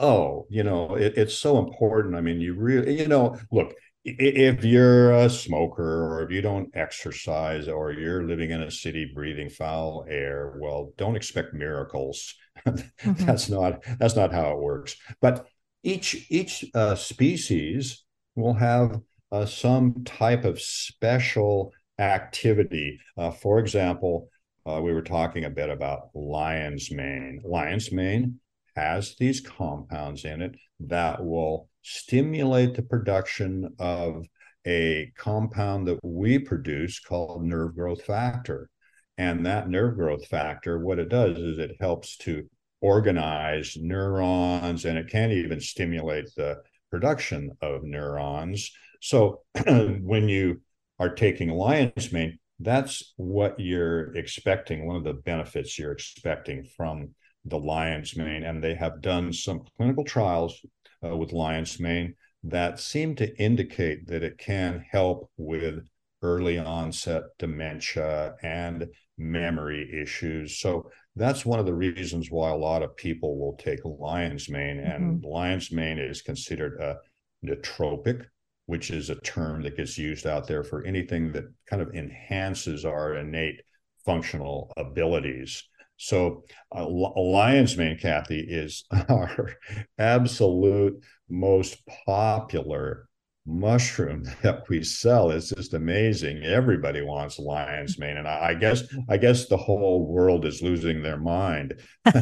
oh 0.01 0.45
you 0.49 0.63
know 0.63 0.95
it, 0.95 1.13
it's 1.17 1.37
so 1.37 1.59
important. 1.59 2.15
I 2.15 2.21
mean 2.21 2.41
you 2.41 2.53
really 2.55 2.99
you 2.99 3.07
know 3.07 3.37
look 3.51 3.73
if 4.03 4.63
you're 4.65 5.11
a 5.11 5.29
smoker 5.29 6.07
or 6.07 6.23
if 6.23 6.31
you 6.31 6.41
don't 6.41 6.69
exercise 6.75 7.67
or 7.67 7.91
you're 7.91 8.23
living 8.23 8.49
in 8.49 8.63
a 8.63 8.71
city 8.71 9.11
breathing 9.13 9.49
foul 9.49 10.05
air 10.09 10.57
well 10.59 10.91
don't 10.97 11.15
expect 11.15 11.53
miracles. 11.53 12.35
Mm-hmm. 12.67 13.25
that's 13.25 13.49
not 13.49 13.83
that's 13.97 14.15
not 14.15 14.33
how 14.33 14.51
it 14.51 14.59
works. 14.59 14.95
But 15.21 15.47
each 15.83 16.27
each 16.29 16.65
uh, 16.75 16.95
species 16.95 18.03
will 18.35 18.53
have 18.53 19.01
uh, 19.31 19.45
some 19.45 20.03
type 20.03 20.45
of 20.45 20.61
special 20.61 21.73
activity. 21.97 22.99
Uh, 23.17 23.31
for 23.31 23.57
example 23.59 24.29
uh, 24.65 24.79
we 24.83 24.93
were 24.93 25.01
talking 25.01 25.45
a 25.45 25.49
bit 25.49 25.69
about 25.69 26.09
lion's 26.13 26.91
mane. 26.91 27.41
Lion's 27.43 27.91
mane 27.91 28.39
has 28.75 29.15
these 29.19 29.41
compounds 29.41 30.25
in 30.25 30.41
it 30.41 30.55
that 30.79 31.23
will 31.23 31.69
stimulate 31.81 32.75
the 32.75 32.83
production 32.83 33.75
of 33.79 34.25
a 34.65 35.11
compound 35.17 35.87
that 35.87 35.99
we 36.03 36.37
produce 36.39 36.99
called 36.99 37.43
nerve 37.43 37.75
growth 37.75 38.03
factor. 38.03 38.69
And 39.17 39.45
that 39.45 39.69
nerve 39.69 39.95
growth 39.95 40.27
factor, 40.27 40.79
what 40.79 40.99
it 40.99 41.09
does 41.09 41.37
is 41.37 41.57
it 41.57 41.77
helps 41.79 42.17
to 42.17 42.47
organize 42.81 43.77
neurons 43.79 44.85
and 44.85 44.97
it 44.97 45.07
can 45.07 45.31
even 45.31 45.59
stimulate 45.59 46.25
the 46.35 46.61
production 46.89 47.51
of 47.61 47.83
neurons. 47.83 48.71
So 49.01 49.41
when 49.65 50.29
you 50.29 50.61
are 50.99 51.13
taking 51.13 51.49
lion's 51.49 52.11
mane, 52.11 52.39
that's 52.59 53.13
what 53.17 53.59
you're 53.59 54.15
expecting, 54.15 54.85
one 54.85 54.95
of 54.95 55.03
the 55.03 55.13
benefits 55.13 55.77
you're 55.77 55.91
expecting 55.91 56.63
from 56.63 57.15
the 57.45 57.59
lion's 57.59 58.15
mane. 58.15 58.43
And 58.43 58.63
they 58.63 58.75
have 58.75 59.01
done 59.01 59.33
some 59.33 59.63
clinical 59.77 60.03
trials 60.03 60.59
uh, 61.03 61.15
with 61.15 61.33
lion's 61.33 61.79
mane 61.79 62.15
that 62.43 62.79
seem 62.79 63.15
to 63.15 63.37
indicate 63.37 64.07
that 64.07 64.23
it 64.23 64.37
can 64.37 64.83
help 64.91 65.29
with 65.37 65.83
early 66.23 66.57
onset 66.57 67.23
dementia 67.39 68.35
and 68.43 68.87
memory 69.17 69.89
issues. 70.01 70.59
So 70.59 70.89
that's 71.15 71.45
one 71.45 71.59
of 71.59 71.65
the 71.65 71.73
reasons 71.73 72.31
why 72.31 72.49
a 72.49 72.55
lot 72.55 72.83
of 72.83 72.95
people 72.95 73.37
will 73.37 73.55
take 73.57 73.79
lion's 73.83 74.49
mane. 74.49 74.77
Mm-hmm. 74.77 74.91
And 74.91 75.23
lion's 75.23 75.71
mane 75.71 75.99
is 75.99 76.21
considered 76.21 76.79
a 76.79 76.97
nootropic, 77.45 78.25
which 78.65 78.91
is 78.91 79.09
a 79.09 79.19
term 79.21 79.63
that 79.63 79.77
gets 79.77 79.97
used 79.97 80.25
out 80.25 80.47
there 80.47 80.63
for 80.63 80.85
anything 80.85 81.31
that 81.33 81.45
kind 81.69 81.81
of 81.81 81.93
enhances 81.93 82.85
our 82.85 83.15
innate 83.15 83.61
functional 84.05 84.71
abilities. 84.77 85.63
So, 86.01 86.45
uh, 86.75 86.87
lion's 86.89 87.77
mane, 87.77 87.99
Kathy, 88.01 88.39
is 88.39 88.85
our 89.09 89.51
absolute 89.99 91.03
most 91.29 91.77
popular 92.07 93.07
mushroom 93.45 94.23
that 94.41 94.67
we 94.67 94.83
sell. 94.83 95.29
It's 95.29 95.49
just 95.49 95.75
amazing. 95.75 96.43
Everybody 96.43 97.03
wants 97.03 97.37
lion's 97.37 97.99
mane, 97.99 98.17
and 98.17 98.27
I, 98.27 98.49
I 98.49 98.53
guess 98.55 98.83
I 99.09 99.17
guess 99.17 99.47
the 99.47 99.57
whole 99.57 100.07
world 100.07 100.43
is 100.43 100.63
losing 100.63 101.03
their 101.03 101.19
mind. 101.19 101.79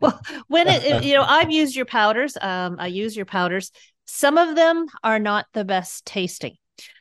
well, 0.00 0.20
when 0.48 0.68
it, 0.68 1.04
you 1.04 1.14
know, 1.14 1.24
I've 1.26 1.50
used 1.50 1.74
your 1.74 1.86
powders. 1.86 2.36
Um, 2.38 2.76
I 2.78 2.88
use 2.88 3.16
your 3.16 3.26
powders. 3.26 3.72
Some 4.04 4.36
of 4.36 4.56
them 4.56 4.88
are 5.02 5.18
not 5.18 5.46
the 5.54 5.64
best 5.64 6.04
tasting. 6.04 6.56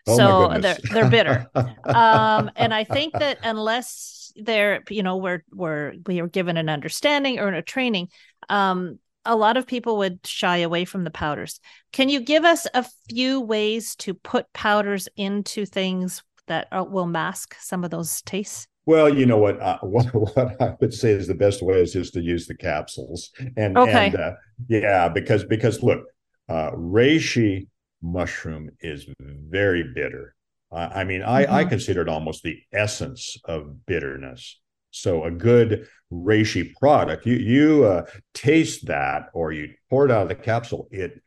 Oh 0.08 0.18
so 0.18 0.60
they're 0.62 0.78
they're 0.94 1.10
bitter. 1.10 1.48
um, 1.84 2.52
and 2.56 2.74
I 2.74 2.86
think 2.86 3.14
that 3.14 3.40
unless 3.44 4.27
there 4.38 4.84
you 4.90 5.04
know 5.04 5.18
we're 5.18 5.44
we're 5.52 5.94
we 6.06 6.20
are 6.20 6.28
given 6.28 6.58
an 6.58 6.70
understanding 6.70 7.40
or 7.40 7.50
a 7.50 7.62
training 7.62 8.08
um 8.50 9.00
a 9.28 9.36
lot 9.36 9.58
of 9.58 9.68
people 9.68 9.98
would 9.98 10.20
shy 10.26 10.58
away 10.58 10.86
from 10.86 11.04
the 11.04 11.12
powders. 11.12 11.60
Can 11.92 12.10
you 12.10 12.22
give 12.22 12.46
us 12.46 12.66
a 12.74 12.86
few 13.10 13.42
ways 13.42 13.96
to 13.98 14.14
put 14.14 14.52
powders 14.54 15.10
into 15.18 15.66
things 15.66 16.24
that 16.48 16.68
are, 16.72 16.86
will 16.86 17.06
mask 17.06 17.56
some 17.60 17.84
of 17.84 17.92
those 17.92 18.22
tastes? 18.22 18.68
Well, 18.86 19.14
you 19.14 19.26
know 19.26 19.38
what, 19.38 19.62
uh, 19.62 19.80
what, 19.84 20.06
what 20.14 20.62
I 20.62 20.76
would 20.80 20.94
say 20.94 21.12
is 21.12 21.28
the 21.28 21.36
best 21.36 21.62
way 21.62 21.82
is 21.82 21.94
just 21.94 22.14
to 22.14 22.22
use 22.22 22.48
the 22.48 22.56
capsules, 22.56 23.32
and 23.58 23.78
okay. 23.78 24.08
and 24.08 24.16
uh, 24.16 24.32
yeah, 24.70 25.10
because 25.10 25.44
because 25.44 25.84
look, 25.84 26.04
uh, 26.48 26.72
reishi 26.72 27.68
mushroom 28.02 28.70
is 28.80 29.06
very 29.20 29.84
bitter, 29.94 30.36
uh, 30.72 30.90
I 30.94 31.04
mean, 31.04 31.24
I, 31.24 31.44
mm-hmm. 31.44 31.54
I 31.54 31.66
consider 31.66 32.02
it 32.02 32.10
almost 32.10 32.44
the 32.44 32.60
essence 32.74 33.38
of 33.46 33.86
bitterness. 33.86 34.60
So 34.92 35.26
a 35.26 35.32
good 35.32 35.88
reishi 36.12 36.74
product, 36.76 37.26
you 37.26 37.36
you 37.36 37.86
uh, 37.86 38.06
taste 38.34 38.88
that 38.88 39.30
or 39.34 39.52
you 39.52 39.74
pour 39.90 40.06
it 40.06 40.12
out 40.12 40.24
of 40.24 40.30
the 40.30 40.36
capsule. 40.36 40.88
It 40.92 41.22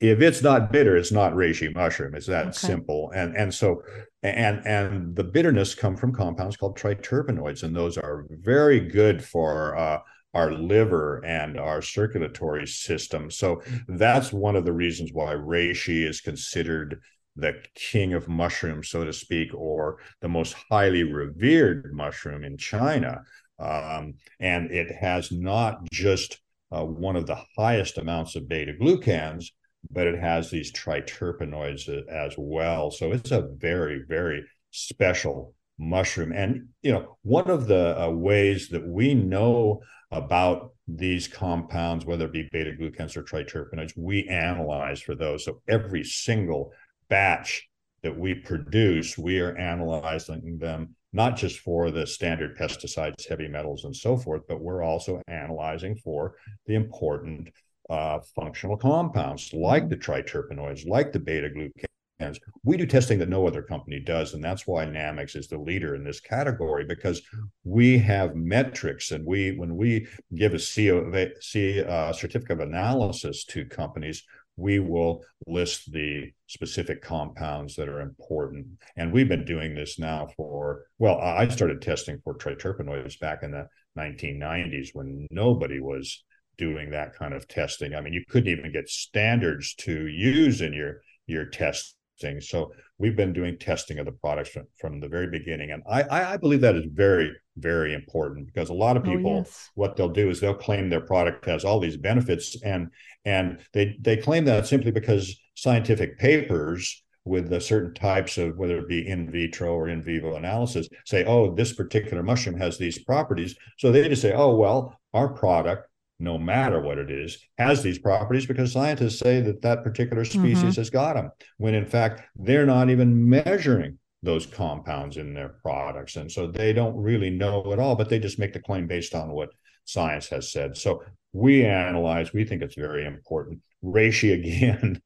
if 0.00 0.20
it's 0.20 0.42
not 0.42 0.70
bitter, 0.70 0.96
it's 0.96 1.10
not 1.10 1.32
reishi 1.32 1.74
mushroom. 1.74 2.14
It's 2.14 2.26
that 2.26 2.48
okay. 2.48 2.52
simple. 2.52 3.10
And 3.14 3.36
and 3.36 3.52
so 3.52 3.82
and 4.22 4.64
and 4.64 5.16
the 5.16 5.24
bitterness 5.24 5.74
come 5.74 5.96
from 5.96 6.14
compounds 6.14 6.56
called 6.56 6.78
triterpenoids, 6.78 7.62
and 7.62 7.74
those 7.74 7.98
are 7.98 8.26
very 8.30 8.80
good 8.80 9.24
for 9.24 9.76
uh, 9.76 9.98
our 10.34 10.52
liver 10.52 11.24
and 11.24 11.58
our 11.58 11.82
circulatory 11.82 12.66
system. 12.66 13.30
So 13.30 13.62
that's 13.88 14.32
one 14.32 14.54
of 14.54 14.64
the 14.64 14.72
reasons 14.72 15.10
why 15.12 15.34
reishi 15.34 16.06
is 16.06 16.20
considered 16.20 17.00
the 17.38 17.54
king 17.74 18.14
of 18.14 18.28
mushrooms, 18.28 18.88
so 18.88 19.04
to 19.04 19.12
speak, 19.12 19.54
or 19.54 19.98
the 20.20 20.28
most 20.28 20.54
highly 20.70 21.04
revered 21.04 21.94
mushroom 21.94 22.42
in 22.44 22.56
China. 22.56 23.22
Um, 23.58 24.14
and 24.40 24.70
it 24.70 24.94
has 25.00 25.30
not 25.32 25.78
just 25.90 26.40
uh, 26.70 26.84
one 26.84 27.16
of 27.16 27.26
the 27.26 27.38
highest 27.56 27.98
amounts 27.98 28.36
of 28.36 28.48
beta 28.48 28.72
glucans, 28.80 29.46
but 29.90 30.06
it 30.06 30.18
has 30.18 30.50
these 30.50 30.72
triterpenoids 30.72 31.88
as 32.08 32.34
well. 32.36 32.90
So 32.90 33.12
it's 33.12 33.30
a 33.30 33.48
very, 33.56 34.02
very 34.06 34.44
special 34.70 35.54
mushroom. 35.78 36.32
And, 36.32 36.68
you 36.82 36.92
know, 36.92 37.16
one 37.22 37.48
of 37.48 37.68
the 37.68 38.00
uh, 38.00 38.10
ways 38.10 38.68
that 38.70 38.86
we 38.86 39.14
know 39.14 39.80
about 40.10 40.72
these 40.88 41.28
compounds, 41.28 42.04
whether 42.04 42.26
it 42.26 42.32
be 42.32 42.48
beta 42.50 42.72
glucans 42.72 43.16
or 43.16 43.22
triterpenoids, 43.22 43.92
we 43.96 44.26
analyze 44.28 45.00
for 45.00 45.14
those. 45.14 45.44
So 45.44 45.62
every 45.68 46.02
single 46.02 46.72
batch 47.08 47.68
that 48.02 48.16
we 48.16 48.34
produce, 48.34 49.18
we 49.18 49.40
are 49.40 49.56
analyzing 49.56 50.58
them 50.58 50.94
not 51.12 51.36
just 51.36 51.60
for 51.60 51.90
the 51.90 52.06
standard 52.06 52.56
pesticides, 52.56 53.28
heavy 53.28 53.48
metals, 53.48 53.84
and 53.84 53.96
so 53.96 54.16
forth, 54.16 54.42
but 54.46 54.60
we're 54.60 54.82
also 54.82 55.22
analyzing 55.26 55.96
for 55.96 56.34
the 56.66 56.74
important 56.74 57.48
uh, 57.88 58.18
functional 58.36 58.76
compounds 58.76 59.52
like 59.52 59.88
the 59.88 59.96
triterpenoids, 59.96 60.86
like 60.86 61.12
the 61.12 61.18
beta 61.18 61.48
glucans, 61.48 62.38
We 62.62 62.76
do 62.76 62.84
testing 62.84 63.18
that 63.20 63.30
no 63.30 63.46
other 63.46 63.62
company 63.62 64.00
does, 64.00 64.34
and 64.34 64.44
that's 64.44 64.66
why 64.66 64.84
Nammex 64.84 65.34
is 65.34 65.48
the 65.48 65.56
leader 65.56 65.94
in 65.94 66.04
this 66.04 66.20
category 66.20 66.84
because 66.84 67.22
we 67.64 67.96
have 67.98 68.34
metrics, 68.34 69.10
and 69.12 69.24
we 69.24 69.52
when 69.52 69.76
we 69.76 70.06
give 70.34 70.52
a 70.52 70.58
CO, 70.58 71.10
uh, 71.10 72.12
certificate 72.12 72.60
of 72.60 72.68
analysis 72.68 73.44
to 73.46 73.64
companies, 73.64 74.24
we 74.58 74.80
will 74.80 75.24
list 75.46 75.90
the 75.92 76.32
specific 76.48 77.00
compounds 77.00 77.76
that 77.76 77.88
are 77.88 78.00
important. 78.00 78.66
And 78.96 79.12
we've 79.12 79.28
been 79.28 79.44
doing 79.44 79.74
this 79.74 79.98
now 79.98 80.28
for, 80.36 80.86
well, 80.98 81.18
I 81.18 81.46
started 81.48 81.80
testing 81.80 82.20
for 82.24 82.36
triterpenoids 82.36 83.18
back 83.20 83.42
in 83.42 83.52
the 83.52 83.68
1990s 83.96 84.88
when 84.92 85.26
nobody 85.30 85.80
was 85.80 86.24
doing 86.56 86.90
that 86.90 87.14
kind 87.14 87.34
of 87.34 87.46
testing. 87.46 87.94
I 87.94 88.00
mean, 88.00 88.12
you 88.12 88.24
couldn't 88.28 88.52
even 88.52 88.72
get 88.72 88.88
standards 88.88 89.74
to 89.76 90.08
use 90.08 90.60
in 90.60 90.72
your 90.72 91.02
your 91.26 91.44
testing. 91.44 91.97
So 92.40 92.72
we've 92.98 93.16
been 93.16 93.32
doing 93.32 93.58
testing 93.58 93.98
of 93.98 94.06
the 94.06 94.12
products 94.12 94.50
from, 94.50 94.66
from 94.80 95.00
the 95.00 95.08
very 95.08 95.28
beginning, 95.28 95.70
and 95.70 95.82
I 95.88 96.34
I 96.34 96.36
believe 96.36 96.60
that 96.62 96.76
is 96.76 96.86
very 96.92 97.32
very 97.56 97.94
important 97.94 98.46
because 98.46 98.70
a 98.70 98.74
lot 98.74 98.96
of 98.96 99.02
oh, 99.06 99.10
people 99.16 99.30
oh, 99.32 99.38
yes. 99.38 99.70
what 99.74 99.96
they'll 99.96 100.08
do 100.08 100.30
is 100.30 100.40
they'll 100.40 100.54
claim 100.54 100.88
their 100.88 101.00
product 101.00 101.44
has 101.46 101.64
all 101.64 101.80
these 101.80 101.96
benefits 101.96 102.60
and 102.62 102.88
and 103.24 103.58
they 103.72 103.96
they 104.00 104.16
claim 104.16 104.44
that 104.44 104.66
simply 104.66 104.90
because 104.90 105.36
scientific 105.54 106.18
papers 106.18 107.02
with 107.24 107.50
the 107.50 107.60
certain 107.60 107.92
types 107.94 108.38
of 108.38 108.56
whether 108.56 108.78
it 108.78 108.88
be 108.88 109.06
in 109.06 109.30
vitro 109.30 109.74
or 109.74 109.88
in 109.88 110.02
vivo 110.02 110.36
analysis 110.36 110.88
say 111.04 111.24
oh 111.24 111.54
this 111.54 111.72
particular 111.72 112.22
mushroom 112.22 112.58
has 112.58 112.78
these 112.78 113.02
properties. 113.04 113.54
So 113.78 113.92
they 113.92 114.08
just 114.08 114.22
say 114.22 114.32
oh 114.32 114.54
well 114.56 114.98
our 115.12 115.28
product 115.28 115.88
no 116.20 116.36
matter 116.36 116.80
what 116.80 116.98
it 116.98 117.10
is, 117.10 117.38
has 117.58 117.82
these 117.82 117.98
properties 117.98 118.46
because 118.46 118.72
scientists 118.72 119.18
say 119.18 119.40
that 119.40 119.62
that 119.62 119.84
particular 119.84 120.24
species 120.24 120.58
mm-hmm. 120.58 120.80
has 120.80 120.90
got 120.90 121.14
them, 121.14 121.30
when 121.58 121.74
in 121.74 121.86
fact 121.86 122.22
they're 122.36 122.66
not 122.66 122.90
even 122.90 123.28
measuring 123.28 123.98
those 124.22 124.46
compounds 124.46 125.16
in 125.16 125.32
their 125.32 125.50
products. 125.62 126.16
And 126.16 126.30
so 126.30 126.48
they 126.48 126.72
don't 126.72 126.96
really 126.96 127.30
know 127.30 127.72
at 127.72 127.78
all, 127.78 127.94
but 127.94 128.08
they 128.08 128.18
just 128.18 128.38
make 128.38 128.52
the 128.52 128.60
claim 128.60 128.86
based 128.86 129.14
on 129.14 129.30
what 129.30 129.50
science 129.84 130.28
has 130.28 130.50
said. 130.50 130.76
So 130.76 131.04
we 131.32 131.64
analyze, 131.64 132.32
we 132.32 132.44
think 132.44 132.62
it's 132.62 132.74
very 132.74 133.06
important. 133.06 133.60
Reishi, 133.84 134.32
again, 134.38 135.00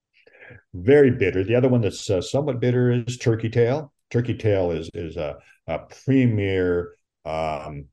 very 0.72 1.10
bitter. 1.10 1.44
The 1.44 1.56
other 1.56 1.68
one 1.68 1.82
that's 1.82 2.08
uh, 2.08 2.22
somewhat 2.22 2.60
bitter 2.60 2.90
is 2.90 3.18
turkey 3.18 3.50
tail. 3.50 3.92
Turkey 4.10 4.34
tail 4.34 4.70
is, 4.70 4.90
is 4.94 5.16
a, 5.16 5.36
a 5.66 5.80
premier 6.04 6.96
um, 7.24 7.86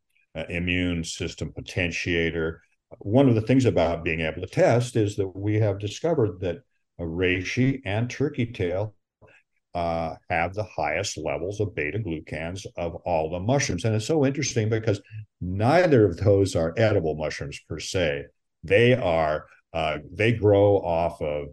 immune 0.49 1.03
system 1.03 1.51
potentiator 1.57 2.57
one 2.97 3.29
of 3.29 3.35
the 3.35 3.41
things 3.41 3.65
about 3.65 4.03
being 4.03 4.21
able 4.21 4.41
to 4.41 4.47
test 4.47 4.95
is 4.95 5.15
that 5.15 5.27
we 5.27 5.55
have 5.59 5.79
discovered 5.79 6.39
that 6.41 6.63
reishi 6.99 7.81
and 7.85 8.09
turkey 8.09 8.47
tail 8.47 8.95
uh, 9.75 10.15
have 10.29 10.53
the 10.53 10.63
highest 10.63 11.17
levels 11.17 11.59
of 11.59 11.75
beta 11.75 11.99
glucans 11.99 12.65
of 12.75 12.95
all 13.05 13.29
the 13.29 13.39
mushrooms. 13.39 13.85
And 13.85 13.95
it's 13.95 14.05
so 14.05 14.25
interesting 14.25 14.69
because 14.69 14.99
neither 15.39 16.05
of 16.05 16.17
those 16.17 16.55
are 16.55 16.73
edible 16.77 17.15
mushrooms 17.15 17.59
per 17.69 17.79
se. 17.79 18.25
They 18.63 18.93
are, 18.93 19.45
uh, 19.73 19.99
they 20.11 20.33
grow 20.33 20.77
off 20.77 21.21
of 21.21 21.49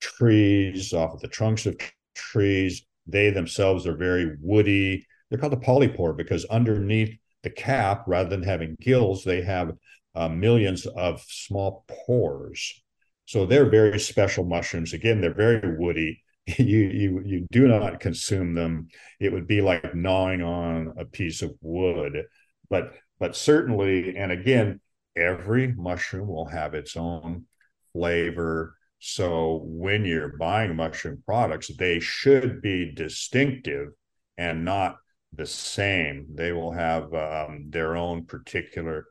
trees, 0.00 0.92
off 0.92 1.14
of 1.14 1.20
the 1.20 1.28
trunks 1.28 1.66
of 1.66 1.76
trees. 2.14 2.84
They 3.06 3.30
themselves 3.30 3.86
are 3.86 3.96
very 3.96 4.36
woody. 4.40 5.06
They're 5.30 5.38
called 5.38 5.52
a 5.52 5.56
polypore 5.56 6.16
because 6.16 6.44
underneath 6.46 7.16
the 7.42 7.50
cap, 7.50 8.04
rather 8.06 8.28
than 8.28 8.42
having 8.42 8.76
gills, 8.80 9.24
they 9.24 9.42
have 9.42 9.72
uh, 10.14 10.28
millions 10.28 10.86
of 10.86 11.22
small 11.28 11.84
pores. 11.88 12.82
So 13.26 13.46
they're 13.46 13.70
very 13.70 14.00
special 14.00 14.44
mushrooms. 14.44 14.92
Again, 14.92 15.20
they're 15.20 15.34
very 15.34 15.76
woody. 15.76 16.22
You 16.58 16.88
you 16.88 17.22
you 17.24 17.46
do 17.52 17.68
not 17.68 18.00
consume 18.00 18.54
them. 18.54 18.88
It 19.20 19.32
would 19.32 19.46
be 19.46 19.60
like 19.60 19.94
gnawing 19.94 20.42
on 20.42 20.94
a 20.98 21.04
piece 21.04 21.42
of 21.42 21.52
wood. 21.60 22.24
But 22.68 22.94
but 23.20 23.36
certainly, 23.36 24.16
and 24.16 24.32
again, 24.32 24.80
every 25.14 25.72
mushroom 25.72 26.26
will 26.26 26.46
have 26.46 26.74
its 26.74 26.96
own 26.96 27.44
flavor. 27.92 28.74
So 28.98 29.62
when 29.64 30.04
you're 30.04 30.36
buying 30.38 30.74
mushroom 30.74 31.22
products, 31.24 31.70
they 31.76 32.00
should 32.00 32.60
be 32.62 32.92
distinctive 32.92 33.88
and 34.36 34.64
not 34.64 34.96
the 35.32 35.46
same. 35.46 36.26
They 36.34 36.52
will 36.52 36.72
have 36.72 37.14
um, 37.14 37.66
their 37.68 37.96
own 37.96 38.24
particular 38.26 39.06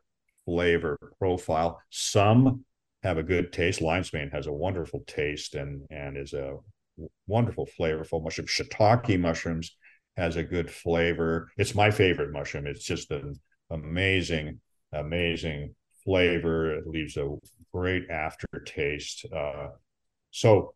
flavor 0.50 0.98
profile. 1.20 1.80
Some 1.92 2.66
have 3.04 3.20
a 3.20 3.24
good 3.24 3.54
taste. 3.54 3.82
Lion's 3.82 4.12
mane 4.12 4.32
has 4.32 4.48
a 4.48 4.52
wonderful 4.52 5.04
taste 5.06 5.54
and 5.54 5.86
and 5.92 6.18
is 6.18 6.34
a 6.34 6.58
wonderful 7.28 7.68
flavorful 7.80 8.24
mushroom. 8.24 8.48
Shiitake 8.48 9.20
mushrooms 9.20 9.78
has 10.18 10.36
a 10.36 10.44
good 10.44 10.72
flavor. 10.72 11.52
It's 11.58 11.76
my 11.76 11.92
favorite 11.92 12.32
mushroom. 12.32 12.66
It's 12.66 12.84
just 12.84 13.12
an 13.12 13.40
amazing, 13.70 14.60
amazing 14.92 15.76
flavor. 16.04 16.74
It 16.74 16.88
leaves 16.88 17.16
a 17.16 17.38
great 17.72 18.10
aftertaste. 18.10 19.28
Uh, 19.32 19.68
so, 20.32 20.74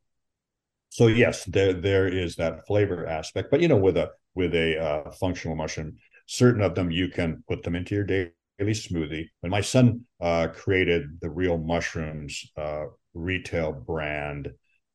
so 0.89 1.07
yes, 1.07 1.45
there 1.45 1.73
there 1.73 2.07
is 2.07 2.35
that 2.35 2.67
flavor 2.67 3.07
aspect. 3.07 3.49
But 3.49 3.61
you 3.61 3.67
know, 3.67 3.77
with 3.77 3.97
a 3.97 4.11
with 4.35 4.53
a 4.53 4.79
uh, 4.79 5.11
functional 5.13 5.55
mushroom, 5.55 5.97
certain 6.27 6.61
of 6.61 6.75
them 6.75 6.91
you 6.91 7.09
can 7.09 7.43
put 7.47 7.63
them 7.63 7.75
into 7.75 7.95
your 7.95 8.03
daily 8.03 8.31
smoothie. 8.59 9.29
When 9.41 9.51
my 9.51 9.61
son 9.61 10.01
uh, 10.21 10.47
created 10.53 11.19
the 11.21 11.29
Real 11.29 11.57
Mushrooms 11.57 12.45
uh, 12.57 12.85
retail 13.13 13.71
brand, 13.71 14.49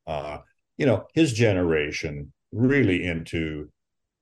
uh, 0.06 0.38
you 0.76 0.86
know, 0.86 1.06
his 1.14 1.32
generation 1.32 2.32
really 2.52 3.04
into 3.04 3.70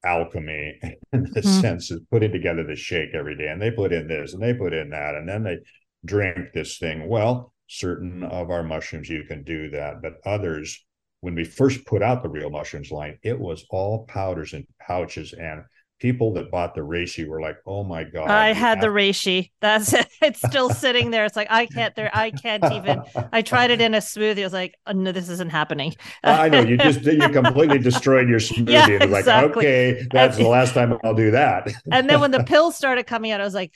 alchemy 0.04 0.78
in 1.12 1.22
the 1.24 1.40
mm-hmm. 1.40 1.60
sense 1.60 1.90
of 1.90 2.08
putting 2.10 2.32
together 2.32 2.64
the 2.64 2.76
shake 2.76 3.10
every 3.14 3.36
day, 3.36 3.48
and 3.48 3.60
they 3.60 3.70
put 3.70 3.92
in 3.92 4.08
this 4.08 4.32
and 4.34 4.42
they 4.42 4.54
put 4.54 4.72
in 4.72 4.90
that, 4.90 5.14
and 5.14 5.28
then 5.28 5.42
they 5.42 5.58
drink 6.04 6.52
this 6.54 6.78
thing. 6.78 7.08
Well, 7.08 7.52
certain 7.68 8.22
of 8.22 8.50
our 8.50 8.62
mushrooms 8.62 9.08
you 9.08 9.24
can 9.24 9.42
do 9.42 9.70
that, 9.70 10.02
but 10.02 10.14
others. 10.24 10.82
When 11.22 11.34
we 11.34 11.44
first 11.44 11.84
put 11.86 12.02
out 12.02 12.22
the 12.22 12.28
real 12.28 12.50
mushrooms 12.50 12.90
line, 12.92 13.18
it 13.22 13.40
was 13.40 13.64
all 13.70 14.04
powders 14.06 14.52
and 14.52 14.66
pouches, 14.80 15.32
and 15.32 15.62
people 15.98 16.32
that 16.34 16.50
bought 16.50 16.74
the 16.74 16.80
reishi 16.80 17.26
were 17.26 17.40
like, 17.40 17.56
"Oh 17.66 17.84
my 17.84 18.04
god!" 18.04 18.28
I 18.28 18.52
had 18.52 18.80
the 18.80 18.88
reishi. 18.88 19.50
That's 19.60 19.92
it. 19.92 20.06
It's 20.22 20.40
still 20.40 20.70
sitting 20.70 21.10
there. 21.10 21.24
It's 21.24 21.36
like 21.36 21.48
I 21.50 21.66
can't. 21.66 21.94
There, 21.94 22.10
I 22.12 22.30
can't 22.30 22.64
even. 22.72 23.02
I 23.32 23.42
tried 23.42 23.70
it 23.70 23.80
in 23.80 23.94
a 23.94 23.98
smoothie. 23.98 24.40
I 24.40 24.44
was 24.44 24.52
like, 24.52 24.74
oh, 24.86 24.92
"No, 24.92 25.12
this 25.12 25.28
isn't 25.28 25.50
happening." 25.50 25.94
I 26.24 26.48
know 26.48 26.60
you 26.60 26.76
just 26.76 27.02
you 27.04 27.28
completely 27.28 27.78
destroyed 27.78 28.28
your 28.28 28.40
smoothie. 28.40 28.70
Yeah, 28.70 28.88
and 29.00 29.10
like, 29.10 29.26
okay, 29.26 30.06
that's 30.10 30.36
the 30.36 30.48
last 30.48 30.74
time 30.74 30.98
I'll 31.04 31.14
do 31.14 31.30
that. 31.30 31.68
and 31.90 32.08
then 32.08 32.20
when 32.20 32.30
the 32.30 32.44
pills 32.44 32.76
started 32.76 33.06
coming 33.06 33.30
out, 33.30 33.40
I 33.40 33.44
was 33.44 33.54
like, 33.54 33.72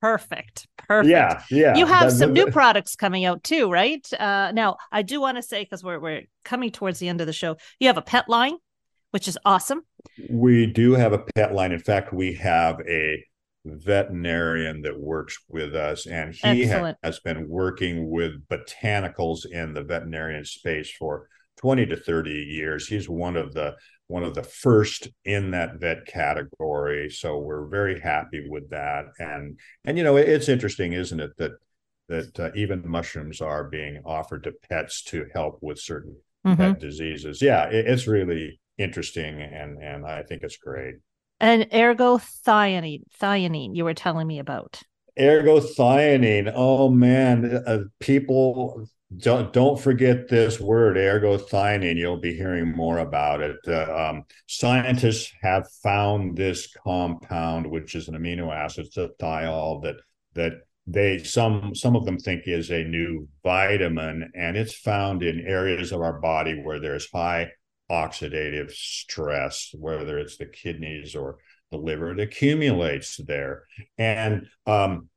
perfect 0.00 0.66
perfect 0.76 1.08
yeah 1.08 1.40
yeah 1.48 1.76
you 1.76 1.86
have 1.86 2.10
some 2.10 2.32
new 2.32 2.50
products 2.50 2.96
coming 2.96 3.24
out 3.24 3.44
too 3.44 3.70
right 3.70 4.12
uh 4.18 4.50
now 4.50 4.76
i 4.90 5.00
do 5.00 5.20
want 5.20 5.36
to 5.36 5.42
say 5.42 5.62
because 5.62 5.84
we're, 5.84 6.00
we're 6.00 6.22
coming 6.44 6.72
towards 6.72 6.98
the 6.98 7.06
end 7.06 7.20
of 7.20 7.28
the 7.28 7.32
show 7.32 7.56
you 7.78 7.86
have 7.86 7.96
a 7.96 8.02
pet 8.02 8.28
line 8.28 8.56
which 9.12 9.28
is 9.28 9.38
awesome. 9.44 9.82
We 10.28 10.66
do 10.66 10.92
have 10.92 11.12
a 11.12 11.24
pet 11.34 11.54
line. 11.54 11.72
In 11.72 11.78
fact, 11.78 12.12
we 12.12 12.34
have 12.34 12.80
a 12.88 13.24
veterinarian 13.64 14.82
that 14.82 14.98
works 14.98 15.38
with 15.48 15.74
us, 15.74 16.06
and 16.06 16.34
he 16.34 16.66
ha- 16.66 16.94
has 17.02 17.20
been 17.20 17.48
working 17.48 18.10
with 18.10 18.46
botanicals 18.48 19.46
in 19.46 19.72
the 19.72 19.82
veterinarian 19.82 20.44
space 20.44 20.90
for 20.90 21.28
20 21.58 21.86
to 21.86 21.96
30 21.96 22.30
years. 22.30 22.88
He's 22.88 23.08
one 23.08 23.36
of 23.36 23.54
the 23.54 23.76
one 24.08 24.24
of 24.24 24.34
the 24.34 24.42
first 24.42 25.08
in 25.24 25.52
that 25.52 25.80
vet 25.80 26.06
category. 26.06 27.08
So 27.08 27.38
we're 27.38 27.66
very 27.66 27.98
happy 28.00 28.46
with 28.46 28.68
that. 28.70 29.06
And 29.18 29.58
and 29.84 29.96
you 29.96 30.04
know, 30.04 30.16
it's 30.16 30.48
interesting, 30.48 30.92
isn't 30.92 31.20
it, 31.20 31.36
that 31.38 31.52
that 32.08 32.40
uh, 32.40 32.50
even 32.54 32.86
mushrooms 32.86 33.40
are 33.40 33.64
being 33.64 34.02
offered 34.04 34.44
to 34.44 34.52
pets 34.68 35.02
to 35.04 35.26
help 35.32 35.58
with 35.62 35.78
certain 35.78 36.16
mm-hmm. 36.44 36.56
pet 36.56 36.80
diseases. 36.80 37.40
Yeah, 37.40 37.66
it, 37.66 37.86
it's 37.86 38.06
really 38.06 38.60
interesting 38.78 39.40
and 39.40 39.78
and 39.82 40.06
I 40.06 40.22
think 40.22 40.42
it's 40.42 40.56
great. 40.56 40.96
And 41.40 41.64
ergothioneine, 41.70 43.02
thionine, 43.20 43.74
you 43.74 43.84
were 43.84 43.94
telling 43.94 44.26
me 44.26 44.38
about. 44.38 44.80
Ergothioneine. 45.18 46.52
Oh 46.54 46.88
man, 46.88 47.62
uh, 47.66 47.78
people 48.00 48.86
don't 49.16 49.52
don't 49.52 49.78
forget 49.78 50.28
this 50.28 50.60
word, 50.60 50.96
ergothioneine. 50.96 51.96
You'll 51.96 52.20
be 52.20 52.34
hearing 52.34 52.74
more 52.74 52.98
about 52.98 53.42
it. 53.42 53.56
Uh, 53.66 54.10
um, 54.10 54.24
scientists 54.46 55.32
have 55.42 55.68
found 55.82 56.36
this 56.36 56.72
compound, 56.84 57.70
which 57.70 57.94
is 57.94 58.08
an 58.08 58.14
amino 58.14 58.54
acid, 58.54 58.86
it's 58.86 58.96
a 58.96 59.10
thiol 59.20 59.82
that 59.82 59.96
that 60.34 60.52
they 60.86 61.18
some 61.18 61.74
some 61.74 61.94
of 61.94 62.04
them 62.04 62.18
think 62.18 62.42
is 62.46 62.70
a 62.70 62.84
new 62.84 63.28
vitamin, 63.42 64.30
and 64.34 64.56
it's 64.56 64.74
found 64.74 65.22
in 65.22 65.40
areas 65.46 65.92
of 65.92 66.00
our 66.00 66.20
body 66.20 66.60
where 66.62 66.80
there's 66.80 67.10
high 67.10 67.50
oxidative 67.92 68.72
stress, 68.72 69.70
whether 69.78 70.18
it's 70.18 70.38
the 70.38 70.46
kidneys 70.46 71.14
or 71.14 71.36
the 71.70 71.76
liver, 71.76 72.12
it 72.12 72.20
accumulates 72.20 73.18
there. 73.18 73.64
And 73.98 74.46
um, 74.66 75.08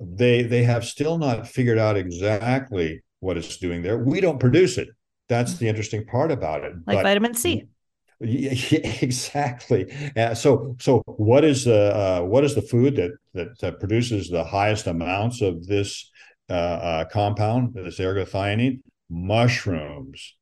they 0.00 0.42
they 0.42 0.62
have 0.62 0.84
still 0.84 1.18
not 1.18 1.48
figured 1.48 1.78
out 1.78 1.96
exactly 1.96 3.02
what 3.20 3.36
it's 3.36 3.56
doing 3.56 3.82
there. 3.82 3.98
We 3.98 4.20
don't 4.20 4.38
produce 4.38 4.78
it. 4.78 4.88
That's 5.28 5.58
the 5.58 5.68
interesting 5.68 6.06
part 6.06 6.30
about 6.30 6.64
it. 6.64 6.74
Like 6.86 6.98
but, 6.98 7.02
vitamin 7.02 7.34
C. 7.34 7.68
exactly. 8.20 9.92
Uh, 10.16 10.34
so, 10.34 10.76
so 10.80 11.02
what 11.06 11.44
is 11.44 11.64
the 11.64 11.94
uh, 11.94 12.22
what 12.22 12.44
is 12.44 12.54
the 12.54 12.62
food 12.62 12.96
that, 12.96 13.12
that, 13.34 13.58
that 13.60 13.80
produces 13.80 14.28
the 14.28 14.44
highest 14.44 14.86
amounts 14.86 15.40
of 15.40 15.66
this 15.66 16.10
uh, 16.50 16.52
uh 16.52 17.04
compound, 17.06 17.74
this 17.74 17.98
ergothioneine? 17.98 18.80
Mushrooms. 19.10 20.34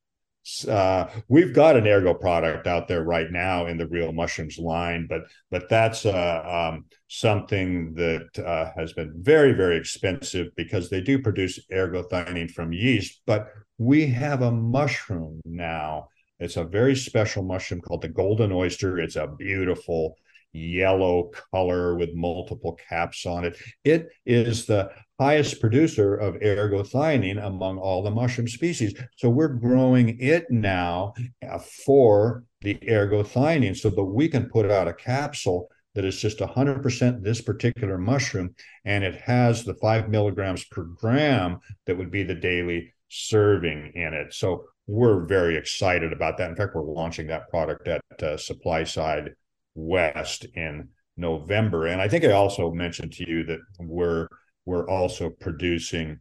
Uh, 0.67 1.09
we've 1.27 1.53
got 1.53 1.75
an 1.75 1.87
ergo 1.87 2.13
product 2.13 2.67
out 2.67 2.87
there 2.87 3.03
right 3.03 3.31
now 3.31 3.65
in 3.65 3.77
the 3.77 3.87
real 3.87 4.11
mushrooms 4.11 4.57
line, 4.57 5.07
but 5.09 5.21
but 5.51 5.67
that's 5.69 6.05
uh, 6.05 6.69
um, 6.73 6.85
something 7.07 7.93
that 7.95 8.27
uh, 8.45 8.71
has 8.77 8.93
been 8.93 9.13
very 9.17 9.53
very 9.53 9.77
expensive 9.77 10.47
because 10.55 10.89
they 10.89 11.01
do 11.01 11.19
produce 11.19 11.59
ergothioneine 11.71 12.51
from 12.51 12.71
yeast. 12.71 13.21
But 13.25 13.49
we 13.77 14.07
have 14.07 14.41
a 14.41 14.51
mushroom 14.51 15.41
now. 15.45 16.09
It's 16.39 16.57
a 16.57 16.63
very 16.63 16.95
special 16.95 17.43
mushroom 17.43 17.81
called 17.81 18.03
the 18.03 18.09
golden 18.09 18.51
oyster. 18.51 18.99
It's 18.99 19.15
a 19.15 19.27
beautiful 19.27 20.15
yellow 20.53 21.31
color 21.51 21.95
with 21.95 22.13
multiple 22.13 22.77
caps 22.89 23.25
on 23.25 23.45
it. 23.45 23.57
It 23.83 24.09
is 24.25 24.65
the 24.65 24.91
highest 25.19 25.59
producer 25.59 26.15
of 26.15 26.35
ergothioneine 26.35 27.43
among 27.43 27.79
all 27.79 28.03
the 28.03 28.11
mushroom 28.11 28.47
species. 28.47 28.93
So 29.17 29.29
we're 29.29 29.47
growing 29.47 30.17
it 30.19 30.45
now 30.49 31.13
uh, 31.47 31.59
for 31.85 32.43
the 32.61 32.75
ergothioneine 32.75 33.75
so 33.75 33.89
that 33.89 34.03
we 34.03 34.29
can 34.29 34.49
put 34.49 34.69
out 34.69 34.87
a 34.87 34.93
capsule 34.93 35.69
that 35.95 36.05
is 36.05 36.19
just 36.19 36.37
100% 36.37 37.23
this 37.23 37.41
particular 37.41 37.97
mushroom 37.97 38.53
and 38.85 39.03
it 39.03 39.15
has 39.15 39.63
the 39.63 39.73
five 39.75 40.09
milligrams 40.09 40.63
per 40.65 40.83
gram 40.83 41.59
that 41.87 41.97
would 41.97 42.11
be 42.11 42.21
the 42.21 42.35
daily 42.35 42.93
serving 43.09 43.91
in 43.95 44.13
it. 44.13 44.33
So 44.33 44.65
we're 44.85 45.25
very 45.25 45.57
excited 45.57 46.13
about 46.13 46.37
that. 46.37 46.51
In 46.51 46.55
fact, 46.55 46.75
we're 46.75 46.83
launching 46.83 47.27
that 47.27 47.49
product 47.49 47.87
at 47.87 48.01
uh, 48.19 48.37
SupplySide 48.37 49.31
West 49.73 50.45
in 50.53 50.89
November. 51.17 51.87
And 51.87 51.99
I 51.99 52.07
think 52.07 52.23
I 52.23 52.31
also 52.31 52.71
mentioned 52.71 53.13
to 53.13 53.27
you 53.27 53.43
that 53.45 53.59
we're 53.79 54.27
we're 54.67 54.87
also 54.89 55.29
producing 55.29 56.19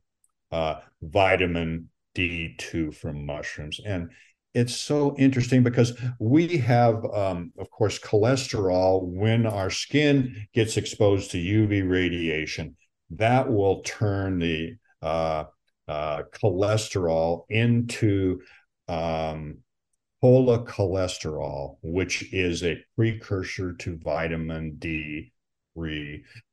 uh, 0.53 0.77
vitamin 1.03 1.89
D2 2.15 2.95
from 2.95 3.27
mushrooms. 3.27 3.81
And 3.85 4.11
it's 4.55 4.77
so 4.77 5.17
interesting 5.19 5.65
because 5.65 6.01
we 6.21 6.57
have, 6.59 7.05
um, 7.13 7.53
of 7.59 7.69
course, 7.71 7.99
cholesterol 7.99 9.03
when 9.03 9.47
our 9.47 9.69
skin 9.69 10.47
gets 10.55 10.77
exposed 10.77 11.33
to 11.33 11.39
UV 11.39 11.91
radiation. 11.91 12.77
That 13.11 13.51
will 13.51 13.83
turn 13.83 14.39
the 14.39 14.77
uh, 15.03 15.45
uh, 15.89 16.23
cholesterol 16.33 17.47
into 17.51 18.41
um, 18.87 19.59
cholesterol, 20.23 21.79
which 21.83 22.33
is 22.33 22.63
a 22.63 22.83
precursor 22.97 23.75
to 23.75 23.99
vitamin 23.99 24.77
D 24.79 25.33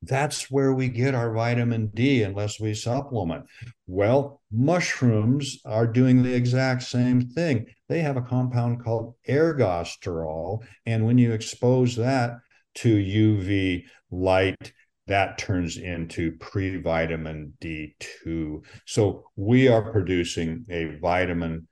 That's 0.02 0.52
where 0.52 0.74
we 0.74 0.90
get 0.90 1.16
our 1.16 1.34
vitamin 1.34 1.88
D 1.88 2.24
unless 2.24 2.60
we 2.60 2.74
supplement. 2.74 3.46
Well, 3.88 4.42
mushrooms 4.52 5.60
are 5.66 5.88
doing 5.88 6.24
the 6.24 6.34
exact 6.34 6.84
same 6.84 7.30
thing. 7.30 7.68
They 7.90 8.00
have 8.00 8.18
a 8.18 8.22
compound 8.22 8.84
called 8.84 9.16
ergosterol. 9.28 10.64
And 10.86 11.06
when 11.06 11.18
you 11.18 11.32
expose 11.32 11.96
that 11.96 12.38
to 12.76 12.96
UV 12.96 13.84
light, 14.12 14.74
that 15.08 15.38
turns 15.38 15.78
into 15.78 16.34
pre-vitamin 16.40 17.54
D2. 17.62 18.64
So 18.86 19.26
we 19.36 19.68
are 19.68 19.92
producing 19.92 20.66
a 20.70 20.98
vitamin 21.02 21.68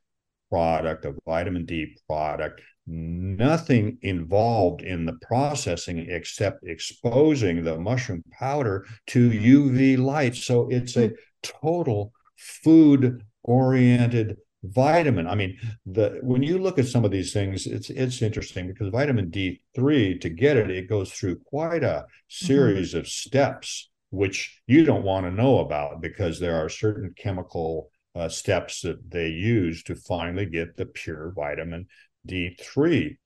product, 0.49 1.05
a 1.05 1.15
vitamin 1.25 1.65
D 1.65 1.95
product 2.07 2.61
nothing 2.87 3.97
involved 4.01 4.81
in 4.81 5.05
the 5.05 5.17
processing 5.21 5.99
except 6.09 6.63
exposing 6.63 7.63
the 7.63 7.77
mushroom 7.79 8.23
powder 8.31 8.85
to 9.07 9.29
UV 9.29 9.97
light. 9.97 10.35
So 10.35 10.67
it's 10.69 10.97
a 10.97 11.11
total 11.43 12.11
food 12.37 13.23
oriented 13.43 14.37
vitamin. 14.63 15.27
I 15.27 15.35
mean, 15.35 15.57
the 15.85 16.19
when 16.21 16.43
you 16.43 16.57
look 16.57 16.77
at 16.77 16.87
some 16.87 17.05
of 17.05 17.11
these 17.11 17.33
things, 17.33 17.65
it's 17.65 17.89
it's 17.89 18.21
interesting 18.21 18.67
because 18.67 18.89
vitamin 18.89 19.31
D3 19.31 20.19
to 20.21 20.29
get 20.29 20.57
it, 20.57 20.69
it 20.69 20.89
goes 20.89 21.11
through 21.11 21.39
quite 21.45 21.83
a 21.83 22.05
series 22.27 22.89
mm-hmm. 22.89 22.99
of 22.99 23.07
steps 23.07 23.89
which 24.11 24.61
you 24.67 24.83
don't 24.83 25.03
want 25.03 25.25
to 25.25 25.31
know 25.31 25.59
about 25.59 26.01
because 26.01 26.39
there 26.39 26.57
are 26.57 26.69
certain 26.69 27.13
chemical 27.17 27.89
uh, 28.13 28.27
steps 28.27 28.81
that 28.81 29.09
they 29.09 29.29
use 29.29 29.83
to 29.83 29.95
finally 29.95 30.45
get 30.45 30.75
the 30.75 30.85
pure 30.85 31.31
vitamin 31.33 31.87
D3. 32.27 33.17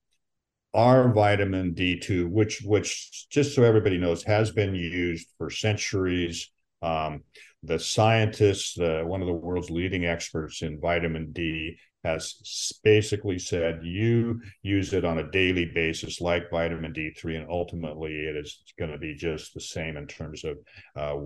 Our 0.73 1.13
vitamin 1.13 1.73
D2, 1.73 2.29
which 2.29 2.61
which 2.65 3.27
just 3.29 3.55
so 3.55 3.63
everybody 3.63 3.97
knows, 3.97 4.23
has 4.23 4.51
been 4.51 4.75
used 4.75 5.27
for 5.37 5.49
centuries. 5.49 6.51
Um, 6.81 7.23
the 7.63 7.79
scientists, 7.79 8.77
uh, 8.77 9.03
one 9.05 9.21
of 9.21 9.27
the 9.27 9.33
world's 9.33 9.69
leading 9.69 10.05
experts 10.05 10.61
in 10.61 10.79
vitamin 10.79 11.31
D, 11.31 11.77
has 12.05 12.79
basically 12.83 13.39
said 13.39 13.79
you 13.83 14.39
use 14.61 14.93
it 14.93 15.03
on 15.03 15.17
a 15.17 15.31
daily 15.31 15.65
basis 15.65 16.21
like 16.21 16.51
vitamin 16.51 16.93
D3, 16.93 17.37
and 17.37 17.49
ultimately 17.49 18.13
it 18.13 18.35
is 18.35 18.63
going 18.77 18.91
to 18.91 18.97
be 18.97 19.15
just 19.15 19.53
the 19.53 19.61
same 19.61 19.97
in 19.97 20.05
terms 20.05 20.43
of 20.43 20.57
uh, 20.95 21.25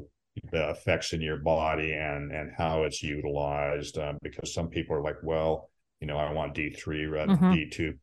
the 0.52 0.70
effects 0.70 1.12
in 1.14 1.22
your 1.22 1.38
body 1.38 1.94
and 1.94 2.32
and 2.32 2.52
how 2.58 2.84
it's 2.84 3.04
utilized. 3.04 3.98
Um, 3.98 4.18
because 4.22 4.54
some 4.54 4.70
people 4.70 4.96
are 4.96 5.02
like, 5.02 5.18
well, 5.22 5.69
you 6.02 6.08
know, 6.08 6.18
I 6.18 6.32
want 6.32 6.56
D3 6.56 7.12
rather 7.12 7.34
mm-hmm. 7.34 7.54
D2. 7.54 7.98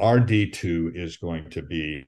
Our 0.00 0.20
D2 0.20 0.96
is 0.96 1.16
going 1.16 1.50
to 1.50 1.62
be 1.62 2.04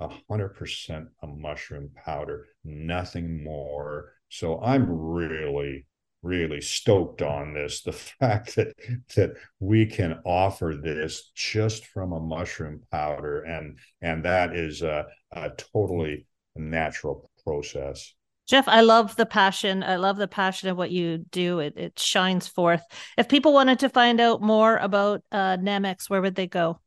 100% 0.00 1.06
a 1.22 1.26
mushroom 1.26 1.90
powder, 2.04 2.46
nothing 2.64 3.42
more. 3.42 4.12
So 4.28 4.60
I'm 4.60 4.90
really, 4.90 5.86
really 6.22 6.60
stoked 6.60 7.22
on 7.22 7.54
this. 7.54 7.82
The 7.82 7.92
fact 8.20 8.56
that 8.56 8.74
that 9.14 9.34
we 9.60 9.86
can 9.86 10.20
offer 10.24 10.78
this 10.80 11.30
just 11.34 11.86
from 11.86 12.12
a 12.12 12.20
mushroom 12.20 12.82
powder, 12.90 13.42
and 13.42 13.78
and 14.02 14.24
that 14.24 14.54
is 14.54 14.82
a, 14.82 15.06
a 15.32 15.50
totally 15.50 16.26
natural 16.54 17.30
process. 17.44 18.12
Jeff, 18.46 18.68
I 18.68 18.82
love 18.82 19.16
the 19.16 19.26
passion. 19.26 19.82
I 19.82 19.96
love 19.96 20.16
the 20.16 20.28
passion 20.28 20.68
of 20.68 20.76
what 20.76 20.90
you 20.90 21.18
do. 21.18 21.58
It 21.58 21.74
it 21.76 21.98
shines 21.98 22.46
forth. 22.46 22.82
If 23.18 23.28
people 23.28 23.52
wanted 23.52 23.80
to 23.80 23.88
find 23.88 24.20
out 24.20 24.40
more 24.40 24.76
about 24.76 25.22
uh, 25.32 25.56
Nammex, 25.56 26.08
where 26.08 26.22
would 26.22 26.36
they 26.36 26.46
go? 26.46 26.80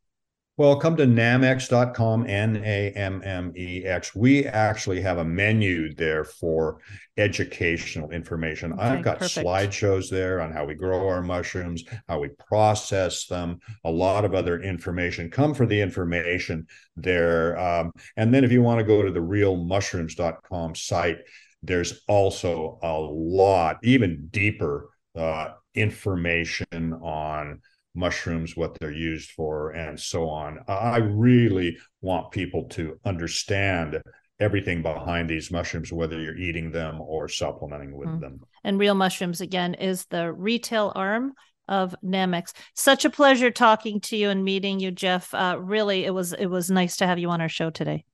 Well, 0.60 0.76
come 0.76 0.94
to 0.96 1.06
nammex.com, 1.06 2.26
N 2.28 2.62
A 2.62 2.90
M 2.90 3.22
M 3.24 3.50
E 3.56 3.84
X. 3.86 4.14
We 4.14 4.44
actually 4.44 5.00
have 5.00 5.16
a 5.16 5.24
menu 5.24 5.94
there 5.94 6.22
for 6.22 6.82
educational 7.16 8.10
information. 8.10 8.74
Okay, 8.74 8.82
I've 8.82 9.02
got 9.02 9.20
perfect. 9.20 9.46
slideshows 9.46 10.10
there 10.10 10.42
on 10.42 10.52
how 10.52 10.66
we 10.66 10.74
grow 10.74 11.08
our 11.08 11.22
mushrooms, 11.22 11.84
how 12.08 12.20
we 12.20 12.28
process 12.46 13.24
them, 13.24 13.58
a 13.86 13.90
lot 13.90 14.26
of 14.26 14.34
other 14.34 14.60
information. 14.60 15.30
Come 15.30 15.54
for 15.54 15.64
the 15.64 15.80
information 15.80 16.66
there. 16.94 17.58
Um, 17.58 17.92
and 18.18 18.34
then 18.34 18.44
if 18.44 18.52
you 18.52 18.60
want 18.60 18.80
to 18.80 18.84
go 18.84 19.02
to 19.02 19.10
the 19.10 19.20
realmushrooms.com 19.20 20.74
site, 20.74 21.20
there's 21.62 22.02
also 22.08 22.78
a 22.82 22.98
lot, 22.98 23.78
even 23.82 24.28
deeper 24.30 24.90
uh, 25.16 25.50
information 25.74 26.94
on 27.02 27.60
mushrooms, 27.94 28.56
what 28.56 28.78
they're 28.78 28.92
used 28.92 29.30
for, 29.32 29.70
and 29.70 29.98
so 29.98 30.28
on. 30.28 30.58
I 30.68 30.98
really 30.98 31.76
want 32.00 32.30
people 32.30 32.68
to 32.70 32.98
understand 33.04 34.00
everything 34.38 34.82
behind 34.82 35.28
these 35.28 35.50
mushrooms, 35.50 35.92
whether 35.92 36.18
you're 36.18 36.36
eating 36.36 36.70
them 36.70 37.00
or 37.00 37.28
supplementing 37.28 37.94
with 37.94 38.08
mm. 38.08 38.20
them. 38.20 38.40
And 38.64 38.78
Real 38.78 38.94
Mushrooms, 38.94 39.40
again, 39.40 39.74
is 39.74 40.06
the 40.06 40.32
retail 40.32 40.92
arm 40.94 41.34
of 41.68 41.94
Nammex. 42.04 42.52
Such 42.74 43.04
a 43.04 43.10
pleasure 43.10 43.50
talking 43.50 44.00
to 44.02 44.16
you 44.16 44.30
and 44.30 44.44
meeting 44.44 44.80
you, 44.80 44.90
Jeff. 44.90 45.32
Uh, 45.34 45.56
really, 45.60 46.04
it 46.04 46.12
was 46.12 46.32
it 46.32 46.46
was 46.46 46.70
nice 46.70 46.96
to 46.96 47.06
have 47.06 47.18
you 47.18 47.30
on 47.30 47.40
our 47.40 47.48
show 47.48 47.70
today. 47.70 48.04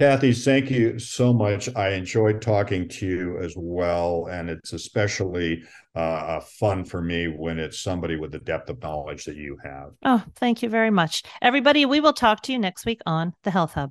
Kathy, 0.00 0.32
thank 0.32 0.70
you 0.70 0.98
so 0.98 1.32
much. 1.32 1.68
I 1.76 1.90
enjoyed 1.90 2.42
talking 2.42 2.88
to 2.88 3.06
you 3.06 3.38
as 3.38 3.54
well. 3.56 4.26
And 4.26 4.50
it's 4.50 4.72
especially 4.72 5.62
uh, 5.94 6.40
fun 6.40 6.84
for 6.84 7.00
me 7.00 7.28
when 7.28 7.60
it's 7.60 7.80
somebody 7.80 8.16
with 8.16 8.32
the 8.32 8.40
depth 8.40 8.70
of 8.70 8.82
knowledge 8.82 9.24
that 9.26 9.36
you 9.36 9.56
have. 9.62 9.90
Oh, 10.04 10.24
thank 10.34 10.62
you 10.64 10.68
very 10.68 10.90
much. 10.90 11.22
Everybody, 11.40 11.86
we 11.86 12.00
will 12.00 12.12
talk 12.12 12.42
to 12.42 12.52
you 12.52 12.58
next 12.58 12.84
week 12.84 13.02
on 13.06 13.34
the 13.44 13.52
Health 13.52 13.74
Hub. 13.74 13.90